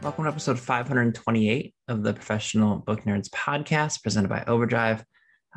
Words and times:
Welcome 0.00 0.24
to 0.24 0.30
episode 0.30 0.60
528 0.60 1.74
of 1.88 2.04
the 2.04 2.14
Professional 2.14 2.76
Book 2.76 3.02
Nerds 3.02 3.28
podcast 3.30 4.00
presented 4.00 4.28
by 4.28 4.44
Overdrive. 4.46 5.04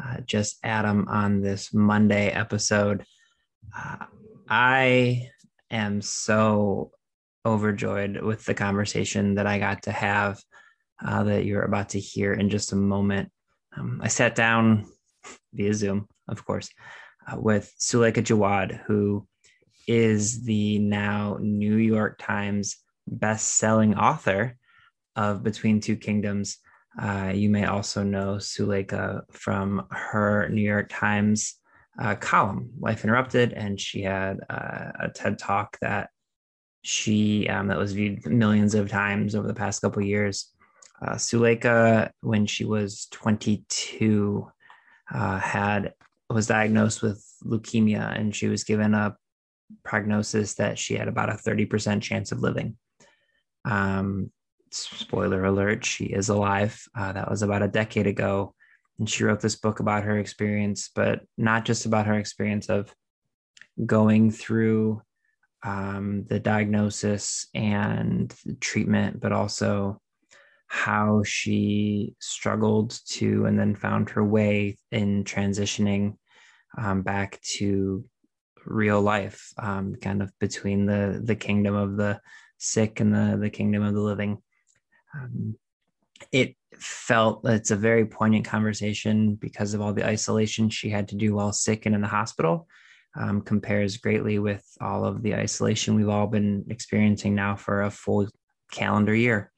Uh, 0.03 0.21
just 0.25 0.57
Adam 0.63 1.07
on 1.07 1.41
this 1.41 1.71
Monday 1.75 2.29
episode. 2.29 3.05
Uh, 3.77 4.05
I 4.49 5.29
am 5.69 6.01
so 6.01 6.89
overjoyed 7.45 8.19
with 8.23 8.43
the 8.45 8.55
conversation 8.55 9.35
that 9.35 9.45
I 9.45 9.59
got 9.59 9.83
to 9.83 9.91
have 9.91 10.41
uh, 11.05 11.23
that 11.25 11.45
you're 11.45 11.61
about 11.61 11.89
to 11.89 11.99
hear 11.99 12.33
in 12.33 12.49
just 12.49 12.73
a 12.73 12.75
moment. 12.75 13.29
Um, 13.77 14.01
I 14.03 14.07
sat 14.07 14.33
down 14.33 14.87
via 15.53 15.75
Zoom, 15.75 16.07
of 16.27 16.43
course, 16.45 16.67
uh, 17.31 17.39
with 17.39 17.71
Suleika 17.79 18.23
Jaouad, 18.23 18.81
who 18.85 19.27
is 19.87 20.43
the 20.43 20.79
now 20.79 21.37
New 21.39 21.75
York 21.75 22.17
Times 22.19 22.77
best-selling 23.11 23.95
author 23.95 24.57
of 25.15 25.43
Between 25.43 25.79
Two 25.79 25.95
Kingdoms. 25.95 26.57
Uh, 26.99 27.31
you 27.33 27.49
may 27.49 27.65
also 27.65 28.03
know 28.03 28.35
Suleika 28.35 29.21
from 29.31 29.85
her 29.91 30.49
New 30.49 30.61
York 30.61 30.87
Times 30.89 31.55
uh, 31.99 32.15
column, 32.15 32.71
Life 32.79 33.03
Interrupted, 33.03 33.53
and 33.53 33.79
she 33.79 34.01
had 34.01 34.39
uh, 34.49 34.91
a 34.99 35.09
TED 35.13 35.37
Talk 35.37 35.77
that 35.81 36.09
she 36.83 37.47
um, 37.47 37.67
that 37.67 37.77
was 37.77 37.93
viewed 37.93 38.25
millions 38.25 38.73
of 38.73 38.89
times 38.89 39.35
over 39.35 39.47
the 39.47 39.53
past 39.53 39.81
couple 39.81 40.01
years. 40.01 40.51
Uh, 41.01 41.15
Suleika, 41.15 42.11
when 42.21 42.45
she 42.45 42.65
was 42.65 43.07
22, 43.11 44.47
uh, 45.13 45.39
had 45.39 45.93
was 46.29 46.47
diagnosed 46.47 47.01
with 47.01 47.23
leukemia, 47.43 48.17
and 48.17 48.35
she 48.35 48.47
was 48.47 48.63
given 48.63 48.93
a 48.93 49.15
prognosis 49.83 50.55
that 50.55 50.79
she 50.79 50.95
had 50.95 51.07
about 51.07 51.29
a 51.29 51.33
30% 51.33 52.01
chance 52.01 52.31
of 52.31 52.39
living. 52.39 52.77
Um, 53.65 54.31
spoiler 54.71 55.45
alert, 55.45 55.85
she 55.85 56.05
is 56.05 56.29
alive. 56.29 56.81
Uh, 56.95 57.13
that 57.13 57.29
was 57.29 57.41
about 57.41 57.61
a 57.61 57.67
decade 57.67 58.07
ago. 58.07 58.53
And 58.99 59.09
she 59.09 59.23
wrote 59.23 59.41
this 59.41 59.55
book 59.55 59.79
about 59.79 60.03
her 60.03 60.17
experience, 60.17 60.89
but 60.93 61.21
not 61.37 61.65
just 61.65 61.85
about 61.85 62.05
her 62.05 62.15
experience 62.15 62.69
of 62.69 62.93
going 63.85 64.31
through 64.31 65.01
um, 65.63 66.25
the 66.27 66.39
diagnosis 66.39 67.47
and 67.53 68.33
treatment, 68.59 69.19
but 69.19 69.31
also 69.31 70.01
how 70.67 71.21
she 71.23 72.15
struggled 72.19 72.97
to 73.05 73.45
and 73.45 73.59
then 73.59 73.75
found 73.75 74.09
her 74.09 74.23
way 74.23 74.77
in 74.91 75.23
transitioning 75.23 76.15
um, 76.77 77.01
back 77.01 77.41
to 77.41 78.05
real 78.65 79.01
life, 79.01 79.51
um, 79.57 79.95
kind 79.95 80.21
of 80.21 80.31
between 80.39 80.85
the 80.85 81.21
the 81.23 81.35
kingdom 81.35 81.75
of 81.75 81.97
the 81.97 82.19
sick 82.61 83.01
in 83.01 83.11
the 83.11 83.37
the 83.41 83.49
kingdom 83.49 83.83
of 83.83 83.93
the 83.93 84.01
living. 84.01 84.37
Um, 85.13 85.55
it 86.31 86.55
felt 86.77 87.41
it's 87.45 87.71
a 87.71 87.75
very 87.75 88.05
poignant 88.05 88.45
conversation 88.45 89.35
because 89.35 89.73
of 89.73 89.81
all 89.81 89.93
the 89.93 90.05
isolation 90.05 90.69
she 90.69 90.89
had 90.89 91.07
to 91.09 91.15
do 91.15 91.33
while 91.33 91.51
sick 91.51 91.85
and 91.85 91.95
in 91.95 92.01
the 92.01 92.07
hospital. 92.07 92.67
Um, 93.13 93.41
compares 93.41 93.97
greatly 93.97 94.39
with 94.39 94.63
all 94.79 95.03
of 95.03 95.21
the 95.21 95.35
isolation 95.35 95.95
we've 95.95 96.07
all 96.07 96.27
been 96.27 96.63
experiencing 96.69 97.35
now 97.35 97.57
for 97.57 97.81
a 97.81 97.91
full 97.91 98.29
calendar 98.71 99.13
year. 99.13 99.51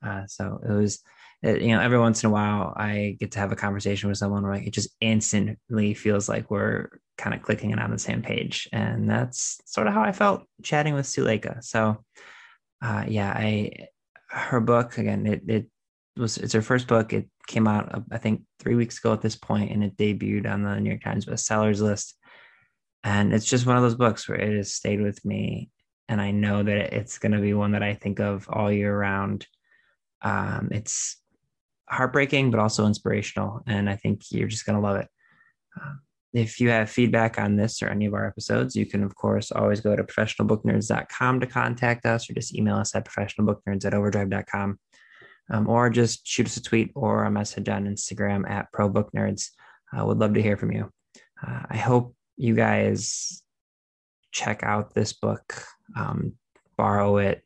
Uh, 0.00 0.28
so 0.28 0.60
it 0.62 0.70
was, 0.70 1.02
it, 1.42 1.62
you 1.62 1.74
know, 1.74 1.80
every 1.80 1.98
once 1.98 2.22
in 2.22 2.28
a 2.30 2.32
while 2.32 2.72
I 2.76 3.16
get 3.18 3.32
to 3.32 3.40
have 3.40 3.50
a 3.50 3.56
conversation 3.56 4.08
with 4.08 4.18
someone 4.18 4.44
where 4.44 4.52
like, 4.52 4.68
it 4.68 4.74
just 4.74 4.90
instantly 5.00 5.94
feels 5.94 6.28
like 6.28 6.52
we're 6.52 6.88
kind 7.18 7.34
of 7.34 7.42
clicking 7.42 7.72
and 7.72 7.80
on 7.80 7.90
the 7.90 7.98
same 7.98 8.22
page, 8.22 8.68
and 8.72 9.10
that's 9.10 9.60
sort 9.64 9.88
of 9.88 9.94
how 9.94 10.02
I 10.02 10.12
felt 10.12 10.44
chatting 10.62 10.94
with 10.94 11.06
Suleika. 11.06 11.64
So 11.64 12.04
uh, 12.82 13.04
yeah, 13.06 13.30
I 13.30 13.88
her 14.28 14.60
book 14.60 14.98
again. 14.98 15.26
It 15.26 15.42
it 15.48 15.66
was 16.16 16.38
it's 16.38 16.52
her 16.52 16.62
first 16.62 16.86
book. 16.86 17.12
It 17.12 17.28
came 17.46 17.66
out 17.66 17.94
uh, 17.94 18.00
I 18.10 18.18
think 18.18 18.42
three 18.58 18.74
weeks 18.74 18.98
ago 18.98 19.12
at 19.12 19.22
this 19.22 19.36
point, 19.36 19.70
and 19.70 19.84
it 19.84 19.96
debuted 19.96 20.50
on 20.50 20.62
the 20.62 20.80
New 20.80 20.90
York 20.90 21.02
Times 21.02 21.26
bestsellers 21.26 21.80
list. 21.80 22.16
And 23.02 23.34
it's 23.34 23.46
just 23.46 23.66
one 23.66 23.76
of 23.76 23.82
those 23.82 23.96
books 23.96 24.28
where 24.28 24.38
it 24.38 24.56
has 24.56 24.72
stayed 24.72 25.00
with 25.00 25.24
me, 25.24 25.70
and 26.08 26.20
I 26.20 26.30
know 26.30 26.62
that 26.62 26.94
it's 26.94 27.18
going 27.18 27.32
to 27.32 27.40
be 27.40 27.54
one 27.54 27.72
that 27.72 27.82
I 27.82 27.94
think 27.94 28.20
of 28.20 28.48
all 28.48 28.72
year 28.72 28.96
round. 28.96 29.46
Um, 30.22 30.68
it's 30.70 31.20
heartbreaking, 31.88 32.50
but 32.50 32.60
also 32.60 32.86
inspirational, 32.86 33.62
and 33.66 33.90
I 33.90 33.96
think 33.96 34.22
you're 34.30 34.48
just 34.48 34.66
going 34.66 34.80
to 34.80 34.86
love 34.86 34.96
it. 34.96 35.08
Um, 35.80 36.00
if 36.34 36.60
you 36.60 36.68
have 36.70 36.90
feedback 36.90 37.38
on 37.38 37.54
this 37.54 37.80
or 37.80 37.88
any 37.88 38.06
of 38.06 38.12
our 38.12 38.26
episodes, 38.26 38.74
you 38.74 38.86
can, 38.86 39.04
of 39.04 39.14
course, 39.14 39.52
always 39.52 39.80
go 39.80 39.94
to 39.94 40.02
professionalbooknerds.com 40.02 41.40
to 41.40 41.46
contact 41.46 42.04
us 42.04 42.28
or 42.28 42.34
just 42.34 42.56
email 42.56 42.76
us 42.76 42.92
at 42.96 43.06
professionalbooknerds 43.06 43.84
at 43.84 43.94
overdrive.com 43.94 44.78
um, 45.50 45.68
or 45.68 45.90
just 45.90 46.26
shoot 46.26 46.46
us 46.46 46.56
a 46.56 46.62
tweet 46.62 46.90
or 46.96 47.24
a 47.24 47.30
message 47.30 47.68
on 47.68 47.86
Instagram 47.86 48.50
at 48.50 48.72
probooknerds. 48.72 49.50
I 49.92 50.00
uh, 50.00 50.06
would 50.06 50.18
love 50.18 50.34
to 50.34 50.42
hear 50.42 50.56
from 50.56 50.72
you. 50.72 50.90
Uh, 51.40 51.62
I 51.70 51.76
hope 51.76 52.16
you 52.36 52.56
guys 52.56 53.40
check 54.32 54.64
out 54.64 54.92
this 54.92 55.12
book, 55.12 55.62
um, 55.96 56.32
borrow 56.76 57.18
it, 57.18 57.44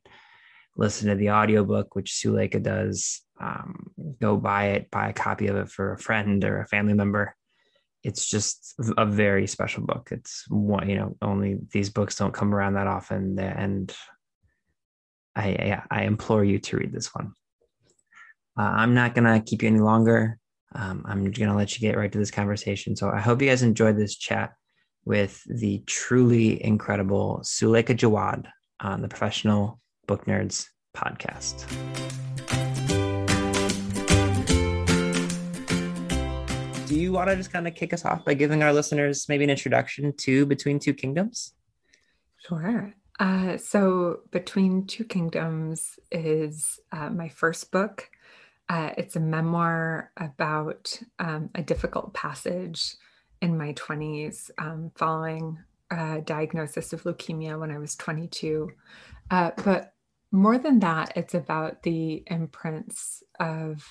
listen 0.79 1.11
to 1.11 1.15
the 1.15 1.33
audiobook, 1.33 1.95
which 1.95 2.13
Suleika 2.13 2.63
does. 2.63 3.21
Um, 3.39 3.91
go 4.19 4.39
buy 4.39 4.69
it, 4.69 4.91
buy 4.91 5.11
a 5.11 5.13
copy 5.13 5.49
of 5.49 5.57
it 5.57 5.69
for 5.69 5.93
a 5.93 5.99
friend 5.99 6.43
or 6.43 6.63
a 6.63 6.67
family 6.67 6.95
member 6.95 7.37
it's 8.09 8.27
just 8.27 8.75
a 8.97 9.05
very 9.05 9.47
special 9.47 9.83
book. 9.85 10.09
It's 10.11 10.47
one, 10.49 10.89
you 10.89 10.97
know, 10.97 11.17
only 11.21 11.59
these 11.73 11.91
books 11.91 12.17
don't 12.17 12.33
come 12.33 12.55
around 12.55 12.75
that 12.75 12.87
often, 12.87 13.39
and 13.39 13.95
I 15.37 15.49
I, 15.49 15.83
I 15.91 16.03
implore 16.05 16.43
you 16.43 16.59
to 16.59 16.79
read 16.79 16.93
this 16.93 17.15
one. 17.15 17.35
Uh, 18.59 18.73
I'm 18.81 18.95
not 18.95 19.15
gonna 19.15 19.41
keep 19.41 19.63
you 19.63 19.69
any 19.69 19.81
longer. 19.81 20.39
Um, 20.75 21.05
I'm 21.07 21.31
gonna 21.31 21.55
let 21.55 21.75
you 21.75 21.81
get 21.81 21.99
right 21.99 22.11
to 22.11 22.19
this 22.19 22.31
conversation. 22.31 22.97
So 22.97 23.11
I 23.11 23.21
hope 23.21 23.43
you 23.43 23.49
guys 23.49 23.63
enjoyed 23.63 23.99
this 23.99 24.17
chat 24.17 24.55
with 25.05 25.43
the 25.45 25.83
truly 25.87 26.63
incredible 26.65 27.41
Suleika 27.45 27.95
Jaouad 27.95 28.47
on 28.81 29.03
the 29.03 29.09
Professional 29.09 29.81
Book 30.07 30.25
Nerds 30.25 30.67
podcast. 30.97 31.67
Do 36.89 36.99
you 36.99 37.13
want 37.13 37.29
to 37.29 37.37
just 37.37 37.53
kind 37.53 37.69
of 37.69 37.75
kick 37.75 37.93
us 37.93 38.05
off 38.05 38.25
by 38.25 38.35
giving 38.35 38.63
our 38.63 38.73
listeners 38.73 39.29
maybe 39.29 39.45
an 39.45 39.51
introduction 39.51 40.13
to 40.17 40.47
Between 40.47 40.79
Two 40.79 40.95
Kingdoms? 40.95 41.53
Sure. 42.39 42.95
Uh, 43.21 43.59
so, 43.59 44.21
Between 44.31 44.87
Two 44.87 45.05
Kingdoms 45.05 45.99
is 46.11 46.81
uh, 46.91 47.11
my 47.11 47.29
first 47.29 47.71
book. 47.71 48.09
Uh, 48.71 48.91
it's 48.97 49.17
a 49.17 49.21
memoir 49.21 50.11
about 50.17 50.99
um, 51.19 51.51
a 51.55 51.63
difficult 51.63 52.15
passage 52.15 52.95
in 53.41 53.57
my 53.57 53.73
20s 53.75 54.51
um, 54.59 54.91
following 54.95 55.59
a 55.91 56.21
diagnosis 56.21 56.93
of 56.93 57.03
leukemia 57.05 57.59
when 57.59 57.71
I 57.71 57.79
was 57.79 57.97
22. 57.97 58.71
Uh, 59.31 59.51
but 59.65 59.95
more 60.33 60.59
than 60.59 60.81
that, 60.81 61.13
it's 61.17 61.35
about 61.35 61.83
the 61.83 62.23
imprints 62.27 63.23
of 63.41 63.85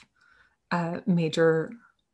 uh, 0.71 0.99
major 1.05 1.71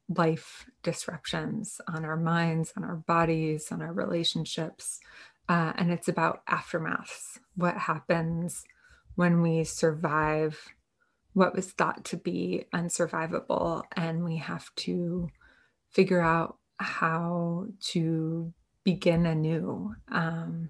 life 0.09 0.65
disruptions 0.83 1.79
on 1.87 2.05
our 2.05 2.17
minds, 2.17 2.73
on 2.75 2.83
our 2.83 2.95
bodies, 2.95 3.71
on 3.71 3.81
our 3.81 3.93
relationships. 3.93 4.99
Uh, 5.49 5.73
and 5.75 5.91
it's 5.91 6.07
about 6.07 6.45
aftermaths 6.45 7.39
what 7.55 7.77
happens 7.77 8.63
when 9.15 9.41
we 9.41 9.63
survive 9.63 10.73
what 11.33 11.55
was 11.55 11.71
thought 11.71 12.05
to 12.05 12.17
be 12.17 12.65
unsurvivable, 12.73 13.83
and 13.95 14.23
we 14.23 14.37
have 14.37 14.73
to 14.75 15.29
figure 15.89 16.21
out 16.21 16.57
how 16.77 17.65
to 17.79 18.53
begin 18.83 19.25
anew. 19.25 19.95
Um, 20.11 20.69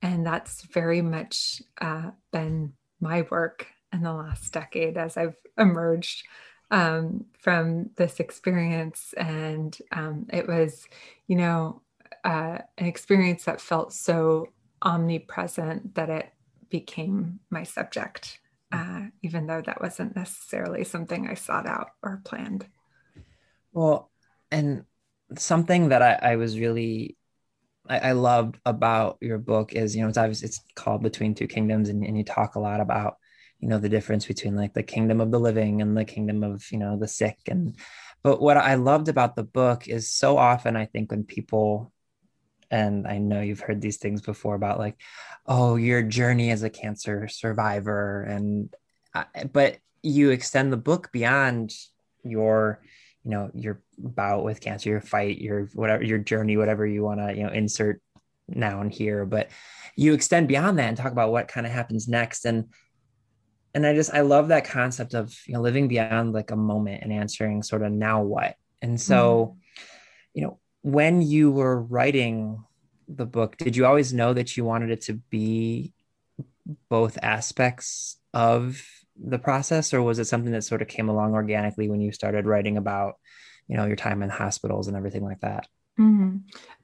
and 0.00 0.26
that's 0.26 0.62
very 0.62 1.02
much 1.02 1.62
uh, 1.80 2.10
been 2.32 2.72
my 3.00 3.22
work 3.30 3.66
in 3.92 4.02
the 4.02 4.12
last 4.12 4.52
decade 4.52 4.96
as 4.96 5.16
I've 5.16 5.36
emerged 5.56 6.24
um, 6.70 7.24
from 7.38 7.90
this 7.96 8.20
experience. 8.20 9.14
And 9.16 9.76
um, 9.92 10.26
it 10.32 10.46
was, 10.46 10.86
you 11.26 11.36
know, 11.36 11.82
uh, 12.24 12.58
an 12.76 12.86
experience 12.86 13.44
that 13.44 13.60
felt 13.60 13.92
so 13.92 14.48
omnipresent 14.82 15.94
that 15.94 16.10
it 16.10 16.32
became 16.70 17.40
my 17.50 17.62
subject, 17.62 18.40
uh, 18.72 19.06
even 19.22 19.46
though 19.46 19.62
that 19.62 19.80
wasn't 19.80 20.16
necessarily 20.16 20.84
something 20.84 21.28
I 21.28 21.34
sought 21.34 21.66
out 21.66 21.90
or 22.02 22.20
planned. 22.24 22.66
Well, 23.72 24.10
and 24.50 24.84
something 25.36 25.90
that 25.90 26.02
I, 26.02 26.32
I 26.32 26.36
was 26.36 26.58
really 26.58 27.16
I, 27.88 28.12
loved 28.12 28.58
about 28.66 29.16
your 29.20 29.38
book 29.38 29.72
is 29.72 29.96
you 29.96 30.02
know 30.02 30.08
it's 30.08 30.18
obviously 30.18 30.48
it's 30.48 30.60
called 30.74 31.02
Between 31.02 31.34
Two 31.34 31.46
Kingdoms, 31.46 31.88
and, 31.88 32.04
and 32.04 32.18
you 32.18 32.24
talk 32.24 32.54
a 32.54 32.60
lot 32.60 32.80
about 32.80 33.16
you 33.60 33.68
know 33.68 33.78
the 33.78 33.88
difference 33.88 34.26
between 34.26 34.54
like 34.54 34.74
the 34.74 34.82
kingdom 34.82 35.20
of 35.20 35.30
the 35.30 35.40
living 35.40 35.82
and 35.82 35.96
the 35.96 36.04
kingdom 36.04 36.42
of 36.42 36.64
you 36.70 36.78
know 36.78 36.96
the 36.96 37.08
sick 37.08 37.38
and 37.48 37.76
but 38.22 38.40
what 38.40 38.56
i 38.56 38.74
loved 38.74 39.08
about 39.08 39.36
the 39.36 39.42
book 39.42 39.88
is 39.88 40.10
so 40.10 40.38
often 40.38 40.76
i 40.76 40.84
think 40.84 41.10
when 41.10 41.24
people 41.24 41.92
and 42.70 43.06
i 43.06 43.18
know 43.18 43.40
you've 43.40 43.60
heard 43.60 43.80
these 43.80 43.96
things 43.96 44.22
before 44.22 44.54
about 44.54 44.78
like 44.78 44.96
oh 45.46 45.76
your 45.76 46.02
journey 46.02 46.50
as 46.50 46.62
a 46.62 46.70
cancer 46.70 47.28
survivor 47.28 48.22
and 48.22 48.74
uh, 49.14 49.24
but 49.52 49.78
you 50.02 50.30
extend 50.30 50.72
the 50.72 50.76
book 50.76 51.10
beyond 51.12 51.72
your 52.22 52.80
you 53.24 53.30
know 53.30 53.50
your 53.54 53.80
bout 53.98 54.44
with 54.44 54.60
cancer 54.60 54.90
your 54.90 55.00
fight 55.00 55.38
your 55.38 55.66
whatever 55.74 56.04
your 56.04 56.18
journey 56.18 56.56
whatever 56.56 56.86
you 56.86 57.02
want 57.02 57.18
to 57.18 57.34
you 57.34 57.42
know 57.42 57.52
insert 57.52 58.00
noun 58.48 58.88
here 58.88 59.26
but 59.26 59.50
you 59.98 60.12
extend 60.12 60.46
beyond 60.46 60.78
that 60.78 60.86
and 60.88 60.96
talk 60.96 61.10
about 61.10 61.32
what 61.32 61.48
kind 61.48 61.66
of 61.66 61.72
happens 61.72 62.06
next. 62.06 62.44
And 62.44 62.66
and 63.78 63.86
i 63.86 63.94
just 63.94 64.12
i 64.12 64.20
love 64.20 64.48
that 64.48 64.64
concept 64.64 65.14
of 65.14 65.38
you 65.46 65.54
know 65.54 65.60
living 65.60 65.86
beyond 65.86 66.32
like 66.32 66.50
a 66.50 66.56
moment 66.56 67.02
and 67.02 67.12
answering 67.12 67.62
sort 67.62 67.82
of 67.82 67.92
now 67.92 68.22
what 68.22 68.56
and 68.82 69.00
so 69.00 69.54
mm-hmm. 69.54 69.58
you 70.34 70.42
know 70.42 70.58
when 70.82 71.22
you 71.22 71.50
were 71.52 71.80
writing 71.80 72.62
the 73.06 73.24
book 73.24 73.56
did 73.56 73.76
you 73.76 73.86
always 73.86 74.12
know 74.12 74.34
that 74.34 74.56
you 74.56 74.64
wanted 74.64 74.90
it 74.90 75.00
to 75.00 75.14
be 75.30 75.92
both 76.90 77.18
aspects 77.22 78.18
of 78.34 78.84
the 79.16 79.38
process 79.38 79.94
or 79.94 80.02
was 80.02 80.18
it 80.18 80.26
something 80.26 80.52
that 80.52 80.62
sort 80.62 80.82
of 80.82 80.88
came 80.88 81.08
along 81.08 81.34
organically 81.34 81.88
when 81.88 82.00
you 82.00 82.10
started 82.10 82.46
writing 82.46 82.76
about 82.76 83.14
you 83.68 83.76
know 83.76 83.86
your 83.86 83.96
time 83.96 84.22
in 84.22 84.28
hospitals 84.28 84.88
and 84.88 84.96
everything 84.96 85.24
like 85.24 85.40
that 85.40 85.68
mm-hmm. 85.98 86.36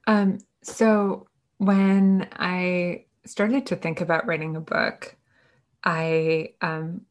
um, 0.07 0.37
so 0.63 1.27
when 1.57 2.27
i 2.37 3.03
started 3.25 3.65
to 3.65 3.75
think 3.75 3.99
about 3.99 4.25
writing 4.25 4.55
a 4.55 4.61
book 4.61 5.15
i 5.85 6.49
um, 6.61 7.01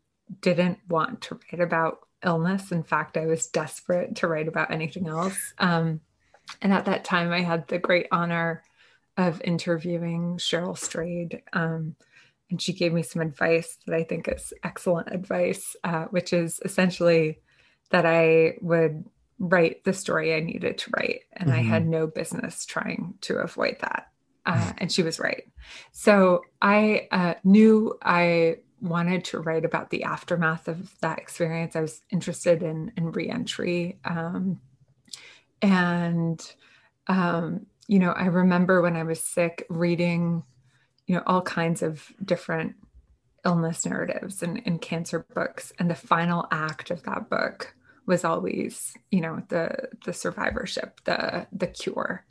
didn't 0.41 0.79
want 0.89 1.21
to 1.21 1.39
write 1.53 1.61
about 1.61 2.01
illness 2.25 2.73
in 2.73 2.83
fact 2.83 3.17
i 3.17 3.27
was 3.27 3.47
desperate 3.47 4.17
to 4.17 4.27
write 4.27 4.49
about 4.49 4.71
anything 4.71 5.09
else 5.09 5.53
um, 5.59 6.01
and 6.61 6.73
at 6.73 6.87
that 6.87 7.05
time 7.05 7.33
i 7.33 7.41
had 7.41 7.67
the 7.69 7.79
great 7.79 8.07
honor 8.11 8.63
of 9.17 9.41
interviewing 9.45 10.37
cheryl 10.39 10.77
strayed 10.77 11.43
um, 11.53 11.95
and 12.51 12.61
she 12.61 12.73
gave 12.73 12.93
me 12.93 13.03
some 13.03 13.23
advice 13.23 13.79
that 13.87 13.95
I 13.95 14.05
think 14.05 14.29
is 14.29 14.53
excellent 14.63 15.13
advice, 15.13 15.77
uh, 15.83 16.05
which 16.05 16.33
is 16.33 16.61
essentially 16.65 17.41
that 17.91 18.07
I 18.07 18.59
would 18.61 19.05
write 19.39 19.85
the 19.85 19.93
story 19.93 20.35
I 20.35 20.41
needed 20.41 20.79
to 20.79 20.91
write, 20.97 21.23
and 21.33 21.49
mm-hmm. 21.49 21.59
I 21.59 21.63
had 21.63 21.83
mm-hmm. 21.83 21.91
no 21.91 22.07
business 22.07 22.65
trying 22.65 23.15
to 23.23 23.39
avoid 23.39 23.79
that. 23.81 24.09
Uh, 24.47 24.73
and 24.79 24.93
she 24.93 25.03
was 25.03 25.19
right. 25.19 25.45
So 25.93 26.43
I 26.61 27.09
uh, 27.11 27.35
knew 27.45 27.99
I 28.03 28.59
wanted 28.85 29.25
to 29.27 29.41
write 29.41 29.65
about 29.65 29.91
the 29.91 30.05
aftermath 30.05 30.69
of 30.69 30.99
that 31.01 31.19
experience. 31.19 31.75
I 31.75 31.81
was 31.81 32.03
interested 32.11 32.63
in 32.63 32.93
in 32.97 33.11
reentry, 33.13 33.99
um, 34.05 34.61
and 35.61 36.41
um, 37.07 37.67
you 37.89 37.99
know, 37.99 38.13
I 38.13 38.27
remember 38.27 38.81
when 38.81 38.97
I 38.97 39.03
was 39.03 39.23
sick 39.23 39.67
reading 39.69 40.45
you 41.07 41.17
know 41.17 41.23
all 41.27 41.43
kinds 41.43 41.83
of 41.83 42.13
different 42.25 42.75
illness 43.45 43.85
narratives 43.85 44.43
and, 44.43 44.63
and 44.65 44.81
cancer 44.81 45.27
books 45.35 45.73
and 45.79 45.91
the 45.91 45.95
final 45.95 46.47
act 46.51 46.91
of 46.91 47.03
that 47.03 47.29
book 47.29 47.75
was 48.07 48.25
always 48.25 48.95
you 49.11 49.21
know 49.21 49.43
the 49.49 49.89
the 50.05 50.13
survivorship 50.13 51.01
the 51.05 51.47
the 51.53 51.67
cure 51.67 52.25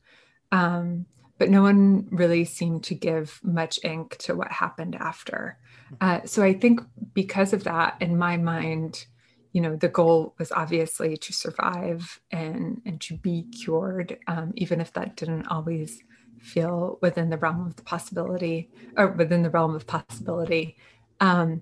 um, 0.52 1.06
but 1.40 1.50
no 1.50 1.62
one 1.62 2.08
really 2.12 2.46
seemed 2.46 2.84
to 2.84 2.96
give 2.96 3.40
much 3.44 3.80
ink 3.84 4.18
to 4.18 4.36
what 4.36 4.52
happened 4.52 4.96
after 4.96 5.58
uh, 6.01 6.19
so 6.25 6.44
i 6.44 6.54
think 6.54 6.81
because 7.13 7.54
of 7.54 7.63
that 7.63 7.95
in 8.00 8.18
my 8.18 8.38
mind 8.38 9.06
you 9.51 9.62
know 9.62 9.75
the 9.75 9.88
goal 9.88 10.34
was 10.40 10.51
obviously 10.51 11.16
to 11.18 11.31
survive 11.31 12.19
and 12.31 12.81
and 12.86 13.00
to 13.01 13.18
be 13.18 13.44
cured 13.44 14.18
um, 14.28 14.51
even 14.56 14.81
if 14.81 14.94
that 14.94 15.16
didn't 15.16 15.48
always 15.48 16.01
feel 16.44 17.00
within 17.01 17.30
the 17.30 17.38
realm 17.38 17.66
of 17.66 17.75
the 17.78 17.84
possibility 17.84 18.69
or 18.98 19.07
within 19.07 19.44
the 19.44 19.50
realm 19.50 19.75
of 19.75 19.88
possibility. 19.88 20.75
Um, 21.19 21.62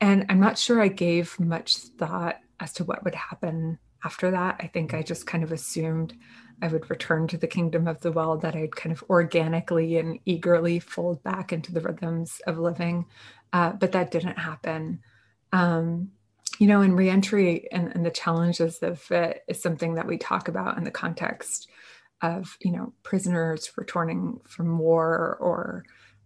and 0.00 0.24
I'm 0.28 0.40
not 0.40 0.56
sure 0.56 0.80
I 0.80 0.88
gave 0.88 1.38
much 1.38 1.76
thought 1.76 2.36
as 2.60 2.72
to 2.74 2.84
what 2.84 3.04
would 3.04 3.14
happen 3.14 3.78
after 4.04 4.30
that. 4.30 4.56
I 4.60 4.68
think 4.68 4.94
I 4.94 5.02
just 5.02 5.26
kind 5.26 5.42
of 5.42 5.52
assumed 5.52 6.14
I 6.62 6.68
would 6.68 6.88
return 6.88 7.26
to 7.28 7.38
the 7.38 7.46
kingdom 7.46 7.88
of 7.88 8.00
the 8.00 8.12
well, 8.12 8.38
that 8.38 8.54
I'd 8.54 8.76
kind 8.76 8.92
of 8.92 9.02
organically 9.10 9.98
and 9.98 10.20
eagerly 10.24 10.78
fold 10.78 11.22
back 11.22 11.52
into 11.52 11.72
the 11.72 11.80
rhythms 11.80 12.40
of 12.46 12.58
living. 12.58 13.06
Uh, 13.52 13.72
but 13.72 13.92
that 13.92 14.10
didn't 14.10 14.38
happen. 14.38 15.00
Um, 15.52 16.12
you 16.58 16.66
know, 16.66 16.82
and 16.82 16.96
reentry 16.96 17.68
and, 17.72 17.90
and 17.94 18.04
the 18.04 18.10
challenges 18.10 18.78
of 18.82 19.10
it 19.10 19.42
is 19.48 19.62
something 19.62 19.94
that 19.94 20.06
we 20.06 20.18
talk 20.18 20.48
about 20.48 20.76
in 20.76 20.84
the 20.84 20.90
context 20.90 21.68
of 22.22 22.56
you 22.60 22.72
know 22.72 22.92
prisoners 23.02 23.72
returning 23.76 24.40
from 24.46 24.78
war 24.78 25.36
or 25.40 25.84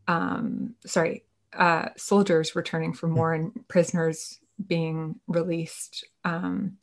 um, 0.08 0.74
sorry 0.84 1.24
uh, 1.52 1.88
soldiers 1.96 2.56
returning 2.56 2.92
from 2.92 3.10
hmm. 3.10 3.16
war 3.16 3.32
and 3.32 3.68
prisoners 3.68 4.38
being 4.66 5.20
released 5.26 6.04
um, 6.24 6.76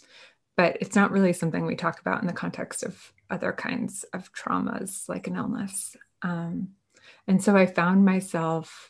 but 0.58 0.78
it's 0.82 0.96
not 0.96 1.12
really 1.12 1.34
something 1.34 1.66
we 1.66 1.76
talk 1.76 2.00
about 2.00 2.22
in 2.22 2.28
the 2.28 2.34
context 2.34 2.84
of 2.84 3.14
other 3.30 3.52
kinds 3.52 4.04
of 4.14 4.32
traumas 4.34 5.08
like 5.08 5.28
an 5.28 5.36
illness 5.36 5.96
um, 6.22 6.70
and 7.28 7.44
so 7.44 7.56
i 7.56 7.66
found 7.66 8.06
myself 8.06 8.88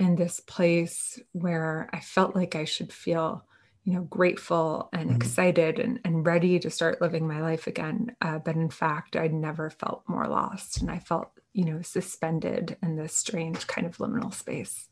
in 0.00 0.16
this 0.16 0.40
place 0.40 1.20
where 1.32 1.88
i 1.92 2.00
felt 2.00 2.34
like 2.34 2.56
i 2.56 2.64
should 2.64 2.92
feel 2.92 3.44
you 3.84 3.92
know 3.92 4.02
grateful 4.02 4.88
and 4.92 5.08
mm-hmm. 5.10 5.16
excited 5.16 5.78
and, 5.78 6.00
and 6.04 6.26
ready 6.26 6.58
to 6.58 6.70
start 6.70 7.00
living 7.00 7.28
my 7.28 7.40
life 7.40 7.66
again 7.66 8.14
uh, 8.22 8.38
but 8.38 8.56
in 8.56 8.70
fact 8.70 9.14
i 9.14 9.26
never 9.26 9.70
felt 9.70 10.02
more 10.08 10.26
lost 10.26 10.80
and 10.80 10.90
i 10.90 10.98
felt 10.98 11.28
you 11.52 11.64
know 11.64 11.82
suspended 11.82 12.76
in 12.82 12.96
this 12.96 13.14
strange 13.14 13.66
kind 13.66 13.86
of 13.86 13.98
liminal 13.98 14.32
space 14.32 14.88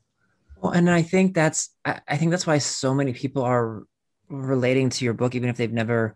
well 0.60 0.72
and 0.72 0.90
i 0.90 1.02
think 1.02 1.34
that's 1.34 1.70
i 1.84 2.16
think 2.16 2.31
that's 2.31 2.46
why 2.46 2.58
so 2.58 2.94
many 2.94 3.12
people 3.12 3.43
are 3.43 3.84
relating 4.28 4.90
to 4.90 5.04
your 5.04 5.14
book 5.14 5.34
even 5.34 5.49
if 5.49 5.56
they've 5.56 5.72
never 5.72 6.14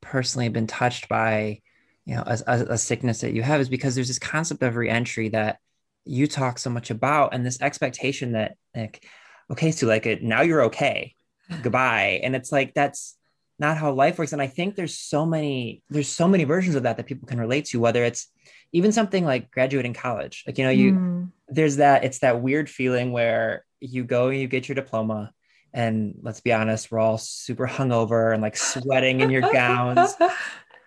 personally 0.00 0.50
been 0.50 0.66
touched 0.66 1.08
by 1.08 1.60
you 2.04 2.14
know 2.14 2.22
a, 2.26 2.38
a, 2.46 2.56
a 2.72 2.78
sickness 2.78 3.22
that 3.22 3.32
you 3.32 3.42
have 3.42 3.60
is 3.60 3.70
because 3.70 3.94
there's 3.94 4.08
this 4.08 4.18
concept 4.18 4.62
of 4.62 4.76
reentry 4.76 5.30
that 5.30 5.58
you 6.04 6.26
talk 6.26 6.58
so 6.58 6.70
much 6.70 6.90
about 6.90 7.34
and 7.34 7.44
this 7.44 7.60
expectation 7.60 8.32
that 8.32 8.56
like 8.74 9.06
okay 9.50 9.70
so 9.70 9.86
like 9.86 10.06
it 10.06 10.22
now 10.22 10.42
you're 10.42 10.64
okay. 10.64 11.14
Goodbye. 11.62 12.20
And 12.22 12.34
it's 12.34 12.52
like 12.52 12.74
that's 12.74 13.16
not 13.58 13.76
how 13.76 13.92
life 13.92 14.18
works. 14.18 14.32
And 14.32 14.42
i 14.42 14.46
think 14.46 14.74
there's 14.74 14.98
so 14.98 15.24
many 15.24 15.82
there's 15.90 16.08
so 16.08 16.28
many 16.28 16.44
versions 16.44 16.74
of 16.74 16.84
that 16.84 16.96
that 16.96 17.06
people 17.06 17.28
can 17.28 17.40
relate 17.40 17.66
to 17.66 17.80
whether 17.80 18.04
it's 18.04 18.28
even 18.72 18.92
something 18.92 19.24
like 19.24 19.50
graduating 19.50 19.94
college. 19.94 20.44
Like 20.46 20.58
you 20.58 20.64
know 20.64 20.70
you 20.70 20.92
mm. 20.92 21.32
there's 21.48 21.76
that 21.76 22.04
it's 22.04 22.20
that 22.20 22.40
weird 22.40 22.68
feeling 22.68 23.12
where 23.12 23.64
you 23.80 24.04
go 24.04 24.28
and 24.28 24.40
you 24.40 24.48
get 24.48 24.68
your 24.68 24.74
diploma 24.74 25.32
and 25.72 26.14
let's 26.22 26.40
be 26.40 26.52
honest 26.52 26.90
we're 26.90 27.00
all 27.00 27.18
super 27.18 27.66
hungover 27.66 28.32
and 28.32 28.42
like 28.42 28.56
sweating 28.56 29.20
in 29.20 29.30
your 29.30 29.42
gowns. 29.52 30.14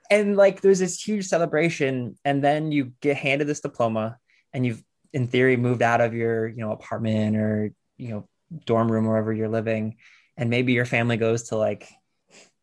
And 0.10 0.38
like 0.38 0.62
there's 0.62 0.80
this 0.80 1.02
huge 1.02 1.26
celebration 1.26 2.18
and 2.24 2.44
then 2.44 2.72
you 2.72 2.94
get 3.02 3.18
handed 3.18 3.48
this 3.48 3.60
diploma 3.60 4.18
and 4.54 4.66
you've 4.66 4.84
in 5.14 5.28
theory 5.28 5.58
moved 5.58 5.82
out 5.82 6.02
of 6.02 6.14
your 6.14 6.48
you 6.48 6.58
know 6.58 6.72
apartment 6.72 7.38
or 7.38 7.74
you 7.98 8.10
know 8.10 8.28
dorm 8.66 8.92
room 8.92 9.06
wherever 9.06 9.34
you're 9.34 9.50
living 9.50 9.98
and 10.38 10.50
maybe 10.50 10.74
your 10.74 10.86
family 10.86 11.18
goes 11.18 11.50
to 11.50 11.58
like 11.58 11.90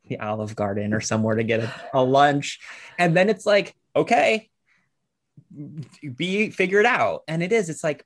the 0.09 0.21
Olive 0.21 0.55
Garden 0.55 0.95
or 0.95 1.01
somewhere 1.01 1.37
to 1.37 1.45
get 1.45 1.61
a, 1.61 1.73
a 1.95 2.03
lunch, 2.03 2.61
and 2.99 3.17
then 3.17 3.29
it's 3.29 3.45
like, 3.45 3.75
okay, 3.97 4.49
be 6.17 6.51
figured 6.51 6.87
out. 6.87 7.23
And 7.27 7.43
it 7.43 7.53
is. 7.53 7.69
It's 7.69 7.85
like 7.85 8.05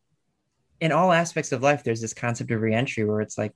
in 0.80 0.92
all 0.92 1.12
aspects 1.12 1.52
of 1.52 1.62
life, 1.62 1.84
there's 1.84 2.00
this 2.00 2.14
concept 2.14 2.50
of 2.50 2.60
reentry 2.60 3.04
where 3.04 3.20
it's 3.20 3.36
like, 3.36 3.52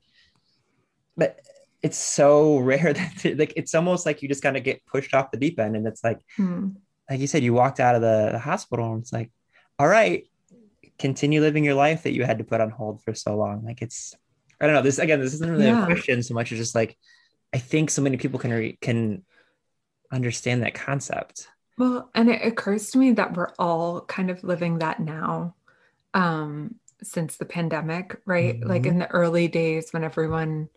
but 1.16 1.40
it's 1.82 1.98
so 1.98 2.58
rare 2.58 2.92
that 2.92 3.38
like 3.38 3.52
it's 3.56 3.74
almost 3.74 4.06
like 4.06 4.22
you 4.22 4.28
just 4.28 4.42
kind 4.42 4.56
of 4.56 4.64
get 4.64 4.84
pushed 4.86 5.14
off 5.14 5.30
the 5.30 5.38
deep 5.38 5.58
end, 5.58 5.76
and 5.76 5.86
it's 5.86 6.04
like, 6.04 6.20
hmm. 6.36 6.70
like 7.08 7.20
you 7.20 7.26
said, 7.26 7.42
you 7.42 7.54
walked 7.54 7.80
out 7.80 7.94
of 7.94 8.02
the, 8.02 8.30
the 8.32 8.38
hospital, 8.38 8.92
and 8.92 9.02
it's 9.02 9.12
like, 9.12 9.30
all 9.78 9.88
right, 9.88 10.26
continue 11.02 11.40
living 11.40 11.64
your 11.64 11.74
life 11.74 12.04
that 12.04 12.12
you 12.12 12.24
had 12.24 12.38
to 12.38 12.44
put 12.44 12.60
on 12.60 12.70
hold 12.70 13.02
for 13.02 13.12
so 13.12 13.36
long. 13.36 13.64
Like 13.64 13.82
it's 13.82 14.14
I 14.60 14.66
don't 14.66 14.74
know. 14.74 14.82
This 14.82 14.98
again, 14.98 15.20
this 15.20 15.34
isn't 15.34 15.50
really 15.50 15.66
yeah. 15.66 15.82
a 15.82 15.86
question 15.86 16.22
so 16.22 16.32
much 16.32 16.52
as 16.52 16.58
just 16.58 16.74
like 16.74 16.96
I 17.52 17.58
think 17.58 17.90
so 17.90 18.00
many 18.00 18.16
people 18.16 18.38
can 18.38 18.52
re- 18.52 18.78
can 18.80 19.24
understand 20.10 20.62
that 20.62 20.74
concept. 20.74 21.48
Well, 21.76 22.08
and 22.14 22.30
it 22.30 22.46
occurs 22.46 22.92
to 22.92 22.98
me 22.98 23.12
that 23.12 23.36
we're 23.36 23.52
all 23.58 24.02
kind 24.02 24.30
of 24.30 24.44
living 24.44 24.78
that 24.78 25.00
now 25.00 25.56
um 26.14 26.76
since 27.02 27.36
the 27.36 27.44
pandemic, 27.44 28.20
right? 28.24 28.54
Mm-hmm. 28.54 28.68
Like 28.68 28.86
in 28.86 29.00
the 29.00 29.10
early 29.10 29.48
days 29.48 29.92
when 29.92 30.04
everyone 30.04 30.68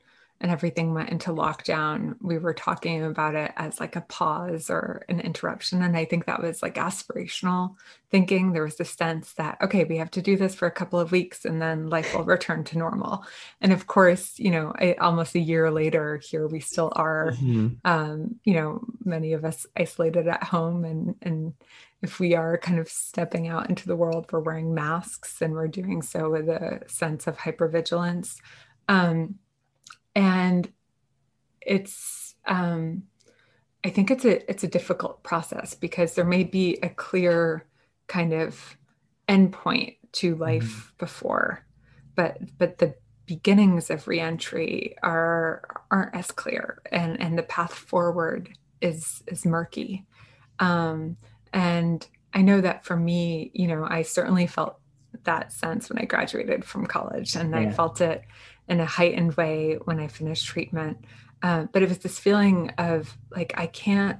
and 0.42 0.52
everything 0.52 0.94
went 0.94 1.10
into 1.10 1.32
lockdown, 1.32 2.16
we 2.22 2.38
were 2.38 2.54
talking 2.54 3.04
about 3.04 3.36
it 3.36 3.52
as 3.56 3.80
like 3.80 3.96
a 3.96 4.02
pause 4.02 4.70
or 4.70 5.06
an 5.08 5.22
interruption. 5.22 5.82
And 5.82 5.96
I 5.96 6.04
think 6.04 6.26
that 6.26 6.42
was 6.42 6.62
like 6.62 6.76
aspirational 6.76 7.76
thinking. 8.12 8.52
There 8.52 8.64
was 8.64 8.76
the 8.76 8.84
sense 8.86 9.34
that, 9.34 9.58
okay, 9.62 9.86
we 9.86 9.98
have 9.98 10.12
to 10.12 10.22
do 10.22 10.36
this 10.36 10.54
for 10.54 10.68
a 10.68 10.72
couple 10.72 11.00
of 11.00 11.14
weeks 11.14 11.46
and 11.46 11.62
then 11.62 11.90
life 11.90 12.14
will 12.14 12.26
return 12.26 12.66
to 12.66 12.78
normal. 12.78 13.24
And 13.62 13.72
of 13.72 13.88
course, 13.88 14.38
you 14.38 14.52
know, 14.52 14.74
I, 14.78 14.96
almost 15.00 15.36
a 15.36 15.40
year 15.40 15.72
later, 15.72 16.18
here 16.18 16.48
we 16.48 16.60
still 16.60 16.92
are, 16.98 17.32
mm-hmm. 17.32 17.76
um, 17.86 18.36
you 18.44 18.56
know, 18.56 18.84
many 19.06 19.32
of 19.32 19.46
us 19.46 19.66
isolated 19.78 20.28
at 20.28 20.44
home. 20.44 20.84
And, 20.84 21.16
and 21.22 21.54
if 22.02 22.20
we 22.20 22.36
are 22.36 22.58
kind 22.58 22.78
of 22.78 22.90
stepping 22.90 23.48
out 23.48 23.70
into 23.70 23.88
the 23.88 23.96
world, 23.96 24.28
we're 24.32 24.42
wearing 24.42 24.74
masks 24.74 25.42
and 25.42 25.54
we're 25.54 25.70
doing 25.70 26.02
so 26.02 26.30
with 26.30 26.50
a 26.50 26.82
sense 26.88 27.26
of 27.26 27.38
hypervigilance. 27.38 28.36
Um, 28.90 29.40
and 30.16 30.72
it's 31.62 32.36
um, 32.46 33.04
I 33.84 33.90
think 33.90 34.10
it's 34.10 34.26
a 34.26 34.50
it's 34.50 34.64
a 34.64 34.68
difficult 34.68 35.22
process 35.24 35.76
because 35.76 36.16
there 36.16 36.26
may 36.26 36.44
be 36.44 36.78
a 36.82 36.90
clear 36.90 37.66
kind 38.08 38.34
of 38.34 38.78
endpoint 39.28 39.98
to 40.14 40.34
mm-hmm. 40.34 40.42
life 40.42 40.64
mm-hmm. 40.64 40.98
before, 40.98 41.66
but 42.16 42.38
but 42.58 42.78
the 42.78 42.96
beginnings 43.26 43.90
of 43.90 44.08
reentry 44.08 44.96
are 45.04 45.64
aren't 45.92 46.16
as 46.16 46.32
clear, 46.32 46.82
and 46.92 47.20
and 47.20 47.38
the 47.38 47.44
path 47.44 47.74
forward 47.74 48.50
is 48.82 49.24
is 49.28 49.46
murky. 49.46 50.06
Um, 50.60 51.18
and 51.52 52.08
I 52.34 52.42
know 52.42 52.62
that 52.62 52.86
for 52.86 52.96
me, 52.96 53.52
you 53.54 53.68
know, 53.68 53.86
I 53.88 54.02
certainly 54.02 54.48
felt 54.48 54.80
that 55.24 55.54
sense 55.54 55.90
when 55.90 56.00
I 56.00 56.06
graduated 56.06 56.66
from 56.66 56.86
college, 56.86 57.36
and 57.36 57.52
yeah. 57.52 57.60
I 57.60 57.72
felt 57.72 58.02
it 58.02 58.24
in 58.68 58.80
a 58.80 58.86
heightened 58.86 59.36
way 59.36 59.78
when 59.86 60.00
I 60.00 60.08
finished 60.08 60.46
treatment. 60.46 60.98
Uh, 61.42 61.66
but 61.72 61.84
it 61.84 61.90
was 61.90 62.00
this 62.00 62.18
feeling 62.18 62.72
of 62.78 63.18
like 63.32 63.54
I 63.58 63.68
can't 63.68 64.20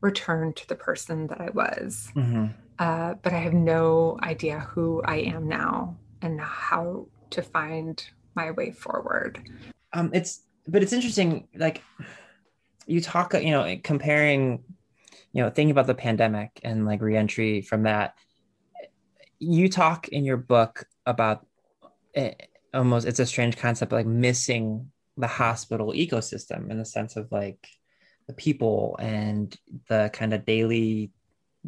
return 0.00 0.52
to 0.52 0.68
the 0.68 0.74
person 0.74 1.26
that 1.28 1.40
I 1.40 1.50
was, 1.50 2.10
mm-hmm. 2.14 2.46
uh, 2.78 3.14
but 3.22 3.32
I 3.32 3.38
have 3.38 3.54
no 3.54 4.18
idea 4.22 4.60
who 4.60 5.02
I 5.04 5.16
am 5.16 5.48
now 5.48 5.96
and 6.20 6.40
how 6.40 7.06
to 7.30 7.42
find 7.42 8.04
my 8.34 8.50
way 8.50 8.72
forward. 8.72 9.48
Um, 9.92 10.10
it's 10.12 10.42
but 10.68 10.82
it's 10.82 10.92
interesting, 10.92 11.48
like 11.54 11.82
you 12.86 13.00
talk, 13.00 13.34
you 13.34 13.50
know, 13.50 13.78
comparing, 13.82 14.62
you 15.32 15.42
know, 15.42 15.50
thinking 15.50 15.70
about 15.70 15.86
the 15.86 15.94
pandemic 15.94 16.60
and 16.62 16.84
like 16.84 17.00
reentry 17.00 17.62
from 17.62 17.84
that. 17.84 18.14
You 19.38 19.68
talk 19.68 20.08
in 20.08 20.24
your 20.24 20.36
book 20.36 20.84
about 21.04 21.46
it, 22.14 22.36
eh, 22.40 22.44
almost 22.76 23.06
it's 23.06 23.20
a 23.20 23.26
strange 23.26 23.56
concept 23.56 23.92
like 23.92 24.06
missing 24.06 24.90
the 25.16 25.26
hospital 25.26 25.92
ecosystem 25.92 26.70
in 26.70 26.78
the 26.78 26.84
sense 26.84 27.16
of 27.16 27.30
like 27.32 27.66
the 28.28 28.34
people 28.34 28.96
and 29.00 29.56
the 29.88 30.10
kind 30.12 30.34
of 30.34 30.44
daily 30.44 31.10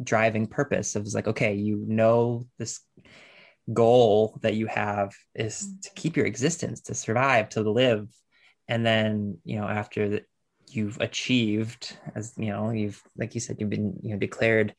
driving 0.01 0.47
purpose 0.47 0.95
of 0.95 1.07
like 1.13 1.27
okay 1.27 1.55
you 1.55 1.83
know 1.87 2.45
this 2.57 2.81
goal 3.73 4.37
that 4.41 4.55
you 4.55 4.67
have 4.67 5.13
is 5.35 5.59
to 5.59 5.65
mm-hmm. 5.65 5.93
keep 5.95 6.17
your 6.17 6.25
existence 6.25 6.81
to 6.81 6.95
survive 6.95 7.49
to 7.49 7.61
live. 7.61 8.09
And 8.67 8.85
then 8.85 9.39
you 9.43 9.59
know 9.59 9.67
after 9.67 10.09
that 10.09 10.25
you've 10.67 10.99
achieved 11.01 11.97
as 12.13 12.33
you 12.37 12.49
know 12.49 12.69
you've 12.69 13.01
like 13.17 13.33
you 13.33 13.41
said 13.41 13.57
you've 13.59 13.71
been 13.71 13.99
you 14.03 14.11
know 14.11 14.19
declared 14.19 14.75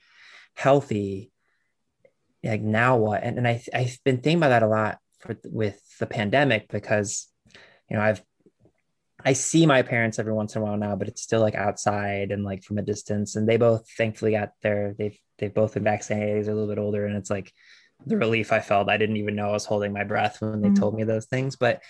healthy 0.55 1.33
like 2.45 2.63
now 2.63 2.97
what? 2.97 3.23
And, 3.25 3.39
and 3.39 3.49
I, 3.49 3.61
i've 3.75 3.99
been 4.05 4.19
thinking 4.19 4.37
about 4.37 4.51
that 4.51 4.63
a 4.63 4.69
lot 4.69 4.99
for 5.21 5.37
with 5.45 5.81
the 5.99 6.07
pandemic 6.07 6.69
because 6.69 7.29
you 7.89 7.97
know 7.97 8.03
i've 8.03 8.23
I 9.25 9.33
see 9.33 9.67
my 9.67 9.83
parents 9.83 10.19
every 10.19 10.33
once 10.33 10.55
in 10.55 10.63
a 10.63 10.65
while 10.65 10.77
now, 10.77 10.97
but 10.97 11.09
it's 11.09 11.23
still 11.23 11.41
like 11.41 11.55
outside 11.55 12.31
and 12.31 12.45
like 12.45 12.63
from 12.63 12.79
a 12.79 12.83
distance. 12.83 13.37
And 13.37 13.49
they 13.49 13.57
both 13.57 13.89
thankfully 13.97 14.33
got 14.33 14.53
their 14.63 14.95
They've 14.97 15.19
they've 15.39 15.53
both 15.53 15.75
been 15.75 15.85
vaccinated. 15.85 16.45
They're 16.45 16.55
a 16.55 16.57
little 16.57 16.75
bit 16.75 16.81
older, 16.81 17.07
and 17.07 17.17
it's 17.17 17.31
like 17.31 17.53
the 18.07 18.17
relief 18.17 18.53
I 18.53 18.61
felt. 18.61 18.89
I 18.89 18.97
didn't 18.97 19.17
even 19.17 19.37
know 19.37 19.49
I 19.49 19.53
was 19.53 19.65
holding 19.65 19.93
my 19.93 20.05
breath 20.05 20.41
when 20.41 20.61
they 20.61 20.69
mm-hmm. 20.69 20.75
told 20.75 20.95
me 20.95 21.05
those 21.05 21.27
things. 21.27 21.57
But 21.57 21.83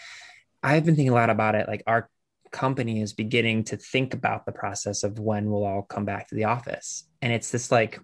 I've 0.63 0.85
been 0.85 0.97
thinking 0.97 1.13
a 1.13 1.15
lot 1.15 1.31
about 1.31 1.55
it. 1.55 1.69
Like 1.69 1.83
our 1.87 2.09
company 2.51 3.01
is 3.01 3.13
beginning 3.13 3.65
to 3.65 3.77
think 3.77 4.13
about 4.15 4.45
the 4.45 4.53
process 4.53 5.05
of 5.05 5.19
when 5.19 5.51
we'll 5.51 5.65
all 5.65 5.83
come 5.83 6.05
back 6.05 6.29
to 6.29 6.35
the 6.35 6.45
office, 6.45 7.05
and 7.23 7.33
it's 7.33 7.51
this 7.51 7.71
like 7.71 8.01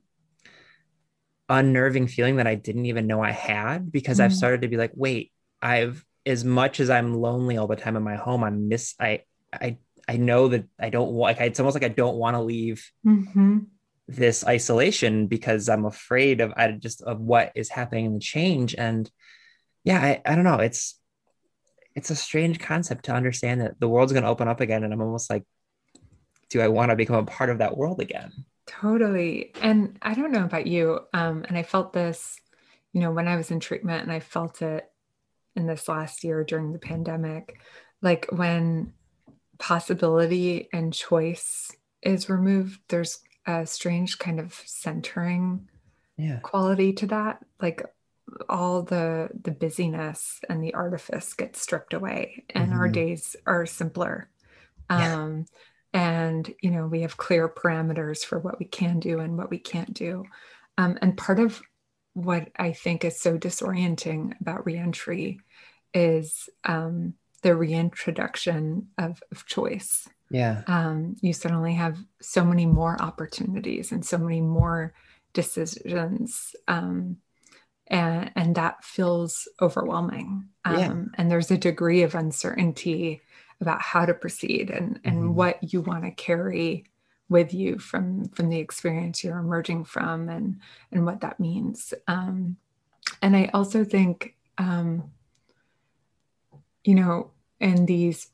unnerving 1.49 2.09
feeling 2.09 2.37
that 2.37 2.47
I 2.47 2.55
didn't 2.55 2.87
even 2.87 3.07
know 3.07 3.23
I 3.23 3.31
had 3.31 3.91
because 3.93 4.19
mm-hmm. 4.19 4.27
I've 4.27 4.35
started 4.35 4.63
to 4.63 4.69
be 4.69 4.77
like, 4.77 4.93
wait, 4.95 5.33
I've 5.63 6.05
as 6.25 6.45
much 6.45 6.81
as 6.81 6.91
I'm 6.91 7.15
lonely 7.15 7.57
all 7.57 7.69
the 7.69 7.77
time 7.77 7.97
in 7.97 8.03
my 8.03 8.17
home, 8.17 8.43
I 8.43 8.51
miss 8.51 8.95
I 9.01 9.23
I 9.53 9.79
I 10.09 10.17
know 10.17 10.49
that 10.49 10.65
I 10.79 10.91
don't 10.91 11.13
like 11.13 11.41
it's 11.41 11.61
almost 11.61 11.75
like 11.75 11.85
I 11.85 11.89
don't 11.89 12.17
want 12.17 12.35
to 12.35 12.43
leave 12.43 12.91
mm-hmm. 13.07 13.59
this 14.09 14.45
isolation 14.45 15.29
because 15.29 15.69
I'm 15.69 15.85
afraid 15.85 16.41
of 16.41 16.53
I 16.57 16.73
just 16.73 17.03
of 17.03 17.21
what 17.21 17.53
is 17.55 17.69
happening 17.69 18.07
in 18.07 18.15
the 18.15 18.21
change. 18.21 18.75
And 18.75 19.11
yeah, 19.85 20.01
I, 20.01 20.23
I 20.25 20.35
don't 20.35 20.45
know. 20.45 20.59
It's 20.59 20.99
it's 21.95 22.11
a 22.11 22.17
strange 22.17 22.59
concept 22.59 23.07
to 23.07 23.15
understand 23.15 23.61
that 23.61 23.79
the 23.81 23.89
world's 23.89 24.13
gonna 24.13 24.31
open 24.31 24.49
up 24.49 24.61
again. 24.61 24.83
And 24.83 24.93
I'm 24.93 25.01
almost 25.01 25.31
like, 25.31 25.45
do 26.51 26.61
I 26.61 26.69
want 26.69 26.91
to 26.91 26.97
become 26.97 27.17
a 27.17 27.25
part 27.25 27.51
of 27.51 27.59
that 27.59 27.77
world 27.77 28.01
again? 28.01 28.33
Totally. 28.67 29.53
And 29.63 29.99
I 30.03 30.15
don't 30.15 30.33
know 30.33 30.45
about 30.45 30.67
you. 30.67 31.01
Um, 31.13 31.45
and 31.49 31.57
I 31.57 31.63
felt 31.63 31.93
this, 31.93 32.39
you 32.93 33.01
know, 33.01 33.13
when 33.13 33.29
I 33.29 33.37
was 33.37 33.51
in 33.51 33.61
treatment 33.61 34.03
and 34.03 34.13
I 34.13 34.21
felt 34.21 34.61
it 34.63 34.91
in 35.57 35.67
this 35.67 35.89
last 35.89 36.23
year 36.23 36.45
during 36.45 36.73
the 36.73 36.79
pandemic 36.79 37.59
like 38.03 38.27
when 38.31 38.93
possibility 39.59 40.69
and 40.73 40.93
choice 40.93 41.73
is 42.03 42.29
removed 42.29 42.79
there's 42.89 43.21
a 43.47 43.65
strange 43.67 44.19
kind 44.19 44.39
of 44.39 44.53
centering 44.67 45.67
yeah. 46.19 46.39
quality 46.43 46.93
to 46.93 47.07
that 47.07 47.39
like 47.61 47.83
all 48.49 48.83
the 48.83 49.31
the 49.43 49.51
busyness 49.51 50.41
and 50.49 50.63
the 50.63 50.75
artifice 50.75 51.33
gets 51.33 51.63
stripped 51.63 51.95
away 51.95 52.45
and 52.51 52.71
mm-hmm. 52.71 52.81
our 52.81 52.89
days 52.89 53.35
are 53.47 53.65
simpler 53.65 54.29
um 54.91 55.47
and 55.97 56.55
you 56.61 56.71
know 56.71 56.87
we 56.87 57.01
have 57.01 57.17
clear 57.17 57.49
parameters 57.49 58.25
for 58.25 58.39
what 58.39 58.59
we 58.59 58.67
can 58.67 59.01
do 59.01 59.19
and 59.21 59.37
what 59.37 59.51
we 59.51 59.59
can't 59.59 59.95
do 59.95 60.25
um, 60.79 60.99
and 61.01 61.17
part 61.17 61.41
of 61.41 61.61
what 62.17 62.49
I 62.59 62.73
think 62.73 63.05
is 63.05 63.21
so 63.21 63.37
disorienting 63.37 64.41
about 64.41 64.65
reentry 64.65 65.41
is 65.93 66.49
um, 66.65 67.13
the 67.43 67.55
reintroduction 67.55 68.89
of, 68.97 69.23
of 69.31 69.45
choice. 69.45 70.09
Yeah. 70.31 70.63
Um, 70.67 71.17
you 71.21 71.35
suddenly 71.35 71.75
have 71.75 71.99
so 72.23 72.43
many 72.43 72.65
more 72.65 73.01
opportunities 73.01 73.93
and 73.93 74.05
so 74.05 74.17
many 74.17 74.41
more 74.41 74.95
decisions. 75.35 76.57
Um, 76.67 77.19
and, 77.87 78.33
and 78.35 78.55
that 78.55 78.83
feels 78.83 79.47
overwhelming. 79.61 80.49
Um, 80.65 80.79
yeah. 80.79 80.95
And 81.19 81.31
there's 81.31 81.51
a 81.51 81.59
degree 81.59 82.03
of 82.03 82.15
uncertainty 82.15 83.21
about 83.61 83.81
how 83.81 84.05
to 84.05 84.15
proceed 84.15 84.71
and, 84.71 85.01
and 85.05 85.17
mm-hmm. 85.17 85.35
what 85.35 85.73
you 85.73 85.81
want 85.81 86.05
to 86.05 86.11
carry 86.11 86.85
with 87.29 87.53
you 87.53 87.79
from 87.79 88.29
from 88.29 88.49
the 88.49 88.59
experience 88.59 89.25
you're 89.25 89.39
emerging 89.39 89.85
from 89.85 90.29
and 90.29 90.61
and 90.93 91.05
what 91.05 91.21
that 91.21 91.41
means 91.41 91.93
um, 92.07 92.57
and 93.21 93.37
i 93.37 93.51
also 93.53 93.85
think 93.85 94.35
um, 94.59 95.11
you 96.85 96.95
know 96.95 97.31
in 97.61 97.87
these 97.87 98.29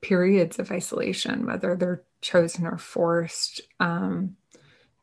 periods 0.00 0.58
of 0.58 0.70
isolation 0.70 1.46
whether 1.46 1.76
they're 1.76 2.02
chosen 2.20 2.66
or 2.66 2.78
forced 2.78 3.60
um, 3.80 4.36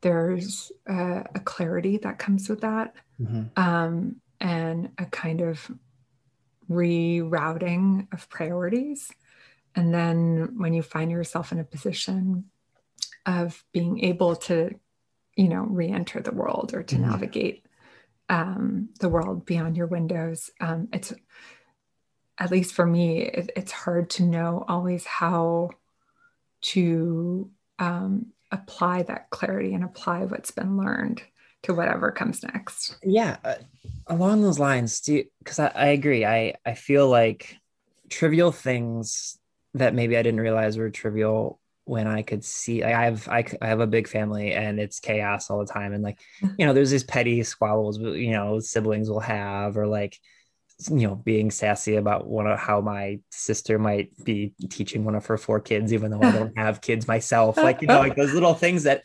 there's 0.00 0.72
a, 0.86 1.24
a, 1.34 1.40
clarity 1.40 1.96
that 1.98 2.18
comes 2.18 2.48
with 2.48 2.60
that 2.60 2.94
mm-hmm. 3.20 3.44
um, 3.56 4.16
and 4.40 4.90
a 4.98 5.06
kind 5.06 5.40
of 5.40 5.70
rerouting 6.70 8.06
of 8.12 8.28
priorities 8.28 9.10
and 9.76 9.92
then 9.92 10.54
when 10.56 10.72
you 10.72 10.82
find 10.82 11.10
yourself 11.10 11.52
in 11.52 11.60
a 11.60 11.64
position 11.64 12.46
of 13.26 13.62
being 13.72 14.02
able 14.02 14.34
to, 14.34 14.74
you 15.36 15.48
know, 15.48 15.62
re-enter 15.62 16.20
the 16.20 16.32
world 16.32 16.72
or 16.74 16.82
to 16.82 16.96
mm-hmm. 16.96 17.10
navigate 17.10 17.66
um, 18.28 18.88
the 19.00 19.08
world 19.08 19.44
beyond 19.44 19.76
your 19.76 19.86
windows. 19.86 20.50
Um, 20.60 20.88
it's 20.92 21.12
at 22.38 22.50
least 22.50 22.74
for 22.74 22.86
me, 22.86 23.22
it, 23.22 23.50
it's 23.54 23.72
hard 23.72 24.10
to 24.10 24.22
know 24.22 24.64
always 24.66 25.04
how 25.04 25.70
to 26.62 27.50
um, 27.78 28.26
apply 28.50 29.02
that 29.02 29.30
clarity 29.30 29.74
and 29.74 29.84
apply 29.84 30.24
what's 30.24 30.50
been 30.50 30.76
learned 30.76 31.22
to 31.62 31.74
whatever 31.74 32.10
comes 32.12 32.42
next. 32.42 32.96
Yeah, 33.02 33.36
uh, 33.44 33.54
along 34.06 34.42
those 34.42 34.58
lines, 34.58 35.00
do 35.00 35.24
because 35.38 35.58
I, 35.58 35.68
I 35.74 35.86
agree. 35.88 36.24
I 36.24 36.54
I 36.64 36.74
feel 36.74 37.08
like 37.08 37.56
trivial 38.08 38.52
things 38.52 39.38
that 39.78 39.94
maybe 39.94 40.16
I 40.16 40.22
didn't 40.22 40.40
realize 40.40 40.76
were 40.76 40.90
trivial 40.90 41.60
when 41.84 42.08
I 42.08 42.22
could 42.22 42.44
see 42.44 42.82
like 42.82 42.94
I 42.94 43.04
have 43.04 43.28
I, 43.28 43.44
I 43.62 43.68
have 43.68 43.80
a 43.80 43.86
big 43.86 44.08
family 44.08 44.52
and 44.52 44.80
it's 44.80 44.98
chaos 44.98 45.50
all 45.50 45.60
the 45.60 45.72
time. 45.72 45.92
And 45.92 46.02
like 46.02 46.18
you 46.58 46.66
know 46.66 46.72
there's 46.72 46.90
these 46.90 47.04
petty 47.04 47.42
squabbles 47.42 47.98
you 47.98 48.32
know 48.32 48.58
siblings 48.58 49.08
will 49.08 49.20
have 49.20 49.76
or 49.76 49.86
like 49.86 50.18
you 50.90 51.06
know 51.06 51.14
being 51.14 51.50
sassy 51.50 51.96
about 51.96 52.26
one 52.26 52.46
of 52.46 52.58
how 52.58 52.80
my 52.80 53.20
sister 53.30 53.78
might 53.78 54.10
be 54.24 54.52
teaching 54.68 55.04
one 55.04 55.14
of 55.14 55.24
her 55.26 55.38
four 55.38 55.60
kids 55.60 55.92
even 55.92 56.10
though 56.10 56.22
I 56.22 56.32
don't 56.32 56.58
have 56.58 56.80
kids 56.80 57.06
myself. 57.06 57.56
Like 57.56 57.80
you 57.82 57.88
know 57.88 58.00
like 58.00 58.16
those 58.16 58.34
little 58.34 58.54
things 58.54 58.82
that 58.82 59.02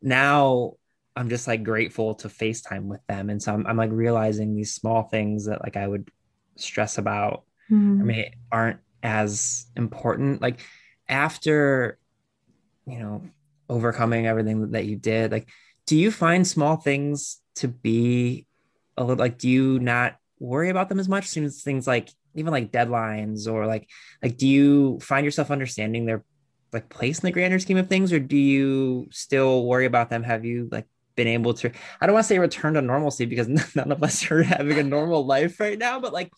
now 0.00 0.72
I'm 1.14 1.28
just 1.28 1.46
like 1.46 1.64
grateful 1.64 2.14
to 2.16 2.28
FaceTime 2.28 2.84
with 2.84 3.00
them. 3.06 3.30
And 3.30 3.42
so 3.42 3.52
I'm, 3.52 3.66
I'm 3.66 3.76
like 3.78 3.90
realizing 3.90 4.54
these 4.54 4.74
small 4.74 5.04
things 5.04 5.46
that 5.46 5.62
like 5.62 5.76
I 5.76 5.86
would 5.86 6.10
stress 6.56 6.96
about 6.96 7.44
mm. 7.70 8.00
I 8.00 8.04
mean 8.04 8.24
aren't 8.50 8.80
as 9.02 9.66
important. 9.76 10.40
Like 10.42 10.60
after 11.08 11.98
you 12.86 12.98
know 12.98 13.22
overcoming 13.68 14.26
everything 14.26 14.70
that 14.72 14.86
you 14.86 14.96
did 14.96 15.32
like 15.32 15.48
do 15.86 15.96
you 15.96 16.10
find 16.10 16.46
small 16.46 16.76
things 16.76 17.40
to 17.56 17.66
be 17.68 18.46
a 18.96 19.04
little 19.04 19.22
like 19.22 19.38
do 19.38 19.48
you 19.48 19.78
not 19.78 20.16
worry 20.38 20.68
about 20.68 20.88
them 20.88 20.98
as 20.98 21.08
much? 21.08 21.28
Seems 21.28 21.62
things 21.62 21.86
like 21.86 22.10
even 22.34 22.52
like 22.52 22.72
deadlines 22.72 23.50
or 23.50 23.66
like 23.66 23.88
like 24.22 24.36
do 24.36 24.46
you 24.46 24.98
find 25.00 25.24
yourself 25.24 25.50
understanding 25.50 26.06
their 26.06 26.24
like 26.72 26.88
place 26.88 27.18
in 27.18 27.26
the 27.26 27.32
grander 27.32 27.58
scheme 27.58 27.78
of 27.78 27.88
things 27.88 28.12
or 28.12 28.18
do 28.18 28.36
you 28.36 29.08
still 29.10 29.64
worry 29.64 29.86
about 29.86 30.10
them? 30.10 30.22
Have 30.22 30.44
you 30.44 30.68
like 30.70 30.86
been 31.14 31.26
able 31.26 31.54
to 31.54 31.72
i 31.98 32.04
don't 32.04 32.12
want 32.12 32.24
to 32.24 32.28
say 32.28 32.38
return 32.38 32.74
to 32.74 32.82
normalcy 32.82 33.24
because 33.24 33.48
none 33.74 33.90
of 33.90 34.02
us 34.02 34.30
are 34.30 34.42
having 34.42 34.78
a 34.78 34.82
normal 34.82 35.24
life 35.24 35.58
right 35.58 35.78
now 35.78 35.98
but 35.98 36.12
like 36.12 36.30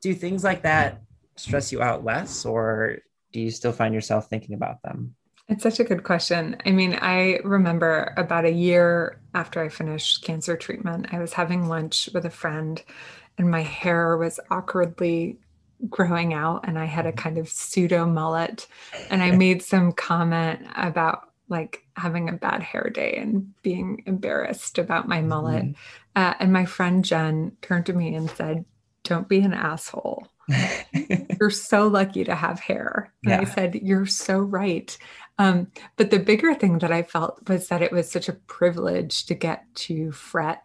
do 0.00 0.14
things 0.14 0.42
like 0.42 0.62
that 0.62 1.02
stress 1.36 1.72
you 1.72 1.82
out 1.82 2.04
less 2.04 2.44
or 2.44 2.98
do 3.32 3.40
you 3.40 3.50
still 3.50 3.72
find 3.72 3.94
yourself 3.94 4.28
thinking 4.28 4.54
about 4.54 4.82
them 4.82 5.14
it's 5.48 5.62
such 5.62 5.78
a 5.78 5.84
good 5.84 6.04
question. 6.04 6.56
I 6.64 6.70
mean, 6.70 6.98
I 7.00 7.38
remember 7.44 8.14
about 8.16 8.46
a 8.46 8.50
year 8.50 9.20
after 9.34 9.62
I 9.62 9.68
finished 9.68 10.24
cancer 10.24 10.56
treatment, 10.56 11.08
I 11.12 11.18
was 11.18 11.34
having 11.34 11.68
lunch 11.68 12.08
with 12.14 12.24
a 12.24 12.30
friend 12.30 12.82
and 13.36 13.50
my 13.50 13.60
hair 13.60 14.16
was 14.16 14.40
awkwardly 14.50 15.38
growing 15.90 16.32
out 16.32 16.66
and 16.66 16.78
I 16.78 16.86
had 16.86 17.04
a 17.04 17.12
kind 17.12 17.36
of 17.36 17.48
pseudo 17.48 18.06
mullet. 18.06 18.66
And 19.10 19.22
I 19.22 19.30
made 19.36 19.62
some 19.62 19.92
comment 19.92 20.66
about 20.76 21.28
like 21.48 21.84
having 21.94 22.30
a 22.30 22.32
bad 22.32 22.62
hair 22.62 22.88
day 22.92 23.16
and 23.16 23.52
being 23.62 24.02
embarrassed 24.06 24.78
about 24.78 25.08
my 25.08 25.20
mullet. 25.20 25.64
Mm-hmm. 25.64 25.72
Uh, 26.16 26.34
and 26.40 26.52
my 26.54 26.64
friend 26.64 27.04
Jen 27.04 27.56
turned 27.60 27.84
to 27.86 27.92
me 27.92 28.14
and 28.14 28.30
said, 28.30 28.64
Don't 29.02 29.28
be 29.28 29.40
an 29.40 29.52
asshole. 29.52 30.26
You're 31.40 31.50
so 31.50 31.86
lucky 31.88 32.24
to 32.24 32.34
have 32.34 32.60
hair. 32.60 33.12
And 33.24 33.30
yeah. 33.30 33.40
I 33.40 33.44
said, 33.44 33.74
You're 33.76 34.06
so 34.06 34.38
right. 34.38 34.96
Um, 35.38 35.72
but 35.96 36.10
the 36.10 36.18
bigger 36.18 36.54
thing 36.54 36.78
that 36.78 36.92
I 36.92 37.02
felt 37.02 37.48
was 37.48 37.68
that 37.68 37.82
it 37.82 37.92
was 37.92 38.10
such 38.10 38.28
a 38.28 38.34
privilege 38.34 39.26
to 39.26 39.34
get 39.34 39.64
to 39.74 40.12
fret 40.12 40.62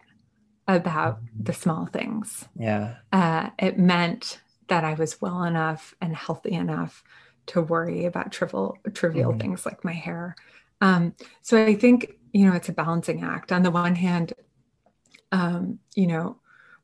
about 0.68 1.18
the 1.38 1.52
small 1.52 1.86
things. 1.86 2.46
Yeah. 2.56 2.96
Uh, 3.12 3.50
it 3.58 3.78
meant 3.78 4.40
that 4.68 4.84
I 4.84 4.94
was 4.94 5.20
well 5.20 5.42
enough 5.42 5.94
and 6.00 6.14
healthy 6.14 6.52
enough 6.52 7.02
to 7.46 7.60
worry 7.60 8.04
about 8.04 8.30
trivial 8.30 8.78
trivial 8.94 9.30
mm-hmm. 9.30 9.40
things 9.40 9.66
like 9.66 9.84
my 9.84 9.92
hair. 9.92 10.36
Um, 10.80 11.14
so 11.42 11.62
I 11.62 11.74
think 11.74 12.12
you 12.32 12.46
know 12.46 12.54
it's 12.54 12.68
a 12.68 12.72
balancing 12.72 13.24
act. 13.24 13.50
On 13.52 13.62
the 13.62 13.70
one 13.70 13.96
hand, 13.96 14.32
um, 15.32 15.80
you 15.94 16.06
know, 16.06 16.36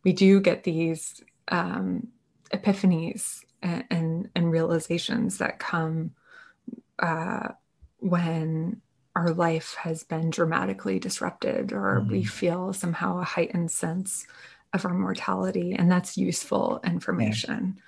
we 0.02 0.12
do 0.12 0.40
get 0.40 0.64
these 0.64 1.22
um, 1.48 2.08
epiphanies 2.50 3.44
and, 3.62 3.84
and, 3.90 4.30
and 4.34 4.50
realizations 4.50 5.38
that 5.38 5.58
come 5.58 6.12
uh, 6.98 7.48
when 7.98 8.80
our 9.14 9.30
life 9.30 9.74
has 9.80 10.04
been 10.04 10.30
dramatically 10.30 10.98
disrupted 10.98 11.72
or 11.72 12.00
mm-hmm. 12.00 12.12
we 12.12 12.24
feel 12.24 12.72
somehow 12.72 13.18
a 13.18 13.24
heightened 13.24 13.70
sense 13.70 14.26
of 14.72 14.84
our 14.84 14.94
mortality 14.94 15.74
and 15.74 15.90
that's 15.90 16.18
useful 16.18 16.80
information 16.84 17.78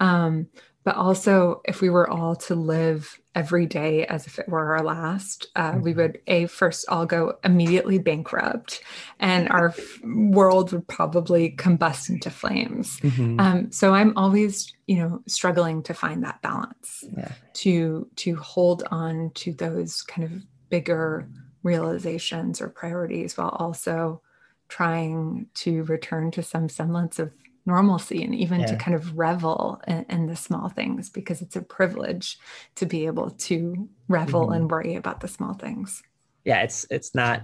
yeah. 0.00 0.24
um, 0.26 0.48
but 0.88 0.96
also 0.96 1.60
if 1.66 1.82
we 1.82 1.90
were 1.90 2.08
all 2.08 2.34
to 2.34 2.54
live 2.54 3.20
every 3.34 3.66
day 3.66 4.06
as 4.06 4.26
if 4.26 4.38
it 4.38 4.48
were 4.48 4.74
our 4.74 4.82
last 4.82 5.48
uh, 5.54 5.72
mm-hmm. 5.72 5.82
we 5.82 5.92
would 5.92 6.18
a 6.26 6.46
first 6.46 6.86
all 6.88 7.04
go 7.04 7.34
immediately 7.44 7.98
bankrupt 7.98 8.82
and 9.20 9.48
our 9.50 9.74
world 10.02 10.72
would 10.72 10.88
probably 10.88 11.50
combust 11.50 12.08
into 12.08 12.30
flames 12.30 12.98
mm-hmm. 13.00 13.38
um, 13.38 13.70
so 13.70 13.92
i'm 13.92 14.16
always 14.16 14.72
you 14.86 14.96
know 14.96 15.20
struggling 15.26 15.82
to 15.82 15.92
find 15.92 16.24
that 16.24 16.40
balance 16.40 17.04
yeah. 17.18 17.32
to 17.52 18.08
to 18.16 18.34
hold 18.36 18.82
on 18.90 19.30
to 19.34 19.52
those 19.52 20.00
kind 20.00 20.24
of 20.24 20.42
bigger 20.70 21.28
realizations 21.62 22.62
or 22.62 22.70
priorities 22.70 23.36
while 23.36 23.50
also 23.50 24.22
trying 24.68 25.48
to 25.52 25.82
return 25.82 26.30
to 26.30 26.42
some 26.42 26.66
semblance 26.66 27.18
of 27.18 27.30
normalcy 27.68 28.24
and 28.24 28.34
even 28.34 28.60
yeah. 28.60 28.66
to 28.66 28.76
kind 28.76 28.94
of 28.94 29.16
revel 29.16 29.80
in, 29.86 30.04
in, 30.08 30.26
the 30.26 30.34
small 30.34 30.68
things 30.68 31.10
because 31.10 31.42
it's 31.42 31.54
a 31.54 31.62
privilege 31.62 32.38
to 32.74 32.86
be 32.86 33.06
able 33.06 33.30
to 33.30 33.88
revel 34.08 34.46
mm-hmm. 34.46 34.54
and 34.54 34.70
worry 34.70 34.94
about 34.96 35.20
the 35.20 35.28
small 35.28 35.54
things. 35.54 36.02
Yeah 36.44 36.62
it's 36.62 36.86
it's 36.90 37.14
not 37.14 37.42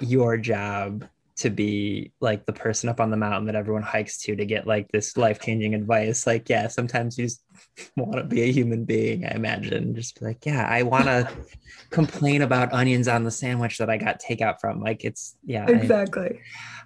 your 0.00 0.36
job 0.36 1.06
to 1.36 1.48
be 1.48 2.12
like 2.20 2.44
the 2.44 2.52
person 2.52 2.90
up 2.90 3.00
on 3.00 3.10
the 3.10 3.16
mountain 3.16 3.46
that 3.46 3.54
everyone 3.54 3.82
hikes 3.82 4.18
to 4.18 4.36
to 4.36 4.44
get 4.44 4.66
like 4.66 4.90
this 4.92 5.16
life-changing 5.16 5.74
advice. 5.74 6.26
Like 6.26 6.48
yeah 6.48 6.66
sometimes 6.66 7.16
you 7.16 7.24
just 7.26 7.42
want 7.96 8.16
to 8.16 8.24
be 8.24 8.42
a 8.42 8.52
human 8.52 8.84
being 8.84 9.24
i 9.24 9.30
imagine. 9.30 9.94
Just 9.94 10.18
be 10.18 10.26
like 10.26 10.44
yeah 10.44 10.66
i 10.68 10.82
want 10.82 11.04
to 11.04 11.30
complain 11.90 12.42
about 12.42 12.72
onions 12.72 13.06
on 13.08 13.22
the 13.22 13.30
sandwich 13.30 13.78
that 13.78 13.88
i 13.88 13.96
got 13.96 14.20
takeout 14.20 14.60
from. 14.60 14.80
Like 14.80 15.04
it's 15.04 15.36
yeah 15.44 15.66
exactly. 15.70 16.40
I, 16.40 16.79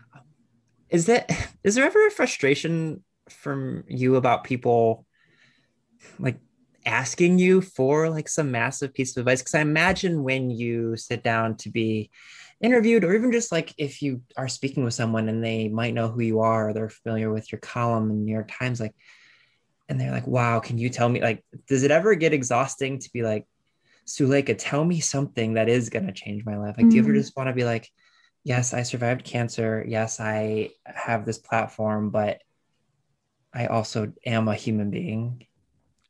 is 0.95 1.07
that 1.07 1.29
is 1.65 1.75
there 1.75 1.85
ever 1.85 2.07
a 2.07 2.11
frustration 2.11 3.03
from 3.29 3.83
you 3.89 4.15
about 4.15 4.45
people 4.45 5.05
like 6.21 6.39
asking 6.87 7.39
you 7.39 7.61
for 7.61 8.09
like 8.09 8.29
some 8.29 8.53
massive 8.53 8.95
piece 8.95 9.17
of 9.17 9.23
advice 9.23 9.41
because 9.41 9.57
i 9.57 9.61
imagine 9.61 10.23
when 10.23 10.51
you 10.51 10.97
sit 10.97 11.25
down 11.25 11.57
to 11.57 11.69
be 11.69 12.11
interviewed 12.61 13.03
or 13.03 13.13
even 13.13 13.33
just 13.33 13.51
like 13.51 13.75
if 13.77 14.03
you 14.03 14.23
are 14.37 14.47
speaking 14.47 14.85
with 14.85 14.95
someone 14.95 15.29
and 15.29 15.43
they 15.43 15.67
might 15.69 15.95
know 15.95 16.09
who 16.09 16.21
you 16.21 16.39
are 16.41 16.69
or 16.69 16.73
they're 16.73 16.89
familiar 16.89 17.33
with 17.33 17.51
your 17.51 17.59
column 17.59 18.11
in 18.11 18.25
new 18.25 18.33
york 18.33 18.49
times 18.49 18.79
like 18.79 18.95
and 19.89 20.01
they're 20.01 20.13
like 20.13 20.29
wow 20.29 20.61
can 20.61 20.79
you 20.79 20.89
tell 20.89 21.09
me 21.09 21.21
like 21.21 21.45
does 21.67 21.83
it 21.83 21.91
ever 21.91 22.15
get 22.15 22.33
exhausting 22.33 23.01
to 23.01 23.11
be 23.13 23.23
like 23.23 23.45
Suleika, 24.07 24.55
tell 24.57 24.85
me 24.85 25.01
something 25.01 25.55
that 25.55 25.71
is 25.71 25.89
going 25.89 26.07
to 26.07 26.13
change 26.13 26.45
my 26.45 26.57
life 26.57 26.77
like 26.77 26.85
mm-hmm. 26.85 26.91
do 26.91 26.97
you 26.97 27.03
ever 27.03 27.11
mm-hmm. 27.11 27.21
just 27.21 27.37
want 27.37 27.49
to 27.49 27.55
be 27.55 27.65
like 27.65 27.91
yes 28.45 28.73
i 28.73 28.83
survived 28.83 29.25
cancer 29.25 29.85
yes 29.87 30.21
i 30.21 30.71
have 30.85 31.25
this 31.25 31.39
platform 31.39 32.11
but 32.11 32.43
i 33.53 33.67
also 33.67 34.13
am 34.25 34.49
a 34.49 34.55
human 34.55 34.91
being 34.91 35.45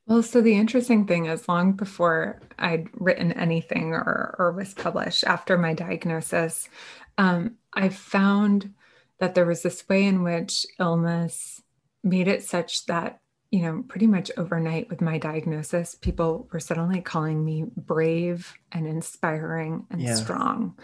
well, 0.07 0.23
so 0.23 0.43
the 0.43 0.55
interesting 0.55 1.07
thing 1.07 1.27
is, 1.27 1.49
long 1.49 1.73
before 1.73 2.41
I'd 2.59 2.89
written 2.93 3.33
anything 3.33 3.95
or, 3.95 4.37
or 4.39 4.53
was 4.53 4.75
published 4.75 5.25
after 5.25 5.57
my 5.57 5.73
diagnosis, 5.73 6.69
um, 7.17 7.57
I 7.73 7.89
found 7.89 8.75
that 9.19 9.35
there 9.35 9.47
was 9.47 9.63
this 9.63 9.89
way 9.89 10.05
in 10.05 10.23
which 10.23 10.67
illness 10.79 11.63
made 12.03 12.29
it 12.29 12.43
such 12.45 12.85
that, 12.87 13.21
you 13.51 13.63
know, 13.63 13.83
pretty 13.89 14.07
much 14.07 14.31
overnight 14.37 14.91
with 14.91 15.01
my 15.01 15.17
diagnosis, 15.17 15.95
people 15.95 16.49
were 16.53 16.61
suddenly 16.61 17.01
calling 17.01 17.43
me 17.43 17.65
brave 17.75 18.53
and 18.73 18.87
inspiring 18.87 19.87
and 19.91 20.03
yeah. 20.03 20.17
strong. 20.17 20.77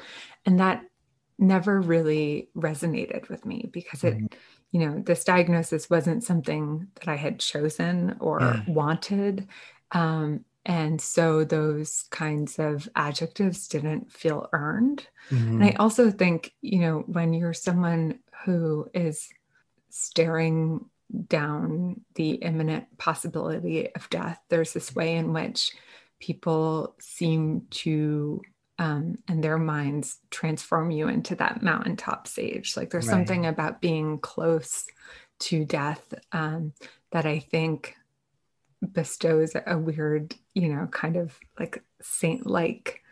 And 0.46 0.60
that 0.60 0.82
never 1.40 1.80
really 1.80 2.48
resonated 2.56 3.28
with 3.28 3.44
me 3.44 3.68
because 3.72 4.04
it, 4.04 4.14
mm-hmm 4.14 4.26
you 4.72 4.86
know, 4.86 5.02
this 5.04 5.24
diagnosis 5.24 5.90
wasn't 5.90 6.24
something 6.24 6.86
that 6.94 7.08
I 7.08 7.16
had 7.16 7.40
chosen 7.40 8.16
or 8.20 8.40
yeah. 8.40 8.62
wanted. 8.68 9.48
Um, 9.90 10.44
and 10.64 11.00
so 11.00 11.44
those 11.44 12.04
kinds 12.10 12.58
of 12.58 12.88
adjectives 12.94 13.66
didn't 13.66 14.12
feel 14.12 14.48
earned. 14.52 15.06
Mm-hmm. 15.30 15.62
And 15.62 15.64
I 15.64 15.76
also 15.78 16.10
think, 16.10 16.52
you 16.60 16.80
know, 16.80 16.98
when 17.06 17.32
you're 17.32 17.54
someone 17.54 18.20
who 18.44 18.88
is 18.94 19.28
staring 19.88 20.84
down 21.26 22.02
the 22.14 22.34
imminent 22.34 22.96
possibility 22.98 23.92
of 23.94 24.08
death, 24.10 24.38
there's 24.48 24.72
this 24.72 24.94
way 24.94 25.16
in 25.16 25.32
which 25.32 25.72
people 26.20 26.94
seem 27.00 27.66
to 27.70 28.40
um, 28.80 29.18
and 29.28 29.44
their 29.44 29.58
minds 29.58 30.16
transform 30.30 30.90
you 30.90 31.06
into 31.06 31.34
that 31.34 31.62
mountaintop 31.62 32.26
sage. 32.26 32.78
Like 32.78 32.88
there's 32.88 33.06
right. 33.06 33.12
something 33.12 33.44
about 33.44 33.82
being 33.82 34.18
close 34.18 34.86
to 35.40 35.66
death 35.66 36.14
um, 36.32 36.72
that 37.10 37.26
I 37.26 37.40
think 37.40 37.94
bestows 38.80 39.54
a 39.66 39.76
weird, 39.76 40.34
you 40.54 40.74
know, 40.74 40.86
kind 40.86 41.16
of 41.16 41.38
like 41.58 41.84
saint 42.00 42.46
like 42.46 43.02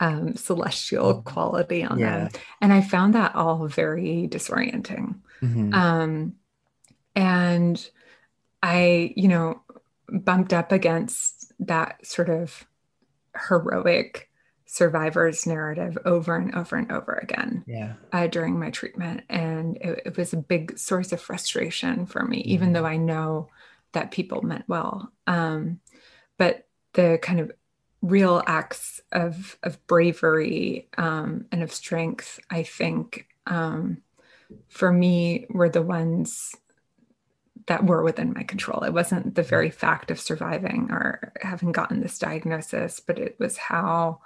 um, 0.00 0.34
celestial 0.34 1.14
mm-hmm. 1.14 1.22
quality 1.22 1.84
on 1.84 2.00
yeah. 2.00 2.18
them. 2.18 2.30
And 2.60 2.72
I 2.72 2.80
found 2.80 3.14
that 3.14 3.36
all 3.36 3.68
very 3.68 4.26
disorienting. 4.28 5.20
Mm-hmm. 5.40 5.72
Um, 5.72 6.34
and 7.14 7.90
I, 8.60 9.12
you 9.14 9.28
know, 9.28 9.62
bumped 10.08 10.52
up 10.52 10.72
against 10.72 11.52
that 11.60 12.04
sort 12.04 12.28
of 12.28 12.66
heroic 13.48 14.28
survivor's 14.72 15.46
narrative 15.46 15.98
over 16.06 16.34
and 16.34 16.54
over 16.54 16.76
and 16.76 16.90
over 16.90 17.12
again 17.22 17.62
yeah. 17.66 17.92
uh, 18.10 18.26
during 18.26 18.58
my 18.58 18.70
treatment. 18.70 19.20
And 19.28 19.76
it, 19.76 20.02
it, 20.06 20.16
was 20.16 20.32
a 20.32 20.38
big 20.38 20.78
source 20.78 21.12
of 21.12 21.20
frustration 21.20 22.06
for 22.06 22.24
me, 22.24 22.38
mm-hmm. 22.38 22.52
even 22.52 22.72
though 22.72 22.86
I 22.86 22.96
know 22.96 23.50
that 23.92 24.12
people 24.12 24.40
meant 24.40 24.64
well. 24.68 25.12
Um, 25.26 25.80
but 26.38 26.66
the 26.94 27.18
kind 27.20 27.38
of 27.38 27.52
real 28.00 28.42
acts 28.46 29.02
of, 29.12 29.58
of 29.62 29.86
bravery 29.86 30.88
um, 30.96 31.44
and 31.52 31.62
of 31.62 31.70
strength, 31.70 32.40
I 32.48 32.62
think, 32.62 33.26
um, 33.46 33.98
for 34.68 34.90
me, 34.90 35.44
were 35.50 35.68
the 35.68 35.82
ones 35.82 36.56
that 37.66 37.84
were 37.84 38.02
within 38.02 38.32
my 38.32 38.44
control. 38.44 38.84
It 38.84 38.94
wasn't 38.94 39.34
the 39.34 39.42
very 39.42 39.70
fact 39.70 40.10
of 40.10 40.18
surviving 40.18 40.88
or 40.90 41.34
having 41.42 41.72
gotten 41.72 42.00
this 42.00 42.18
diagnosis, 42.18 43.00
but 43.00 43.18
it 43.18 43.36
was 43.38 43.58
how 43.58 44.20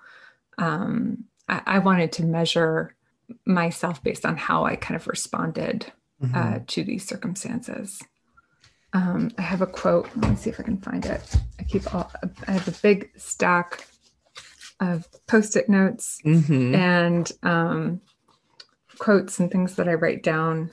um, 0.58 1.24
I, 1.48 1.62
I, 1.66 1.78
wanted 1.78 2.12
to 2.12 2.24
measure 2.24 2.94
myself 3.44 4.02
based 4.02 4.24
on 4.24 4.36
how 4.36 4.64
I 4.64 4.76
kind 4.76 4.96
of 4.96 5.06
responded 5.06 5.92
uh, 6.22 6.26
mm-hmm. 6.26 6.36
uh, 6.36 6.58
to 6.66 6.84
these 6.84 7.06
circumstances. 7.06 8.02
um, 8.92 9.30
I 9.38 9.42
have 9.42 9.62
a 9.62 9.66
quote. 9.66 10.08
Let 10.16 10.30
me 10.30 10.36
see 10.36 10.50
if 10.50 10.58
I 10.60 10.62
can 10.62 10.78
find 10.78 11.04
it. 11.04 11.36
I 11.58 11.64
keep 11.64 11.92
all, 11.94 12.10
I 12.48 12.52
have 12.52 12.68
a 12.68 12.80
big 12.82 13.10
stack 13.16 13.86
of 14.80 15.06
post-it 15.26 15.68
notes 15.68 16.20
Mm-hmm. 16.24 16.74
and 16.74 17.32
um, 17.42 18.00
quotes 18.98 19.38
and 19.38 19.50
things 19.50 19.76
that 19.76 19.88
I 19.88 19.94
write 19.94 20.22
down. 20.22 20.70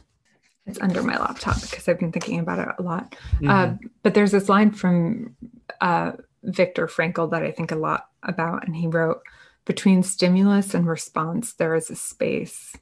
It's 0.65 0.79
under 0.79 1.03
my 1.03 1.17
laptop 1.17 1.61
because 1.61 1.89
I've 1.89 1.99
been 1.99 2.13
thinking 2.13 2.39
about 2.39 2.59
it 2.59 2.69
a 2.79 2.81
lot. 2.81 3.15
Mm-hmm. 3.35 3.49
Uh, 3.49 3.73
but 4.01 4.13
there's 4.13 4.31
this 4.31 4.47
line 4.47 4.71
from 4.71 5.35
uh, 5.81 6.13
Viktor 6.43 6.87
Frankl 6.87 7.31
that 7.31 7.43
I 7.43 7.51
think 7.51 7.71
a 7.71 7.75
lot 7.75 8.07
about, 8.23 8.65
and 8.65 8.75
he 8.75 8.87
wrote, 8.87 9.21
"Between 9.65 10.03
stimulus 10.03 10.73
and 10.73 10.87
response, 10.87 11.53
there 11.53 11.75
is 11.75 11.89
a 11.89 11.95
space, 11.95 12.75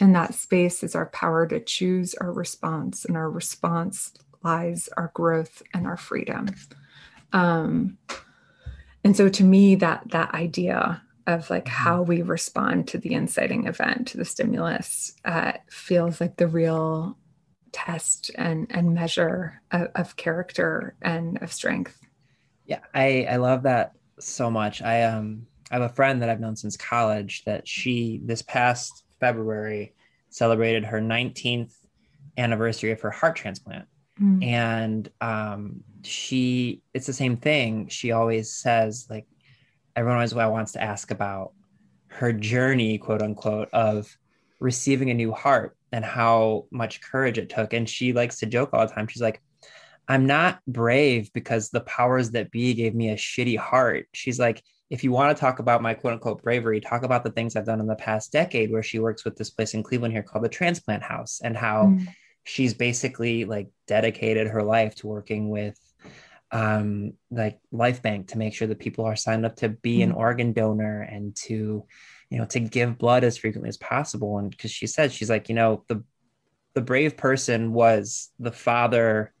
and 0.00 0.14
that 0.14 0.34
space 0.34 0.82
is 0.82 0.94
our 0.94 1.06
power 1.06 1.46
to 1.46 1.60
choose 1.60 2.14
our 2.14 2.32
response, 2.32 3.04
and 3.04 3.16
our 3.16 3.30
response 3.30 4.12
lies 4.42 4.88
our 4.96 5.10
growth 5.14 5.62
and 5.74 5.86
our 5.86 5.96
freedom." 5.96 6.48
Um, 7.32 7.98
and 9.04 9.16
so, 9.16 9.28
to 9.28 9.44
me, 9.44 9.74
that 9.76 10.02
that 10.10 10.34
idea 10.34 11.02
of 11.26 11.50
like 11.50 11.68
how 11.68 12.02
we 12.02 12.22
respond 12.22 12.88
to 12.88 12.98
the 12.98 13.14
inciting 13.14 13.66
event, 13.66 14.08
to 14.08 14.16
the 14.16 14.24
stimulus, 14.24 15.14
uh, 15.24 15.52
feels 15.70 16.20
like 16.20 16.36
the 16.36 16.48
real 16.48 17.16
test 17.72 18.30
and 18.36 18.66
and 18.70 18.94
measure 18.94 19.60
of, 19.70 19.88
of 19.94 20.16
character 20.16 20.94
and 21.02 21.42
of 21.42 21.52
strength. 21.52 21.98
Yeah, 22.66 22.80
I 22.94 23.26
I 23.28 23.36
love 23.36 23.62
that 23.64 23.94
so 24.20 24.50
much. 24.50 24.82
I 24.82 25.02
um 25.04 25.46
I 25.72 25.76
have 25.76 25.90
a 25.90 25.94
friend 25.94 26.20
that 26.20 26.28
I've 26.28 26.40
known 26.40 26.54
since 26.54 26.76
college 26.76 27.44
that 27.46 27.66
she 27.66 28.20
this 28.24 28.42
past 28.42 29.04
February 29.20 29.94
celebrated 30.28 30.84
her 30.84 31.00
19th 31.00 31.72
anniversary 32.36 32.92
of 32.92 33.00
her 33.00 33.10
heart 33.10 33.36
transplant. 33.36 33.86
Mm. 34.20 34.44
And 34.44 35.10
um 35.22 35.82
she 36.04 36.82
it's 36.92 37.06
the 37.06 37.14
same 37.14 37.38
thing. 37.38 37.88
She 37.88 38.12
always 38.12 38.52
says 38.52 39.06
like 39.08 39.26
everyone 39.96 40.18
always 40.18 40.34
wants 40.34 40.72
to 40.72 40.82
ask 40.82 41.10
about 41.10 41.52
her 42.08 42.32
journey, 42.32 42.98
quote 42.98 43.22
unquote, 43.22 43.70
of 43.72 44.14
receiving 44.60 45.10
a 45.10 45.14
new 45.14 45.32
heart 45.32 45.74
and 45.90 46.04
how 46.04 46.66
much 46.70 47.00
courage 47.00 47.38
it 47.38 47.48
took. 47.48 47.72
And 47.72 47.88
she 47.88 48.12
likes 48.12 48.38
to 48.40 48.46
joke 48.46 48.70
all 48.72 48.86
the 48.86 48.92
time. 48.92 49.06
She's 49.08 49.22
like, 49.22 49.40
I'm 50.08 50.26
not 50.26 50.60
brave 50.66 51.32
because 51.32 51.70
the 51.70 51.80
powers 51.80 52.32
that 52.32 52.50
be 52.50 52.74
gave 52.74 52.94
me 52.94 53.10
a 53.10 53.16
shitty 53.16 53.56
heart. 53.56 54.08
She's 54.12 54.38
like, 54.38 54.62
if 54.92 55.02
you 55.02 55.10
want 55.10 55.34
to 55.34 55.40
talk 55.40 55.58
about 55.58 55.80
my 55.80 55.94
quote 55.94 56.12
unquote 56.12 56.42
bravery, 56.42 56.78
talk 56.78 57.02
about 57.02 57.24
the 57.24 57.30
things 57.30 57.56
I've 57.56 57.64
done 57.64 57.80
in 57.80 57.86
the 57.86 57.96
past 57.96 58.30
decade 58.30 58.70
where 58.70 58.82
she 58.82 58.98
works 58.98 59.24
with 59.24 59.36
this 59.36 59.48
place 59.48 59.72
in 59.72 59.82
Cleveland 59.82 60.12
here 60.12 60.22
called 60.22 60.44
the 60.44 60.50
Transplant 60.50 61.02
House 61.02 61.40
and 61.42 61.56
how 61.56 61.78
Mm. 61.86 62.08
she's 62.44 62.74
basically 62.74 63.46
like 63.46 63.68
dedicated 63.86 64.48
her 64.48 64.62
life 64.62 64.94
to 64.96 65.06
working 65.06 65.48
with 65.48 65.78
um 66.50 67.14
like 67.30 67.58
Lifebanc 67.72 68.28
to 68.28 68.38
make 68.38 68.52
sure 68.52 68.68
that 68.68 68.80
people 68.80 69.06
are 69.06 69.16
signed 69.16 69.46
up 69.46 69.56
to 69.56 69.70
be 69.70 70.02
an 70.02 70.12
Mm. 70.12 70.16
organ 70.16 70.52
donor 70.52 71.00
and 71.00 71.34
to 71.46 71.86
you 72.28 72.38
know 72.38 72.44
to 72.46 72.60
give 72.60 72.98
blood 72.98 73.24
as 73.24 73.38
frequently 73.38 73.70
as 73.70 73.78
possible 73.78 74.36
and 74.38 74.50
because 74.50 74.70
she 74.70 74.86
said 74.86 75.10
she's 75.10 75.30
like 75.30 75.48
you 75.48 75.54
know 75.54 75.84
the 75.88 76.04
the 76.74 76.82
brave 76.82 77.16
person 77.16 77.72
was 77.72 78.30
the 78.38 78.52
father 78.52 79.32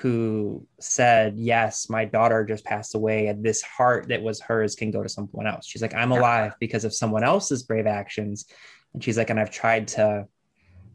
who 0.00 0.64
said 0.78 1.34
yes 1.36 1.90
my 1.90 2.04
daughter 2.04 2.44
just 2.44 2.64
passed 2.64 2.94
away 2.94 3.26
and 3.26 3.44
this 3.44 3.62
heart 3.62 4.06
that 4.08 4.22
was 4.22 4.40
hers 4.40 4.76
can 4.76 4.90
go 4.92 5.02
to 5.02 5.08
someone 5.08 5.46
else. 5.46 5.66
She's 5.66 5.82
like 5.82 5.94
i'm 5.94 6.12
alive 6.12 6.54
because 6.60 6.84
of 6.84 6.94
someone 6.94 7.24
else's 7.24 7.62
brave 7.64 7.86
actions. 7.86 8.46
And 8.94 9.02
she's 9.02 9.18
like 9.18 9.30
and 9.30 9.40
i've 9.40 9.50
tried 9.50 9.88
to 9.88 10.26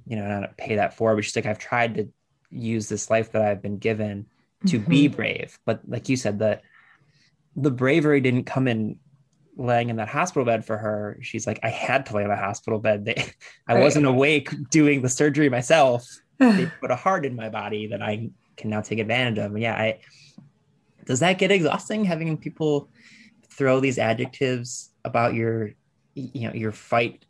you 0.07 0.15
know 0.15 0.25
not 0.39 0.57
pay 0.57 0.75
that 0.77 0.95
forward 0.95 1.15
but 1.15 1.25
she's 1.25 1.35
like 1.35 1.45
i've 1.45 1.59
tried 1.59 1.95
to 1.95 2.09
use 2.49 2.87
this 2.87 3.09
life 3.09 3.31
that 3.33 3.41
i've 3.41 3.61
been 3.61 3.77
given 3.77 4.25
to 4.67 4.79
be 4.79 5.09
Mhm. 5.09 5.15
brave. 5.15 5.59
But 5.65 5.81
like 5.87 6.07
you 6.07 6.15
said 6.15 6.39
that 6.39 6.61
the 7.55 7.71
bravery 7.71 8.21
didn't 8.21 8.45
come 8.45 8.67
in 8.69 8.97
laying 9.57 9.89
in 9.89 9.97
that 9.97 10.07
hospital 10.07 10.45
bed 10.45 10.65
for 10.65 10.77
her. 10.77 11.19
She's 11.21 11.45
like 11.45 11.59
i 11.61 11.69
had 11.69 12.05
to 12.07 12.15
lay 12.15 12.23
in 12.23 12.31
a 12.31 12.37
hospital 12.37 12.79
bed. 12.79 13.03
They, 13.05 13.15
i 13.67 13.73
Right. 13.73 13.83
wasn't 13.83 14.05
awake 14.05 14.49
doing 14.69 15.01
the 15.01 15.09
surgery 15.09 15.49
myself. 15.49 16.07
They 16.39 16.65
put 16.81 16.89
a 16.91 16.95
heart 16.95 17.25
in 17.25 17.35
my 17.35 17.49
body 17.49 17.87
that 17.87 18.01
i 18.01 18.29
can 18.57 18.69
now 18.69 18.81
take 18.81 18.99
advantage 18.99 19.37
of 19.37 19.51
and 19.51 19.61
yeah 19.61 19.75
i 19.75 19.99
does 21.05 21.19
that 21.19 21.37
get 21.37 21.51
exhausting 21.51 22.05
having 22.05 22.37
people 22.37 22.89
throw 23.49 23.79
these 23.79 23.97
adjectives 23.97 24.91
about 25.05 25.33
your 25.33 25.71
you 26.15 26.47
know 26.47 26.53
your 26.53 26.71
fight 26.71 27.25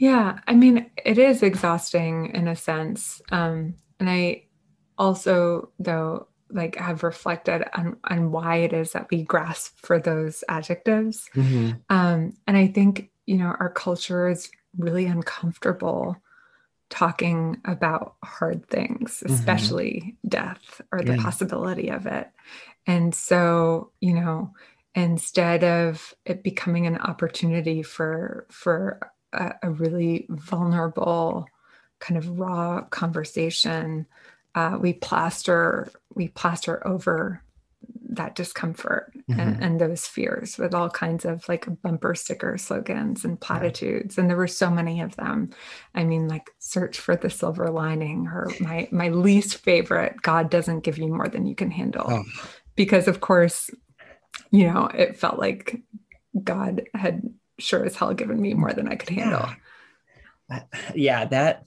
Yeah, 0.00 0.38
I 0.48 0.54
mean, 0.54 0.90
it 1.04 1.18
is 1.18 1.42
exhausting 1.42 2.30
in 2.32 2.48
a 2.48 2.56
sense. 2.56 3.20
Um, 3.30 3.74
and 3.98 4.08
I 4.08 4.44
also, 4.96 5.72
though, 5.78 6.28
like 6.48 6.76
have 6.76 7.02
reflected 7.02 7.68
on, 7.74 7.98
on 8.04 8.32
why 8.32 8.56
it 8.56 8.72
is 8.72 8.92
that 8.92 9.10
we 9.10 9.24
grasp 9.24 9.76
for 9.76 9.98
those 9.98 10.42
adjectives. 10.48 11.28
Um, 11.90 12.32
and 12.46 12.56
I 12.56 12.68
think, 12.68 13.10
you 13.26 13.36
know, 13.36 13.54
our 13.60 13.68
culture 13.68 14.30
is 14.30 14.50
really 14.78 15.04
uncomfortable 15.04 16.16
talking 16.90 17.60
about 17.64 18.16
hard 18.24 18.68
things, 18.68 19.22
Mhm. 19.26 19.34
especially 19.34 20.16
death 20.28 20.80
or 20.92 21.02
the 21.02 21.14
Yeah. 21.16 21.22
possibility 21.22 21.88
of 21.90 22.06
it. 22.06 22.30
And 22.86 23.14
so, 23.14 23.92
you 24.00 24.14
know, 24.14 24.54
instead 24.94 25.64
of 25.64 26.14
it 26.26 26.42
becoming 26.42 26.86
an 26.86 26.98
opportunity 26.98 27.82
for 27.82 28.46
for 28.50 29.00
a, 29.32 29.54
a 29.62 29.70
really 29.70 30.26
vulnerable 30.30 31.46
kind 32.00 32.18
of 32.18 32.38
raw 32.38 32.82
conversation, 32.90 34.06
uh, 34.54 34.78
we 34.80 34.92
plaster 34.94 35.90
we 36.14 36.28
plaster 36.28 36.86
over 36.86 37.42
that 38.12 38.34
discomfort 38.34 39.12
Mhm. 39.28 39.38
and, 39.38 39.62
and 39.62 39.80
those 39.80 40.06
fears 40.06 40.58
with 40.58 40.74
all 40.74 40.90
kinds 40.90 41.24
of 41.24 41.48
like 41.48 41.66
bumper 41.82 42.14
sticker 42.14 42.58
slogans 42.58 43.24
and 43.24 43.40
platitudes 43.40 44.18
and 44.18 44.28
there 44.28 44.36
were 44.36 44.48
so 44.48 44.68
many 44.70 45.00
of 45.00 45.14
them 45.16 45.50
i 45.94 46.02
mean 46.04 46.26
like 46.26 46.50
search 46.58 46.98
for 46.98 47.14
the 47.14 47.30
silver 47.30 47.70
lining 47.70 48.26
or 48.26 48.50
my 48.60 48.88
my 48.90 49.08
least 49.10 49.58
favorite 49.58 50.20
god 50.22 50.50
doesn't 50.50 50.80
give 50.80 50.98
you 50.98 51.06
more 51.08 51.28
than 51.28 51.46
you 51.46 51.54
can 51.54 51.70
handle 51.70 52.06
Oh. 52.08 52.24
because 52.74 53.06
of 53.06 53.20
course 53.20 53.70
you 54.50 54.66
know 54.66 54.86
it 54.92 55.16
felt 55.16 55.38
like 55.38 55.80
god 56.42 56.82
had 56.94 57.22
sure 57.58 57.84
as 57.84 57.94
hell 57.96 58.12
given 58.14 58.40
me 58.40 58.54
more 58.54 58.72
than 58.72 58.88
i 58.88 58.96
could 58.96 59.10
handle 59.10 59.48
yeah. 60.50 60.62
yeah 60.94 61.24
that 61.26 61.64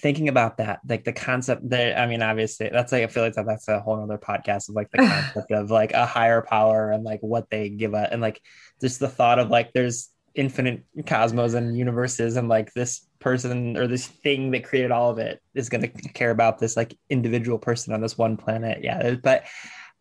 thinking 0.00 0.28
about 0.28 0.56
that 0.56 0.80
like 0.88 1.04
the 1.04 1.12
concept 1.12 1.68
that 1.68 1.98
i 1.98 2.06
mean 2.06 2.22
obviously 2.22 2.68
that's 2.70 2.92
like 2.92 3.02
i 3.02 3.06
feel 3.06 3.22
like 3.22 3.34
that, 3.34 3.46
that's 3.46 3.68
a 3.68 3.80
whole 3.80 4.02
other 4.02 4.18
podcast 4.18 4.68
of 4.68 4.74
like 4.74 4.90
the 4.90 4.98
concept 4.98 5.50
of 5.50 5.70
like 5.70 5.92
a 5.92 6.06
higher 6.06 6.42
power 6.42 6.90
and 6.90 7.04
like 7.04 7.20
what 7.20 7.48
they 7.50 7.68
give 7.68 7.94
us 7.94 8.08
and 8.10 8.20
like 8.20 8.40
just 8.80 9.00
the 9.00 9.08
thought 9.08 9.38
of 9.38 9.50
like 9.50 9.72
there's 9.72 10.10
infinite 10.34 10.84
cosmos 11.06 11.54
and 11.54 11.76
universes 11.76 12.36
and 12.36 12.48
like 12.48 12.72
this 12.72 13.06
person 13.18 13.76
or 13.76 13.86
this 13.86 14.06
thing 14.06 14.50
that 14.52 14.64
created 14.64 14.90
all 14.90 15.10
of 15.10 15.18
it 15.18 15.40
is 15.54 15.68
going 15.68 15.82
to 15.82 15.88
care 15.88 16.30
about 16.30 16.58
this 16.58 16.76
like 16.76 16.96
individual 17.10 17.58
person 17.58 17.92
on 17.92 18.00
this 18.00 18.16
one 18.16 18.36
planet. 18.36 18.82
Yeah 18.82 19.14
but 19.22 19.44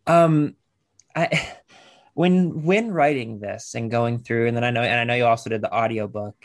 um 0.08 0.56
i 1.16 1.56
when 2.14 2.64
when 2.64 2.92
writing 2.92 3.40
this 3.40 3.76
and 3.76 3.92
going 3.92 4.20
through 4.20 4.48
and 4.48 4.58
then 4.58 4.64
i 4.64 4.72
know 4.72 4.82
and 4.82 5.00
i 5.00 5.04
know 5.04 5.14
you 5.14 5.26
also 5.26 5.50
did 5.50 5.62
the 5.62 5.74
audiobook 5.74 6.36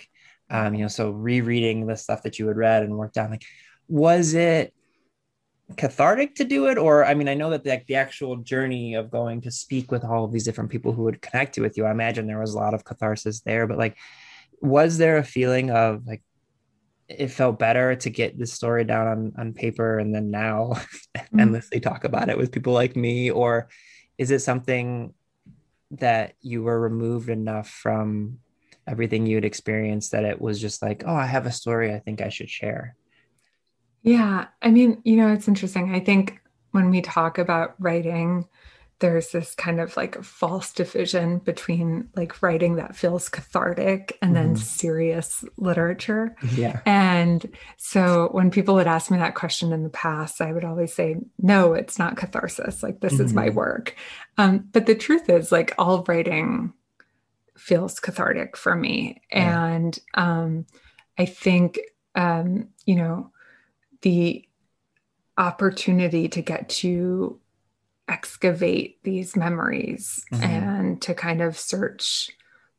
um 0.51 0.75
you 0.75 0.83
know 0.83 0.89
so 0.89 1.11
rereading 1.11 1.87
the 1.87 1.97
stuff 1.97 2.23
that 2.23 2.39
you 2.39 2.47
had 2.47 2.57
read 2.57 2.83
and 2.83 2.97
worked 2.97 3.19
on 3.19 3.31
like 3.31 3.45
was 3.89 4.35
it 4.35 4.73
cathartic 5.77 6.35
to 6.35 6.45
do 6.45 6.67
it 6.67 6.77
or 6.77 7.05
i 7.05 7.15
mean 7.15 7.29
i 7.29 7.35
know 7.35 7.51
that 7.51 7.65
the, 7.65 7.81
the 7.89 7.95
actual 7.95 8.37
journey 8.37 8.95
of 8.95 9.11
going 9.11 9.41
to 9.41 9.51
speak 9.51 9.91
with 9.91 10.05
all 10.05 10.25
of 10.25 10.33
these 10.33 10.45
different 10.45 10.71
people 10.71 10.93
who 10.93 11.03
would 11.03 11.23
connect 11.23 11.59
with 11.59 11.77
you 11.77 11.87
i 11.87 11.91
imagine 11.91 12.27
there 12.27 12.41
was 12.41 12.55
a 12.55 12.59
lot 12.59 12.75
of 12.75 12.85
catharsis 12.85 13.41
there 13.41 13.67
but 13.67 13.79
like 13.79 13.97
was 14.61 14.99
there 14.99 15.17
a 15.17 15.25
feeling 15.25 15.71
of 15.71 16.07
like 16.07 16.23
it 17.09 17.29
felt 17.29 17.59
better 17.59 17.95
to 17.95 18.09
get 18.09 18.39
this 18.39 18.53
story 18.53 18.85
down 18.85 19.07
on, 19.07 19.33
on 19.39 19.53
paper 19.53 19.99
and 19.99 20.15
then 20.15 20.31
now 20.31 20.73
Mm. 21.35 21.41
endlessly 21.41 21.81
talk 21.81 22.05
about 22.05 22.29
it 22.29 22.39
with 22.39 22.53
people 22.53 22.73
like 22.73 22.97
me 22.97 23.31
or 23.31 23.69
is 24.19 24.31
it 24.31 24.41
something 24.41 25.13
that 25.93 26.35
you 26.41 26.63
were 26.63 26.81
removed 26.81 27.29
enough 27.29 27.69
from 27.69 28.39
everything 28.87 29.27
you'd 29.27 29.45
experienced 29.45 30.13
that 30.13 30.25
it 30.25 30.41
was 30.41 30.61
just 30.61 30.83
like 30.83 31.05
oh 31.07 31.15
i 31.15 31.27
have 31.27 31.47
a 31.47 31.53
story 31.53 31.93
i 31.95 31.99
think 31.99 32.21
i 32.21 32.29
should 32.29 32.51
share 32.51 32.97
Yeah, 34.03 34.49
I 34.61 34.71
mean, 34.71 35.01
you 35.05 35.17
know, 35.17 35.29
it's 35.33 35.49
interesting. 35.49 35.95
I 35.95 36.01
think 36.01 36.39
when 36.73 36.91
we 36.91 37.01
talk 37.01 37.39
about 37.39 37.75
writing, 37.79 38.47
there's 38.99 39.31
this 39.31 39.55
kind 39.55 39.81
of 39.81 39.97
like 39.97 40.23
false 40.23 40.73
division 40.73 41.39
between 41.39 42.09
like 42.15 42.43
writing 42.43 42.77
that 42.77 42.97
feels 42.97 43.29
cathartic 43.29 44.17
and 44.23 44.37
then 44.37 44.55
Mhm. 44.55 44.59
serious 44.59 45.45
literature. 45.57 46.37
yeah 46.43 46.81
And 46.87 47.45
so 47.79 48.29
when 48.33 48.51
people 48.51 48.75
would 48.75 48.87
ask 48.87 49.11
me 49.11 49.19
that 49.19 49.35
question 49.35 49.73
in 49.73 49.83
the 49.83 49.89
past, 49.89 50.41
I 50.43 50.53
would 50.53 50.65
always 50.65 50.93
say, 50.95 51.17
no, 51.39 51.73
it's 51.73 51.99
not 51.99 52.17
catharsis. 52.17 52.83
Like, 52.83 53.01
this 53.01 53.19
is 53.21 53.33
my 53.33 53.49
Mhm. 53.49 53.55
work. 53.55 53.97
Um, 54.37 54.69
but 54.73 54.85
the 54.87 54.95
truth 54.95 55.29
is, 55.31 55.51
like, 55.51 55.75
all 55.79 56.05
writing 56.07 56.73
feels 57.57 58.01
cathartic 58.01 58.57
for 58.57 58.75
me. 58.75 59.23
Yeah. 59.31 59.65
And 59.67 59.99
um, 60.15 60.67
I 61.19 61.27
think, 61.27 61.79
um, 62.15 62.69
you 62.85 62.97
know, 62.97 63.31
the 64.03 64.47
opportunity 65.37 66.29
to 66.29 66.43
get 66.43 66.69
to 66.69 67.41
excavate 68.09 69.03
these 69.03 69.35
memories 69.37 70.25
mm-hmm. 70.33 70.43
and 70.43 71.03
to 71.03 71.15
kind 71.15 71.41
of 71.41 71.59
search 71.59 72.31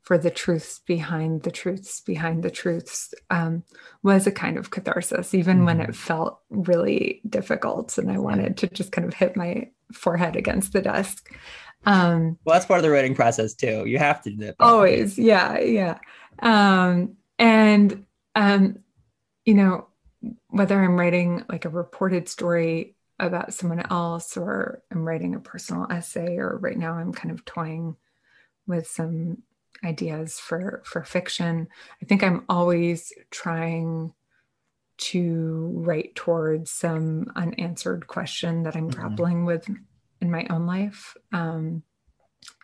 for 0.01 0.19
the 0.19 0.29
truths 0.29 0.79
behind 0.85 1.41
the 1.41 1.51
truths 1.51 1.99
behind 1.99 2.43
the 2.43 2.51
truths 2.51 3.11
um, 3.31 3.63
was 4.03 4.27
a 4.27 4.31
kind 4.31 4.55
of 4.55 4.69
catharsis, 4.69 5.33
even 5.33 5.57
mm-hmm. 5.57 5.65
when 5.65 5.81
it 5.81 5.95
felt 5.95 6.41
really 6.51 7.21
difficult 7.27 7.97
and 7.97 8.11
I 8.11 8.19
wanted 8.19 8.55
to 8.57 8.67
just 8.67 8.91
kind 8.91 9.07
of 9.07 9.15
hit 9.15 9.35
my 9.35 9.71
forehead 9.91 10.35
against 10.35 10.73
the 10.73 10.81
desk. 10.81 11.33
Um, 11.85 12.37
well, 12.45 12.55
that's 12.55 12.65
part 12.65 12.79
of 12.79 12.83
the 12.83 12.89
writing 12.89 13.15
process 13.15 13.53
too. 13.53 13.85
You 13.85 13.97
have 13.97 14.21
to 14.23 14.31
do 14.31 14.37
that. 14.45 14.55
Always, 14.59 15.17
yeah, 15.17 15.59
yeah. 15.59 15.99
Um, 16.39 17.17
and 17.37 18.05
um, 18.35 18.79
you 19.45 19.53
know, 19.53 19.87
whether 20.49 20.81
I'm 20.81 20.97
writing 20.97 21.43
like 21.49 21.65
a 21.65 21.69
reported 21.69 22.27
story 22.27 22.95
about 23.19 23.53
someone 23.53 23.83
else 23.89 24.35
or 24.35 24.81
I'm 24.91 25.07
writing 25.07 25.35
a 25.35 25.39
personal 25.39 25.87
essay 25.89 26.37
or 26.37 26.57
right 26.57 26.77
now 26.77 26.93
I'm 26.93 27.13
kind 27.13 27.31
of 27.31 27.45
toying 27.45 27.95
with 28.67 28.87
some 28.87 29.43
ideas 29.83 30.39
for 30.39 30.81
for 30.85 31.03
fiction. 31.03 31.67
I 32.01 32.05
think 32.05 32.23
I'm 32.23 32.45
always 32.49 33.13
trying 33.29 34.13
to 34.97 35.71
write 35.75 36.15
towards 36.15 36.71
some 36.71 37.31
unanswered 37.35 38.07
question 38.07 38.63
that 38.63 38.75
I'm 38.75 38.89
mm-hmm. 38.89 38.99
grappling 38.99 39.45
with 39.45 39.69
in 40.25 40.31
my 40.31 40.47
own 40.49 40.65
life. 40.65 41.15
Um, 41.31 41.83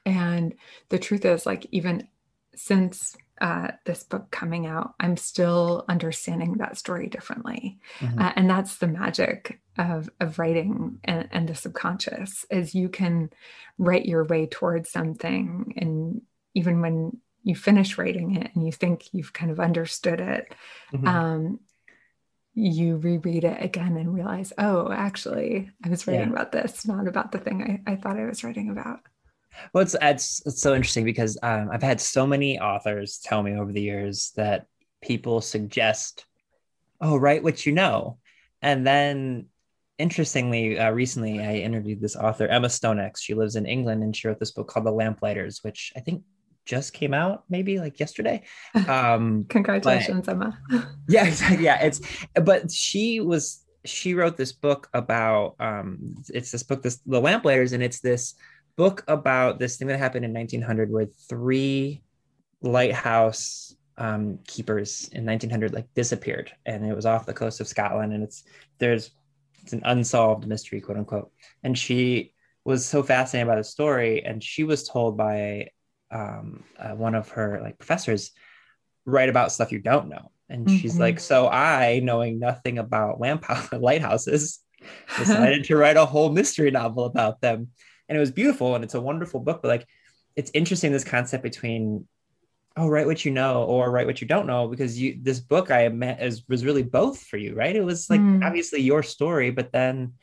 and 0.05 0.55
the 0.89 0.99
truth 0.99 1.25
is, 1.25 1.45
like, 1.45 1.67
even 1.71 2.07
since 2.55 3.15
uh, 3.39 3.69
this 3.85 4.03
book 4.03 4.29
coming 4.31 4.65
out, 4.65 4.93
I'm 4.99 5.17
still 5.17 5.85
understanding 5.87 6.57
that 6.57 6.77
story 6.77 7.07
differently. 7.07 7.79
Mm-hmm. 7.99 8.19
Uh, 8.19 8.31
and 8.35 8.49
that's 8.49 8.77
the 8.77 8.87
magic 8.87 9.59
of, 9.77 10.09
of 10.19 10.37
writing 10.37 10.99
and, 11.03 11.27
and, 11.31 11.47
the 11.47 11.55
subconscious 11.55 12.45
is 12.51 12.75
you 12.75 12.89
can 12.89 13.31
write 13.79 14.05
your 14.05 14.25
way 14.25 14.45
towards 14.45 14.91
something. 14.91 15.73
And 15.77 16.21
even 16.53 16.81
when 16.81 17.17
you 17.43 17.55
finish 17.55 17.97
writing 17.97 18.35
it 18.35 18.51
and 18.53 18.63
you 18.63 18.71
think 18.71 19.11
you've 19.11 19.33
kind 19.33 19.49
of 19.49 19.59
understood 19.59 20.19
it, 20.19 20.53
mm-hmm. 20.93 21.07
um, 21.07 21.59
you 22.53 22.97
reread 22.97 23.43
it 23.43 23.63
again 23.63 23.97
and 23.97 24.13
realize, 24.13 24.51
oh, 24.57 24.91
actually, 24.91 25.69
I 25.83 25.89
was 25.89 26.05
writing 26.05 26.27
yeah. 26.27 26.33
about 26.33 26.51
this, 26.51 26.85
not 26.85 27.07
about 27.07 27.31
the 27.31 27.37
thing 27.37 27.81
I, 27.87 27.91
I 27.91 27.95
thought 27.95 28.17
I 28.17 28.25
was 28.25 28.43
writing 28.43 28.69
about. 28.69 28.99
Well, 29.73 29.83
it's, 29.83 29.95
it's, 30.01 30.41
it's 30.45 30.61
so 30.61 30.75
interesting 30.75 31.05
because 31.05 31.37
um, 31.43 31.69
I've 31.71 31.83
had 31.83 32.01
so 32.01 32.25
many 32.27 32.59
authors 32.59 33.19
tell 33.23 33.41
me 33.43 33.55
over 33.55 33.71
the 33.71 33.81
years 33.81 34.31
that 34.35 34.65
people 35.01 35.41
suggest, 35.41 36.25
oh, 36.99 37.17
write 37.17 37.43
what 37.43 37.65
you 37.65 37.71
know. 37.71 38.17
And 38.61 38.85
then 38.85 39.47
interestingly, 39.97 40.77
uh, 40.77 40.91
recently 40.91 41.39
I 41.39 41.55
interviewed 41.55 42.01
this 42.01 42.15
author, 42.15 42.47
Emma 42.47 42.67
Stonex. 42.67 43.19
She 43.19 43.33
lives 43.33 43.55
in 43.55 43.65
England 43.65 44.03
and 44.03 44.15
she 44.15 44.27
wrote 44.27 44.39
this 44.39 44.51
book 44.51 44.67
called 44.67 44.85
The 44.85 44.91
Lamplighters, 44.91 45.59
which 45.63 45.93
I 45.95 45.99
think 45.99 46.23
just 46.65 46.93
came 46.93 47.13
out 47.13 47.43
maybe 47.49 47.79
like 47.79 47.99
yesterday. 47.99 48.43
Um, 48.87 49.45
Congratulations, 49.49 50.25
but, 50.25 50.31
Emma. 50.33 50.59
yeah, 51.07 51.25
exactly. 51.25 51.63
Yeah, 51.63 51.81
it's, 51.81 52.01
but 52.35 52.71
she 52.71 53.19
was, 53.19 53.63
she 53.85 54.13
wrote 54.13 54.37
this 54.37 54.51
book 54.51 54.89
about, 54.93 55.55
um, 55.59 56.15
it's 56.29 56.51
this 56.51 56.63
book, 56.63 56.83
this, 56.83 56.97
The 57.05 57.19
Lamplighters, 57.19 57.73
and 57.73 57.81
it's 57.81 57.99
this, 57.99 58.35
book 58.75 59.03
about 59.07 59.59
this 59.59 59.77
thing 59.77 59.87
that 59.87 59.99
happened 59.99 60.25
in 60.25 60.33
1900 60.33 60.91
where 60.91 61.05
three 61.29 62.01
lighthouse 62.61 63.75
um, 63.97 64.39
keepers 64.47 65.09
in 65.13 65.25
1900 65.25 65.73
like 65.73 65.93
disappeared 65.93 66.51
and 66.65 66.85
it 66.85 66.95
was 66.95 67.05
off 67.05 67.25
the 67.25 67.33
coast 67.33 67.59
of 67.59 67.67
Scotland 67.67 68.13
and 68.13 68.23
it's 68.23 68.43
there's 68.79 69.11
it's 69.61 69.73
an 69.73 69.81
unsolved 69.85 70.47
mystery 70.47 70.81
quote 70.81 70.97
unquote 70.97 71.31
and 71.63 71.77
she 71.77 72.33
was 72.63 72.85
so 72.85 73.03
fascinated 73.03 73.47
by 73.47 73.55
the 73.55 73.63
story 73.63 74.23
and 74.25 74.43
she 74.43 74.63
was 74.63 74.87
told 74.87 75.17
by 75.17 75.67
um, 76.11 76.63
uh, 76.77 76.91
one 76.91 77.15
of 77.15 77.29
her 77.29 77.59
like 77.61 77.77
professors 77.77 78.31
write 79.05 79.29
about 79.29 79.51
stuff 79.51 79.71
you 79.71 79.79
don't 79.79 80.09
know 80.09 80.31
and 80.49 80.65
mm-hmm. 80.65 80.77
she's 80.77 80.99
like 80.99 81.19
so 81.19 81.47
I 81.47 82.01
knowing 82.03 82.39
nothing 82.39 82.77
about 82.77 83.19
lamp 83.19 83.45
lighthouses 83.71 84.59
decided 85.17 85.63
to 85.65 85.77
write 85.77 85.97
a 85.97 86.05
whole 86.05 86.31
mystery 86.31 86.71
novel 86.71 87.05
about 87.05 87.41
them 87.41 87.69
and 88.09 88.17
it 88.17 88.19
was 88.19 88.31
beautiful 88.31 88.75
and 88.75 88.83
it's 88.83 88.95
a 88.95 89.01
wonderful 89.01 89.39
book 89.39 89.61
but 89.61 89.69
like 89.69 89.87
it's 90.35 90.51
interesting 90.53 90.91
this 90.91 91.03
concept 91.03 91.43
between 91.43 92.07
oh 92.77 92.87
write 92.87 93.05
what 93.05 93.25
you 93.25 93.31
know 93.31 93.63
or 93.63 93.91
write 93.91 94.07
what 94.07 94.21
you 94.21 94.27
don't 94.27 94.47
know 94.47 94.67
because 94.67 94.99
you 94.99 95.19
this 95.21 95.39
book 95.39 95.71
i 95.71 95.87
met 95.89 96.21
is 96.21 96.43
was 96.47 96.65
really 96.65 96.83
both 96.83 97.21
for 97.21 97.37
you 97.37 97.53
right 97.55 97.75
it 97.75 97.83
was 97.83 98.09
like 98.09 98.21
mm. 98.21 98.43
obviously 98.45 98.81
your 98.81 99.03
story 99.03 99.51
but 99.51 99.71
then 99.71 100.13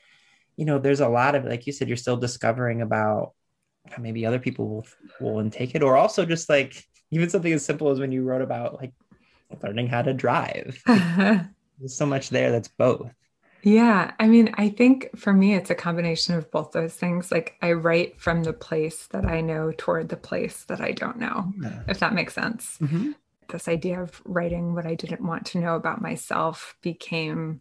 you 0.56 0.64
know 0.64 0.78
there's 0.78 1.00
a 1.00 1.08
lot 1.08 1.34
of 1.34 1.44
like 1.44 1.66
you 1.66 1.72
said 1.72 1.88
you're 1.88 1.96
still 1.96 2.16
discovering 2.16 2.82
about 2.82 3.32
maybe 3.98 4.26
other 4.26 4.38
people 4.38 4.68
will 4.68 4.86
will 5.20 5.38
intake 5.40 5.74
it 5.74 5.82
or 5.82 5.96
also 5.96 6.24
just 6.24 6.48
like 6.48 6.86
even 7.10 7.28
something 7.28 7.52
as 7.52 7.64
simple 7.64 7.90
as 7.90 7.98
when 7.98 8.12
you 8.12 8.22
wrote 8.22 8.42
about 8.42 8.74
like 8.74 8.92
learning 9.62 9.86
how 9.86 10.02
to 10.02 10.12
drive 10.12 10.80
there's 10.86 11.96
so 11.96 12.04
much 12.04 12.28
there 12.28 12.52
that's 12.52 12.68
both 12.68 13.10
yeah. 13.62 14.12
I 14.20 14.28
mean, 14.28 14.54
I 14.56 14.68
think 14.68 15.10
for 15.16 15.32
me, 15.32 15.54
it's 15.54 15.70
a 15.70 15.74
combination 15.74 16.34
of 16.34 16.50
both 16.50 16.72
those 16.72 16.94
things. 16.94 17.32
Like 17.32 17.56
I 17.60 17.72
write 17.72 18.20
from 18.20 18.44
the 18.44 18.52
place 18.52 19.06
that 19.08 19.24
I 19.24 19.40
know 19.40 19.72
toward 19.76 20.08
the 20.08 20.16
place 20.16 20.64
that 20.66 20.80
I 20.80 20.92
don't 20.92 21.18
know, 21.18 21.52
yeah. 21.60 21.82
if 21.88 21.98
that 22.00 22.14
makes 22.14 22.34
sense. 22.34 22.78
Mm-hmm. 22.80 23.12
This 23.48 23.68
idea 23.68 24.00
of 24.00 24.22
writing 24.24 24.74
what 24.74 24.86
I 24.86 24.94
didn't 24.94 25.26
want 25.26 25.46
to 25.46 25.58
know 25.58 25.74
about 25.74 26.02
myself 26.02 26.76
became 26.82 27.60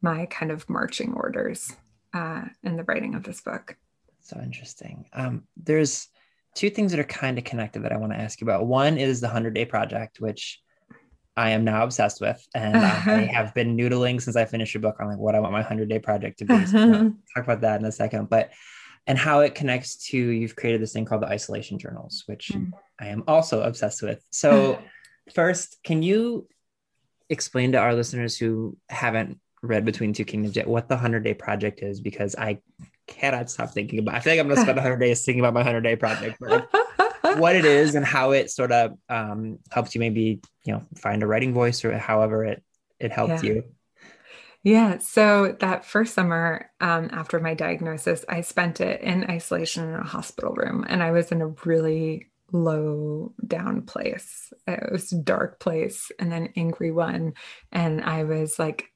my 0.00 0.26
kind 0.26 0.50
of 0.50 0.68
marching 0.68 1.12
orders 1.14 1.76
uh, 2.14 2.46
in 2.62 2.76
the 2.76 2.84
writing 2.84 3.14
of 3.14 3.24
this 3.24 3.40
book. 3.40 3.76
So 4.28 4.40
interesting. 4.40 5.06
Um, 5.12 5.44
there's 5.56 6.08
two 6.54 6.70
things 6.70 6.92
that 6.92 7.00
are 7.00 7.04
kind 7.04 7.38
of 7.38 7.44
connected 7.44 7.84
that 7.84 7.92
I 7.92 7.96
want 7.96 8.12
to 8.12 8.18
ask 8.18 8.40
you 8.40 8.46
about. 8.46 8.66
One 8.66 8.98
is 8.98 9.20
the 9.20 9.26
100 9.26 9.54
Day 9.54 9.64
Project, 9.64 10.20
which 10.20 10.60
I 11.38 11.50
am 11.50 11.64
now 11.64 11.84
obsessed 11.84 12.20
with, 12.20 12.44
and 12.52 12.76
I 12.76 13.20
have 13.32 13.54
been 13.54 13.76
noodling 13.76 14.20
since 14.20 14.34
I 14.34 14.44
finished 14.44 14.74
your 14.74 14.80
book 14.80 14.96
on 15.00 15.06
like 15.06 15.18
what 15.18 15.36
I 15.36 15.40
want 15.40 15.52
my 15.52 15.62
hundred 15.62 15.88
day 15.88 16.00
project 16.00 16.40
to 16.40 16.44
be. 16.44 16.66
So 16.66 17.14
talk 17.34 17.44
about 17.44 17.60
that 17.60 17.78
in 17.78 17.86
a 17.86 17.92
second, 17.92 18.28
but 18.28 18.50
and 19.06 19.16
how 19.16 19.40
it 19.40 19.54
connects 19.54 20.08
to 20.08 20.18
you've 20.18 20.56
created 20.56 20.82
this 20.82 20.92
thing 20.92 21.04
called 21.04 21.22
the 21.22 21.28
isolation 21.28 21.78
journals, 21.78 22.24
which 22.26 22.50
mm. 22.52 22.72
I 23.00 23.06
am 23.06 23.22
also 23.28 23.62
obsessed 23.62 24.02
with. 24.02 24.20
So 24.32 24.82
first, 25.32 25.78
can 25.84 26.02
you 26.02 26.48
explain 27.30 27.70
to 27.72 27.78
our 27.78 27.94
listeners 27.94 28.36
who 28.36 28.76
haven't 28.88 29.38
read 29.62 29.84
Between 29.84 30.12
Two 30.12 30.24
Kingdoms 30.24 30.56
yet 30.56 30.66
what 30.66 30.88
the 30.88 30.96
hundred 30.96 31.22
day 31.22 31.34
project 31.34 31.82
is? 31.82 32.00
Because 32.00 32.34
I 32.34 32.58
cannot 33.08 33.50
stop 33.50 33.70
thinking 33.70 33.98
about. 33.98 34.14
I 34.14 34.20
feel 34.20 34.34
like 34.34 34.40
I'm 34.40 34.46
going 34.46 34.56
to 34.56 34.62
spend 34.62 34.78
hundred 34.78 34.98
days 34.98 35.24
thinking 35.24 35.40
about 35.40 35.54
my 35.54 35.64
hundred 35.64 35.80
day 35.80 35.96
project. 35.96 36.38
But 36.40 36.68
what 37.36 37.56
it 37.56 37.64
is 37.64 37.94
and 37.94 38.04
how 38.04 38.30
it 38.32 38.50
sort 38.50 38.72
of 38.72 38.96
um, 39.08 39.58
helps 39.70 39.94
you 39.94 39.98
maybe 39.98 40.40
you 40.64 40.72
know 40.72 40.82
find 40.96 41.22
a 41.22 41.26
writing 41.26 41.52
voice 41.52 41.84
or 41.84 41.96
however 41.98 42.44
it 42.44 42.62
it 42.98 43.12
helped 43.12 43.44
yeah. 43.44 43.50
you 43.50 43.64
yeah 44.62 44.98
so 44.98 45.56
that 45.60 45.84
first 45.84 46.14
summer 46.14 46.70
um, 46.80 47.08
after 47.12 47.40
my 47.40 47.54
diagnosis 47.54 48.24
i 48.28 48.40
spent 48.40 48.80
it 48.80 49.00
in 49.00 49.24
isolation 49.30 49.88
in 49.88 49.94
a 49.94 50.04
hospital 50.04 50.52
room 50.54 50.84
and 50.88 51.02
i 51.02 51.10
was 51.10 51.32
in 51.32 51.42
a 51.42 51.48
really 51.64 52.26
low 52.50 53.32
down 53.46 53.82
place 53.82 54.52
it 54.66 54.90
was 54.90 55.12
a 55.12 55.18
dark 55.18 55.60
place 55.60 56.10
and 56.18 56.32
an 56.32 56.48
angry 56.56 56.90
one 56.90 57.34
and 57.72 58.02
i 58.02 58.24
was 58.24 58.58
like 58.58 58.90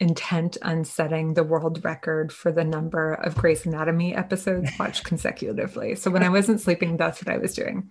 intent 0.00 0.56
on 0.62 0.84
setting 0.84 1.34
the 1.34 1.42
world 1.42 1.84
record 1.84 2.32
for 2.32 2.52
the 2.52 2.64
number 2.64 3.14
of 3.14 3.34
Grey's 3.36 3.66
Anatomy 3.66 4.14
episodes 4.14 4.70
watched 4.78 5.04
consecutively. 5.04 5.94
So 5.96 6.10
when 6.10 6.22
I 6.22 6.28
wasn't 6.28 6.60
sleeping, 6.60 6.96
that's 6.96 7.24
what 7.24 7.34
I 7.34 7.38
was 7.38 7.54
doing. 7.54 7.90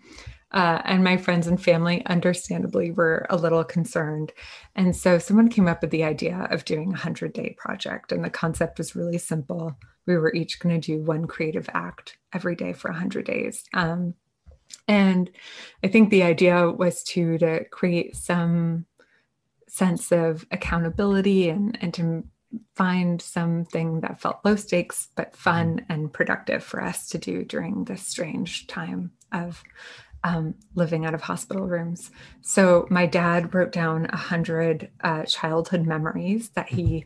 Uh, 0.51 0.81
and 0.85 1.03
my 1.03 1.17
friends 1.17 1.47
and 1.47 1.61
family, 1.61 2.05
understandably, 2.05 2.91
were 2.91 3.25
a 3.29 3.35
little 3.35 3.63
concerned. 3.65 4.31
And 4.75 4.95
so 4.95 5.17
someone 5.17 5.49
came 5.49 5.67
up 5.67 5.81
with 5.81 5.91
the 5.91 6.05
idea 6.05 6.47
of 6.49 6.63
doing 6.63 6.87
a 6.87 6.91
100 6.91 7.33
day 7.33 7.55
project. 7.57 8.13
And 8.13 8.23
the 8.23 8.29
concept 8.29 8.77
was 8.77 8.95
really 8.95 9.17
simple. 9.17 9.75
We 10.05 10.15
were 10.15 10.33
each 10.33 10.59
going 10.59 10.79
to 10.79 10.85
do 10.85 11.03
one 11.03 11.27
creative 11.27 11.69
act 11.73 12.17
every 12.31 12.55
day 12.55 12.71
for 12.71 12.89
100 12.89 13.25
days. 13.25 13.65
Um, 13.73 14.13
and 14.87 15.29
I 15.83 15.89
think 15.89 16.09
the 16.09 16.23
idea 16.23 16.69
was 16.69 17.03
to, 17.05 17.37
to 17.39 17.65
create 17.65 18.15
some 18.15 18.85
sense 19.77 20.11
of 20.11 20.45
accountability 20.51 21.49
and, 21.49 21.77
and 21.81 21.93
to 21.93 22.23
find 22.75 23.21
something 23.21 24.01
that 24.01 24.19
felt 24.19 24.39
low 24.43 24.55
stakes 24.55 25.09
but 25.15 25.35
fun 25.35 25.77
mm-hmm. 25.77 25.91
and 25.91 26.13
productive 26.13 26.63
for 26.63 26.81
us 26.81 27.07
to 27.09 27.17
do 27.17 27.43
during 27.43 27.83
this 27.83 28.01
strange 28.01 28.65
time 28.67 29.11
of 29.31 29.63
um, 30.23 30.55
living 30.73 31.05
out 31.05 31.13
of 31.13 31.21
hospital 31.21 31.67
rooms. 31.67 32.09
So 32.41 32.87
my 32.89 33.05
dad 33.05 33.53
wrote 33.53 33.71
down 33.71 34.07
a 34.09 34.17
hundred 34.17 34.89
uh, 35.01 35.23
childhood 35.23 35.85
memories 35.85 36.49
that 36.49 36.69
he 36.69 37.05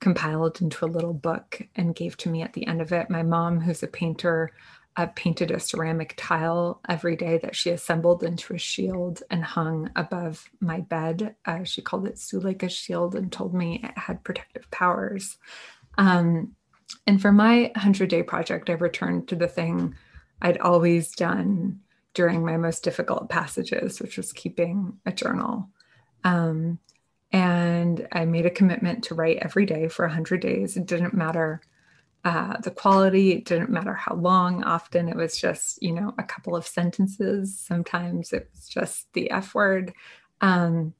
compiled 0.00 0.60
into 0.60 0.84
a 0.84 0.86
little 0.86 1.12
book 1.14 1.60
and 1.74 1.94
gave 1.94 2.16
to 2.18 2.28
me 2.28 2.42
at 2.42 2.52
the 2.52 2.66
end 2.66 2.80
of 2.80 2.92
it. 2.92 3.10
My 3.10 3.22
mom, 3.22 3.60
who's 3.60 3.82
a 3.82 3.88
painter, 3.88 4.52
uh, 4.96 5.06
painted 5.14 5.50
a 5.50 5.60
ceramic 5.60 6.14
tile 6.16 6.80
every 6.88 7.16
day 7.16 7.38
that 7.38 7.56
she 7.56 7.70
assembled 7.70 8.22
into 8.22 8.54
a 8.54 8.58
shield 8.58 9.22
and 9.30 9.42
hung 9.42 9.90
above 9.96 10.48
my 10.60 10.80
bed. 10.80 11.34
Uh, 11.44 11.64
she 11.64 11.80
called 11.80 12.06
it 12.06 12.18
Suleika's 12.18 12.72
shield 12.72 13.14
and 13.14 13.32
told 13.32 13.54
me 13.54 13.80
it 13.82 13.96
had 13.96 14.22
protective 14.22 14.70
powers. 14.70 15.38
Um, 15.96 16.54
and 17.06 17.20
for 17.20 17.32
my 17.32 17.72
100 17.74 18.10
day 18.10 18.22
project, 18.22 18.68
I 18.68 18.74
returned 18.74 19.28
to 19.28 19.36
the 19.36 19.48
thing 19.48 19.94
I'd 20.42 20.58
always 20.58 21.12
done 21.12 21.80
during 22.14 22.44
my 22.44 22.58
most 22.58 22.84
difficult 22.84 23.30
passages, 23.30 24.00
which 24.00 24.18
was 24.18 24.32
keeping 24.32 24.98
a 25.06 25.12
journal. 25.12 25.70
Um, 26.24 26.78
and 27.32 28.06
I 28.12 28.26
made 28.26 28.44
a 28.44 28.50
commitment 28.50 29.04
to 29.04 29.14
write 29.14 29.38
every 29.38 29.64
day 29.64 29.88
for 29.88 30.04
100 30.04 30.40
days. 30.40 30.76
It 30.76 30.84
didn't 30.84 31.14
matter 31.14 31.62
uh, 32.24 32.56
the 32.58 32.70
quality, 32.70 33.32
it 33.32 33.44
didn't 33.44 33.70
matter 33.70 33.94
how 33.94 34.14
long. 34.14 34.62
Often 34.62 35.08
it 35.08 35.16
was 35.16 35.36
just, 35.36 35.82
you 35.82 35.92
know, 35.92 36.14
a 36.18 36.22
couple 36.22 36.54
of 36.54 36.66
sentences. 36.66 37.58
Sometimes 37.58 38.32
it 38.32 38.48
was 38.52 38.68
just 38.68 39.12
the 39.12 39.30
F 39.30 39.54
word. 39.54 39.92
Um, 40.40 40.94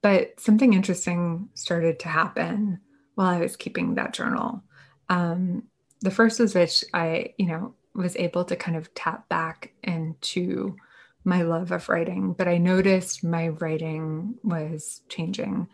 but 0.00 0.38
something 0.38 0.74
interesting 0.74 1.48
started 1.54 1.98
to 2.00 2.08
happen 2.08 2.80
while 3.16 3.28
I 3.28 3.40
was 3.40 3.56
keeping 3.56 3.96
that 3.96 4.12
journal. 4.12 4.62
Um, 5.08 5.64
the 6.00 6.12
first 6.12 6.38
was 6.38 6.54
which 6.54 6.84
I, 6.94 7.34
you 7.36 7.46
know, 7.46 7.74
was 7.94 8.14
able 8.14 8.44
to 8.44 8.54
kind 8.54 8.76
of 8.76 8.94
tap 8.94 9.28
back 9.28 9.72
into 9.82 10.76
my 11.24 11.42
love 11.42 11.72
of 11.72 11.88
writing, 11.88 12.32
but 12.32 12.46
I 12.46 12.58
noticed 12.58 13.24
my 13.24 13.48
writing 13.48 14.36
was 14.44 15.02
changing. 15.08 15.66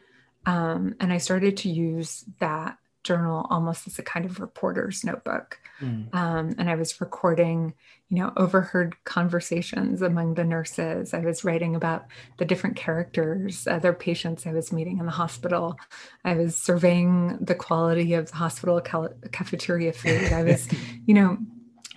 Um, 0.46 0.94
and 1.00 1.12
I 1.12 1.18
started 1.18 1.58
to 1.58 1.68
use 1.68 2.24
that 2.40 2.78
journal 3.04 3.46
almost 3.50 3.86
as 3.86 3.98
a 3.98 4.02
kind 4.02 4.24
of 4.24 4.40
reporter's 4.40 5.04
notebook. 5.04 5.60
Mm. 5.80 6.12
Um, 6.14 6.54
and 6.58 6.68
I 6.70 6.74
was 6.74 7.00
recording, 7.00 7.74
you 8.08 8.18
know, 8.18 8.32
overheard 8.36 8.96
conversations 9.04 10.02
among 10.02 10.34
the 10.34 10.44
nurses. 10.44 11.14
I 11.14 11.20
was 11.20 11.44
writing 11.44 11.76
about 11.76 12.06
the 12.38 12.44
different 12.44 12.76
characters, 12.76 13.66
other 13.66 13.92
patients 13.92 14.46
I 14.46 14.52
was 14.52 14.72
meeting 14.72 14.98
in 14.98 15.06
the 15.06 15.12
hospital. 15.12 15.78
I 16.24 16.34
was 16.34 16.56
surveying 16.56 17.38
the 17.40 17.54
quality 17.54 18.14
of 18.14 18.30
the 18.30 18.36
hospital 18.36 18.80
cafeteria 18.80 19.92
food. 19.92 20.32
I 20.32 20.42
was, 20.42 20.68
you 21.06 21.14
know, 21.14 21.38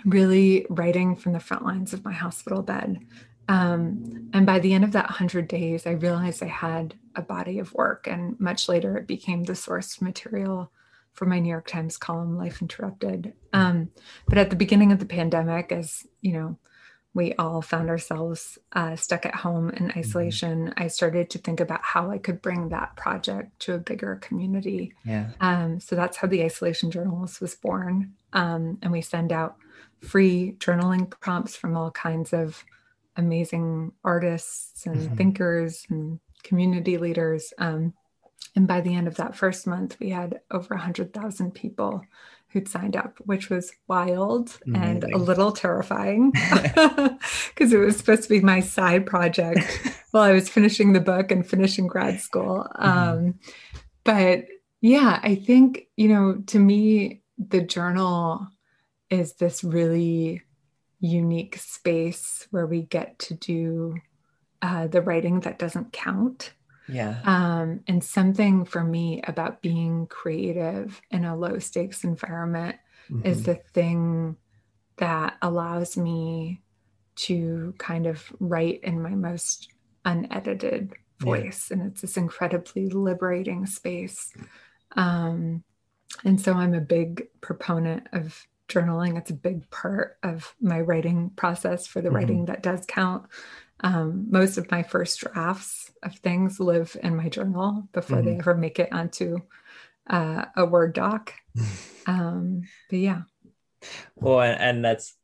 really 0.05 0.65
writing 0.69 1.15
from 1.15 1.33
the 1.33 1.39
front 1.39 1.63
lines 1.63 1.93
of 1.93 2.05
my 2.05 2.13
hospital 2.13 2.61
bed. 2.61 2.99
Um, 3.49 4.29
and 4.33 4.45
by 4.45 4.59
the 4.59 4.73
end 4.73 4.83
of 4.83 4.91
that 4.91 5.05
100 5.05 5.47
days, 5.47 5.87
I 5.87 5.91
realized 5.91 6.43
I 6.43 6.47
had 6.47 6.95
a 7.15 7.21
body 7.21 7.59
of 7.59 7.73
work. 7.73 8.07
And 8.07 8.39
much 8.39 8.67
later, 8.67 8.97
it 8.97 9.07
became 9.07 9.43
the 9.43 9.55
source 9.55 10.01
material 10.01 10.71
for 11.17 11.25
my 11.25 11.39
New 11.39 11.49
York 11.49 11.67
Times 11.67 11.97
column, 11.97 12.37
Life 12.37 12.61
Interrupted. 12.61 13.33
Um, 13.51 13.89
but 14.27 14.37
at 14.37 14.51
the 14.51 14.55
beginning 14.55 14.91
of 14.91 14.99
the 14.99 15.05
pandemic, 15.05 15.71
as 15.71 16.05
you 16.21 16.33
know, 16.33 16.57
we 17.15 17.33
all 17.33 17.63
found 17.63 17.89
ourselves 17.89 18.59
uh, 18.73 18.95
stuck 18.95 19.25
at 19.25 19.33
home 19.33 19.71
in 19.71 19.87
mm-hmm. 19.87 19.99
isolation, 19.99 20.71
I 20.77 20.87
started 20.87 21.31
to 21.31 21.39
think 21.39 21.59
about 21.59 21.81
how 21.81 22.11
I 22.11 22.19
could 22.19 22.43
bring 22.43 22.69
that 22.69 22.95
project 22.95 23.59
to 23.61 23.73
a 23.73 23.79
bigger 23.79 24.17
community. 24.17 24.93
Yeah. 25.03 25.31
Um, 25.41 25.79
so 25.79 25.95
that's 25.95 26.17
how 26.17 26.27
the 26.27 26.43
Isolation 26.43 26.91
Journals 26.91 27.41
was 27.41 27.55
born. 27.55 28.13
Um, 28.33 28.77
and 28.83 28.91
we 28.91 29.01
send 29.01 29.31
out 29.31 29.55
free 30.01 30.55
journaling 30.59 31.09
prompts 31.09 31.55
from 31.55 31.75
all 31.75 31.89
kinds 31.89 32.31
of 32.31 32.63
amazing 33.15 33.93
artists 34.03 34.85
and 34.85 34.97
mm-hmm. 34.97 35.15
thinkers 35.15 35.87
and 35.89 36.19
community 36.43 36.99
leaders. 36.99 37.51
Um, 37.57 37.95
and 38.55 38.67
by 38.67 38.81
the 38.81 38.95
end 38.95 39.07
of 39.07 39.15
that 39.15 39.35
first 39.35 39.67
month, 39.67 39.97
we 39.99 40.09
had 40.09 40.41
over 40.51 40.73
100,000 40.75 41.51
people 41.51 42.03
who'd 42.49 42.67
signed 42.67 42.95
up, 42.95 43.17
which 43.25 43.49
was 43.49 43.73
wild 43.87 44.57
Amazing. 44.65 45.03
and 45.03 45.13
a 45.13 45.17
little 45.17 45.51
terrifying 45.51 46.31
because 47.49 47.73
it 47.73 47.77
was 47.77 47.97
supposed 47.97 48.23
to 48.23 48.29
be 48.29 48.39
my 48.39 48.61
side 48.61 49.05
project 49.05 49.61
while 50.11 50.23
I 50.23 50.31
was 50.31 50.49
finishing 50.49 50.93
the 50.93 50.99
book 50.99 51.31
and 51.31 51.47
finishing 51.47 51.87
grad 51.87 52.19
school. 52.19 52.67
Mm-hmm. 52.79 52.99
Um, 52.99 53.39
but 54.03 54.45
yeah, 54.81 55.19
I 55.21 55.35
think, 55.35 55.87
you 55.97 56.07
know, 56.07 56.41
to 56.47 56.59
me, 56.59 57.21
the 57.37 57.61
journal 57.61 58.47
is 59.09 59.33
this 59.33 59.63
really 59.63 60.41
unique 60.99 61.57
space 61.57 62.47
where 62.51 62.65
we 62.65 62.81
get 62.81 63.19
to 63.19 63.33
do 63.33 63.95
uh, 64.61 64.87
the 64.87 65.01
writing 65.01 65.41
that 65.41 65.59
doesn't 65.59 65.93
count. 65.93 66.53
Yeah. 66.87 67.19
Um, 67.23 67.81
and 67.87 68.03
something 68.03 68.65
for 68.65 68.83
me 68.83 69.21
about 69.27 69.61
being 69.61 70.07
creative 70.07 71.01
in 71.11 71.25
a 71.25 71.35
low 71.35 71.59
stakes 71.59 72.03
environment 72.03 72.77
mm-hmm. 73.09 73.25
is 73.25 73.43
the 73.43 73.55
thing 73.55 74.37
that 74.97 75.37
allows 75.41 75.97
me 75.97 76.61
to 77.15 77.73
kind 77.77 78.05
of 78.05 78.31
write 78.39 78.81
in 78.83 79.01
my 79.01 79.15
most 79.15 79.69
unedited 80.05 80.93
voice. 81.19 81.67
Yeah. 81.69 81.77
And 81.77 81.91
it's 81.91 82.01
this 82.01 82.17
incredibly 82.17 82.89
liberating 82.89 83.65
space. 83.65 84.33
Um, 84.95 85.63
and 86.23 86.39
so 86.39 86.53
I'm 86.53 86.73
a 86.73 86.81
big 86.81 87.27
proponent 87.41 88.07
of 88.13 88.47
journaling. 88.69 89.17
It's 89.17 89.31
a 89.31 89.35
big 89.35 89.69
part 89.71 90.17
of 90.23 90.55
my 90.61 90.81
writing 90.81 91.31
process 91.35 91.87
for 91.87 92.01
the 92.01 92.09
mm-hmm. 92.09 92.15
writing 92.15 92.45
that 92.45 92.63
does 92.63 92.85
count. 92.87 93.25
Um, 93.81 94.27
most 94.29 94.57
of 94.57 94.71
my 94.71 94.83
first 94.83 95.19
drafts 95.19 95.91
of 96.03 96.15
things 96.17 96.59
live 96.59 96.97
in 97.01 97.15
my 97.15 97.29
journal 97.29 97.87
before 97.93 98.17
mm-hmm. 98.17 98.25
they 98.25 98.37
ever 98.37 98.55
make 98.55 98.79
it 98.79 98.91
onto 98.91 99.39
uh, 100.09 100.45
a 100.55 100.65
Word 100.65 100.93
doc. 100.93 101.33
um, 102.07 102.63
but 102.89 102.99
yeah. 102.99 103.21
Well, 104.15 104.41
and, 104.41 104.59
and 104.59 104.85
that's, 104.85 105.15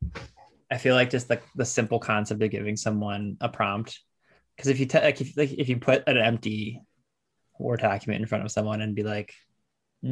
I 0.70 0.78
feel 0.78 0.94
like 0.94 1.10
just 1.10 1.28
the, 1.28 1.40
the 1.56 1.64
simple 1.64 1.98
concept 1.98 2.42
of 2.42 2.50
giving 2.50 2.76
someone 2.76 3.36
a 3.40 3.48
prompt. 3.48 4.00
Because 4.56 4.70
if 4.70 4.78
you 4.78 4.86
te- 4.86 5.00
like 5.00 5.20
if 5.20 5.36
like 5.36 5.52
if 5.52 5.68
you 5.68 5.78
put 5.78 6.06
an 6.06 6.16
empty 6.16 6.80
Word 7.58 7.80
document 7.80 8.20
in 8.20 8.28
front 8.28 8.44
of 8.44 8.52
someone 8.52 8.80
and 8.80 8.94
be 8.94 9.02
like, 9.02 9.34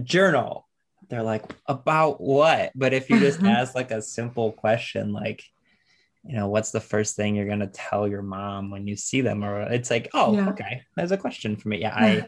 journal, 0.02 0.68
they're 1.08 1.22
like, 1.22 1.44
about 1.66 2.20
what? 2.20 2.72
But 2.74 2.92
if 2.92 3.10
you 3.10 3.20
just 3.20 3.42
ask 3.42 3.74
like 3.74 3.90
a 3.90 4.02
simple 4.02 4.52
question, 4.52 5.12
like, 5.12 5.44
you 6.24 6.36
know 6.36 6.48
what's 6.48 6.70
the 6.70 6.80
first 6.80 7.16
thing 7.16 7.34
you're 7.34 7.46
going 7.46 7.60
to 7.60 7.66
tell 7.66 8.06
your 8.06 8.22
mom 8.22 8.70
when 8.70 8.86
you 8.86 8.96
see 8.96 9.20
them? 9.20 9.44
Or 9.44 9.62
it's 9.62 9.90
like 9.90 10.10
oh 10.14 10.34
yeah. 10.34 10.48
okay 10.50 10.82
there's 10.96 11.12
a 11.12 11.16
question 11.16 11.56
for 11.56 11.68
me. 11.68 11.80
Yeah 11.80 11.94
i 11.94 12.26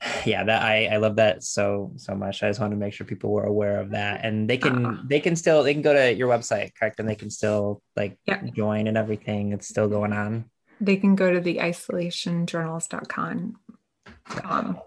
yeah. 0.26 0.44
That 0.44 0.62
i 0.62 0.86
i 0.86 0.96
love 0.96 1.16
that 1.16 1.42
so 1.42 1.92
so 1.96 2.14
much. 2.14 2.42
I 2.42 2.48
just 2.48 2.60
want 2.60 2.72
to 2.72 2.76
make 2.76 2.92
sure 2.92 3.06
people 3.06 3.32
were 3.32 3.44
aware 3.44 3.80
of 3.80 3.90
that. 3.90 4.24
And 4.24 4.48
they 4.48 4.58
can 4.58 4.86
uh, 4.86 5.02
they 5.06 5.20
can 5.20 5.36
still 5.36 5.62
they 5.62 5.74
can 5.74 5.82
go 5.82 5.94
to 5.94 6.12
your 6.12 6.28
website 6.28 6.74
correct? 6.74 7.00
And 7.00 7.08
they 7.08 7.14
can 7.14 7.30
still 7.30 7.82
like 7.96 8.18
yeah. 8.26 8.42
join 8.54 8.86
and 8.86 8.96
everything. 8.96 9.52
It's 9.52 9.68
still 9.68 9.88
going 9.88 10.12
on? 10.12 10.46
They 10.80 10.96
can 10.96 11.14
go 11.14 11.32
to 11.32 11.40
the 11.40 11.56
isolationjournals.com 11.56 13.56
um, 14.44 14.78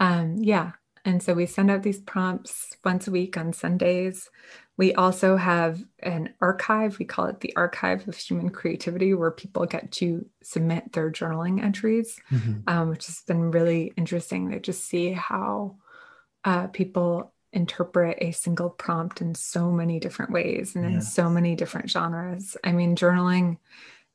um 0.00 0.36
yeah. 0.38 0.72
And 1.04 1.22
so 1.22 1.34
we 1.34 1.44
send 1.44 1.70
out 1.70 1.82
these 1.82 2.00
prompts 2.00 2.78
once 2.82 3.06
a 3.06 3.10
week 3.10 3.36
on 3.36 3.52
sundays 3.52 4.30
we 4.76 4.92
also 4.94 5.36
have 5.36 5.82
an 6.00 6.34
archive, 6.40 6.98
we 6.98 7.04
call 7.04 7.26
it 7.26 7.40
the 7.40 7.54
Archive 7.54 8.08
of 8.08 8.16
Human 8.16 8.50
Creativity, 8.50 9.14
where 9.14 9.30
people 9.30 9.66
get 9.66 9.92
to 9.92 10.26
submit 10.42 10.92
their 10.92 11.10
journaling 11.10 11.62
entries, 11.62 12.18
mm-hmm. 12.30 12.60
um, 12.66 12.90
which 12.90 13.06
has 13.06 13.20
been 13.20 13.52
really 13.52 13.92
interesting 13.96 14.50
to 14.50 14.58
just 14.58 14.84
see 14.84 15.12
how 15.12 15.76
uh, 16.44 16.66
people 16.68 17.32
interpret 17.52 18.18
a 18.20 18.32
single 18.32 18.68
prompt 18.68 19.20
in 19.20 19.36
so 19.36 19.70
many 19.70 20.00
different 20.00 20.32
ways 20.32 20.74
and 20.74 20.84
in 20.84 21.00
so 21.00 21.30
many 21.30 21.54
different 21.54 21.88
genres. 21.88 22.56
I 22.64 22.72
mean, 22.72 22.96
journaling, 22.96 23.58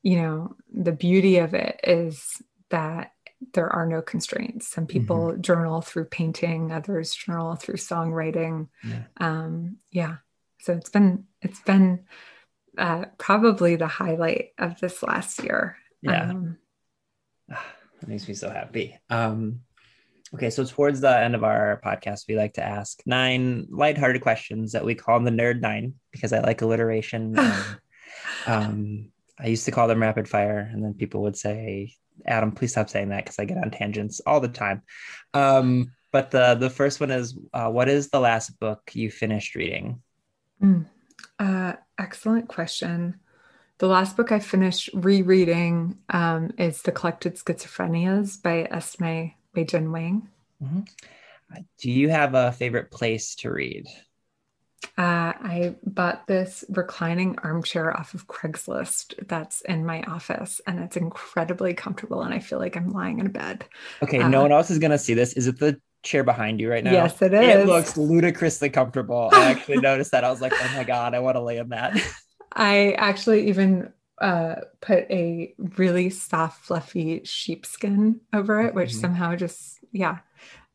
you 0.02 0.16
know, 0.16 0.56
the 0.70 0.92
beauty 0.92 1.38
of 1.38 1.54
it 1.54 1.80
is 1.82 2.42
that 2.68 3.12
there 3.54 3.70
are 3.70 3.86
no 3.86 4.02
constraints. 4.02 4.68
Some 4.68 4.86
people 4.86 5.28
mm-hmm. 5.28 5.40
journal 5.40 5.80
through 5.80 6.04
painting, 6.04 6.70
others 6.70 7.14
journal 7.14 7.56
through 7.56 7.76
songwriting. 7.76 8.68
Yeah. 8.84 9.04
Um, 9.16 9.78
yeah. 9.90 10.16
So 10.62 10.74
it's 10.74 10.90
been 10.90 11.24
it's 11.42 11.60
been 11.60 12.04
uh, 12.76 13.06
probably 13.18 13.76
the 13.76 13.86
highlight 13.86 14.50
of 14.58 14.78
this 14.80 15.02
last 15.02 15.42
year. 15.42 15.76
Yeah, 16.02 16.30
um, 16.30 16.58
that 17.48 17.60
makes 18.06 18.28
me 18.28 18.34
so 18.34 18.50
happy. 18.50 18.98
Um, 19.08 19.60
okay, 20.34 20.50
so 20.50 20.64
towards 20.64 21.00
the 21.00 21.18
end 21.18 21.34
of 21.34 21.44
our 21.44 21.80
podcast, 21.84 22.24
we 22.28 22.36
like 22.36 22.54
to 22.54 22.64
ask 22.64 23.00
nine 23.06 23.66
lighthearted 23.70 24.22
questions 24.22 24.72
that 24.72 24.84
we 24.84 24.94
call 24.94 25.20
the 25.20 25.30
Nerd 25.30 25.60
Nine 25.60 25.94
because 26.12 26.32
I 26.32 26.40
like 26.40 26.62
alliteration. 26.62 27.36
um, 28.46 29.10
I 29.38 29.46
used 29.46 29.64
to 29.64 29.72
call 29.72 29.88
them 29.88 30.02
rapid 30.02 30.28
fire, 30.28 30.58
and 30.58 30.84
then 30.84 30.94
people 30.94 31.22
would 31.22 31.36
say, 31.36 31.94
"Adam, 32.26 32.52
please 32.52 32.72
stop 32.72 32.90
saying 32.90 33.08
that," 33.08 33.24
because 33.24 33.38
I 33.38 33.46
get 33.46 33.58
on 33.58 33.70
tangents 33.70 34.20
all 34.26 34.40
the 34.40 34.48
time. 34.48 34.82
Um, 35.32 35.92
but 36.12 36.30
the 36.30 36.54
the 36.54 36.70
first 36.70 37.00
one 37.00 37.10
is, 37.10 37.38
uh, 37.54 37.70
what 37.70 37.88
is 37.88 38.10
the 38.10 38.20
last 38.20 38.58
book 38.60 38.90
you 38.94 39.10
finished 39.10 39.54
reading? 39.54 40.02
Mm. 40.62 40.86
Uh, 41.38 41.74
excellent 41.98 42.48
question. 42.48 43.20
The 43.78 43.86
last 43.86 44.16
book 44.16 44.30
I 44.30 44.40
finished 44.40 44.90
rereading 44.92 45.96
um, 46.10 46.52
is 46.58 46.82
The 46.82 46.92
Collected 46.92 47.36
Schizophrenias 47.36 48.42
by 48.42 48.68
Esme 48.70 49.32
Weijun 49.56 49.90
Wang. 49.90 50.28
Mm-hmm. 50.62 50.80
Do 51.78 51.90
you 51.90 52.10
have 52.10 52.34
a 52.34 52.52
favorite 52.52 52.90
place 52.90 53.34
to 53.36 53.50
read? 53.50 53.86
Uh, 54.96 55.32
I 55.36 55.76
bought 55.84 56.26
this 56.26 56.64
reclining 56.68 57.38
armchair 57.42 57.96
off 57.98 58.14
of 58.14 58.26
Craigslist 58.26 59.26
that's 59.28 59.62
in 59.62 59.84
my 59.84 60.02
office, 60.02 60.60
and 60.66 60.78
it's 60.80 60.96
incredibly 60.96 61.74
comfortable. 61.74 62.22
And 62.22 62.34
I 62.34 62.38
feel 62.38 62.58
like 62.58 62.76
I'm 62.76 62.92
lying 62.92 63.18
in 63.18 63.26
a 63.26 63.30
bed. 63.30 63.64
Okay, 64.02 64.20
uh, 64.20 64.28
no 64.28 64.42
one 64.42 64.52
else 64.52 64.70
is 64.70 64.78
gonna 64.78 64.98
see 64.98 65.14
this. 65.14 65.32
Is 65.34 65.46
it 65.46 65.58
the 65.58 65.80
chair 66.02 66.24
behind 66.24 66.60
you 66.60 66.70
right 66.70 66.84
now? 66.84 66.92
Yes, 66.92 67.20
it 67.22 67.34
is. 67.34 67.56
It 67.56 67.66
looks 67.66 67.96
ludicrously 67.96 68.70
comfortable. 68.70 69.30
I 69.32 69.50
actually 69.50 69.76
noticed 69.80 70.10
that. 70.12 70.24
I 70.24 70.30
was 70.30 70.40
like, 70.40 70.52
oh 70.54 70.72
my 70.76 70.84
God, 70.84 71.14
I 71.14 71.20
want 71.20 71.36
to 71.36 71.40
lay 71.40 71.58
in 71.58 71.68
that. 71.70 71.96
I 72.52 72.92
actually 72.92 73.48
even 73.48 73.92
uh, 74.20 74.56
put 74.80 75.10
a 75.10 75.54
really 75.58 76.10
soft, 76.10 76.64
fluffy 76.64 77.22
sheepskin 77.24 78.20
over 78.32 78.60
it, 78.60 78.74
which 78.74 78.90
mm-hmm. 78.90 79.00
somehow 79.00 79.36
just, 79.36 79.78
yeah, 79.92 80.18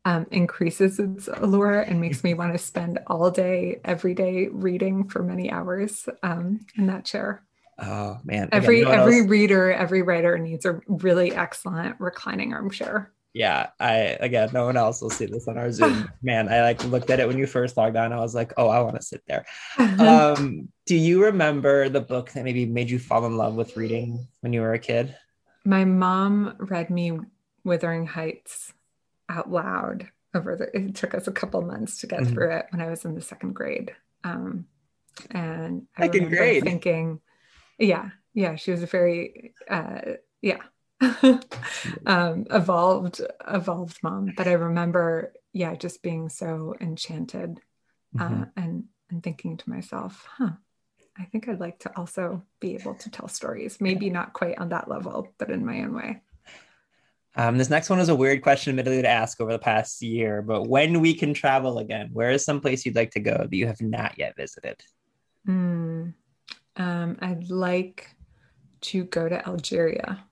um, 0.05 0.27
increases 0.31 0.99
its 0.99 1.27
allure 1.27 1.81
and 1.81 1.99
makes 1.99 2.23
me 2.23 2.35
want 2.35 2.53
to 2.53 2.59
spend 2.59 2.99
all 3.07 3.31
day, 3.31 3.81
every 3.83 4.13
day 4.13 4.47
reading 4.51 5.09
for 5.09 5.23
many 5.23 5.51
hours 5.51 6.07
um, 6.21 6.65
in 6.77 6.87
that 6.87 7.05
chair. 7.05 7.43
Oh 7.77 8.19
man! 8.23 8.47
Every 8.53 8.83
Again, 8.83 8.99
every 8.99 9.19
else... 9.19 9.27
reader, 9.27 9.73
every 9.73 10.01
writer 10.01 10.37
needs 10.37 10.65
a 10.65 10.79
really 10.87 11.35
excellent 11.35 11.97
reclining 11.99 12.53
armchair 12.53 13.11
yeah, 13.35 13.71
I 13.81 13.95
again, 14.21 14.51
no 14.53 14.63
one 14.63 14.77
else 14.77 15.01
will 15.01 15.09
see 15.09 15.25
this 15.25 15.49
on 15.49 15.57
our 15.57 15.69
Zoom. 15.69 16.09
Man, 16.21 16.47
I 16.47 16.61
like 16.61 16.81
looked 16.85 17.09
at 17.09 17.19
it 17.19 17.27
when 17.27 17.37
you 17.37 17.45
first 17.45 17.75
logged 17.75 17.97
on. 17.97 18.13
I 18.13 18.19
was 18.19 18.33
like, 18.33 18.53
oh, 18.55 18.69
I 18.69 18.79
want 18.79 18.95
to 18.95 19.01
sit 19.01 19.23
there. 19.27 19.45
um, 19.77 20.69
do 20.85 20.95
you 20.95 21.21
remember 21.21 21.89
the 21.89 21.99
book 21.99 22.31
that 22.31 22.45
maybe 22.45 22.65
made 22.65 22.89
you 22.89 22.97
fall 22.97 23.25
in 23.25 23.35
love 23.35 23.55
with 23.55 23.75
reading 23.75 24.25
when 24.39 24.53
you 24.53 24.61
were 24.61 24.71
a 24.71 24.79
kid? 24.79 25.17
My 25.65 25.83
mom 25.83 26.55
read 26.59 26.89
me 26.89 27.19
Wuthering 27.65 28.07
Heights 28.07 28.71
out 29.27 29.51
loud 29.51 30.07
over 30.33 30.55
the. 30.55 30.73
It 30.73 30.95
took 30.95 31.13
us 31.13 31.27
a 31.27 31.33
couple 31.33 31.61
months 31.61 31.99
to 31.99 32.07
get 32.07 32.21
mm-hmm. 32.21 32.33
through 32.33 32.55
it 32.55 32.67
when 32.69 32.79
I 32.81 32.89
was 32.89 33.03
in 33.03 33.15
the 33.15 33.21
second 33.21 33.51
grade. 33.51 33.93
Um, 34.23 34.65
and 35.31 35.87
I 35.97 36.03
second 36.03 36.29
grade, 36.29 36.63
thinking, 36.63 37.19
yeah, 37.77 38.11
yeah, 38.33 38.55
she 38.55 38.71
was 38.71 38.81
a 38.81 38.87
very, 38.87 39.53
uh, 39.69 39.99
yeah 40.41 40.61
um, 42.05 42.45
evolved 42.51 43.21
evolved 43.47 43.97
mom 44.01 44.31
but 44.37 44.47
i 44.47 44.53
remember 44.53 45.33
yeah 45.53 45.75
just 45.75 46.01
being 46.01 46.29
so 46.29 46.73
enchanted 46.79 47.59
uh, 48.19 48.29
mm-hmm. 48.29 48.43
and 48.55 48.85
and 49.09 49.21
thinking 49.21 49.57
to 49.57 49.69
myself 49.69 50.25
huh 50.37 50.51
i 51.17 51.23
think 51.25 51.49
i'd 51.49 51.59
like 51.59 51.77
to 51.79 51.91
also 51.97 52.41
be 52.59 52.75
able 52.75 52.95
to 52.95 53.09
tell 53.09 53.27
stories 53.27 53.81
maybe 53.81 54.09
not 54.09 54.33
quite 54.33 54.57
on 54.57 54.69
that 54.69 54.87
level 54.87 55.33
but 55.37 55.49
in 55.49 55.65
my 55.65 55.81
own 55.81 55.93
way 55.93 56.21
um, 57.37 57.57
this 57.57 57.69
next 57.69 57.89
one 57.89 57.99
is 57.99 58.09
a 58.09 58.15
weird 58.15 58.41
question, 58.41 58.71
admittedly, 58.71 59.01
to 59.01 59.09
ask 59.09 59.41
over 59.41 59.51
the 59.51 59.59
past 59.59 60.01
year. 60.01 60.41
But 60.41 60.67
when 60.67 61.01
we 61.01 61.13
can 61.13 61.33
travel 61.33 61.79
again, 61.79 62.09
where 62.13 62.31
is 62.31 62.45
some 62.45 62.61
place 62.61 62.85
you'd 62.85 62.95
like 62.95 63.11
to 63.11 63.19
go 63.19 63.35
that 63.49 63.53
you 63.53 63.67
have 63.67 63.81
not 63.81 64.17
yet 64.17 64.37
visited? 64.37 64.81
Mm, 65.47 66.13
um, 66.77 67.17
I'd 67.21 67.49
like 67.49 68.09
to 68.81 69.03
go 69.05 69.27
to 69.27 69.45
Algeria. 69.47 70.23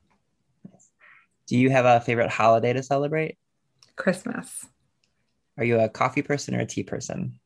Do 1.54 1.60
you 1.60 1.70
have 1.70 1.86
a 1.86 2.02
favorite 2.02 2.32
holiday 2.32 2.74
to 2.74 2.82
celebrate? 2.82 3.38
Christmas. 3.96 4.66
Are 5.56 5.64
you 5.64 5.80
a 5.80 5.88
coffee 5.88 6.24
person 6.24 6.56
or 6.56 6.62
a 6.62 6.66
tea 6.66 6.82
person? 6.82 7.40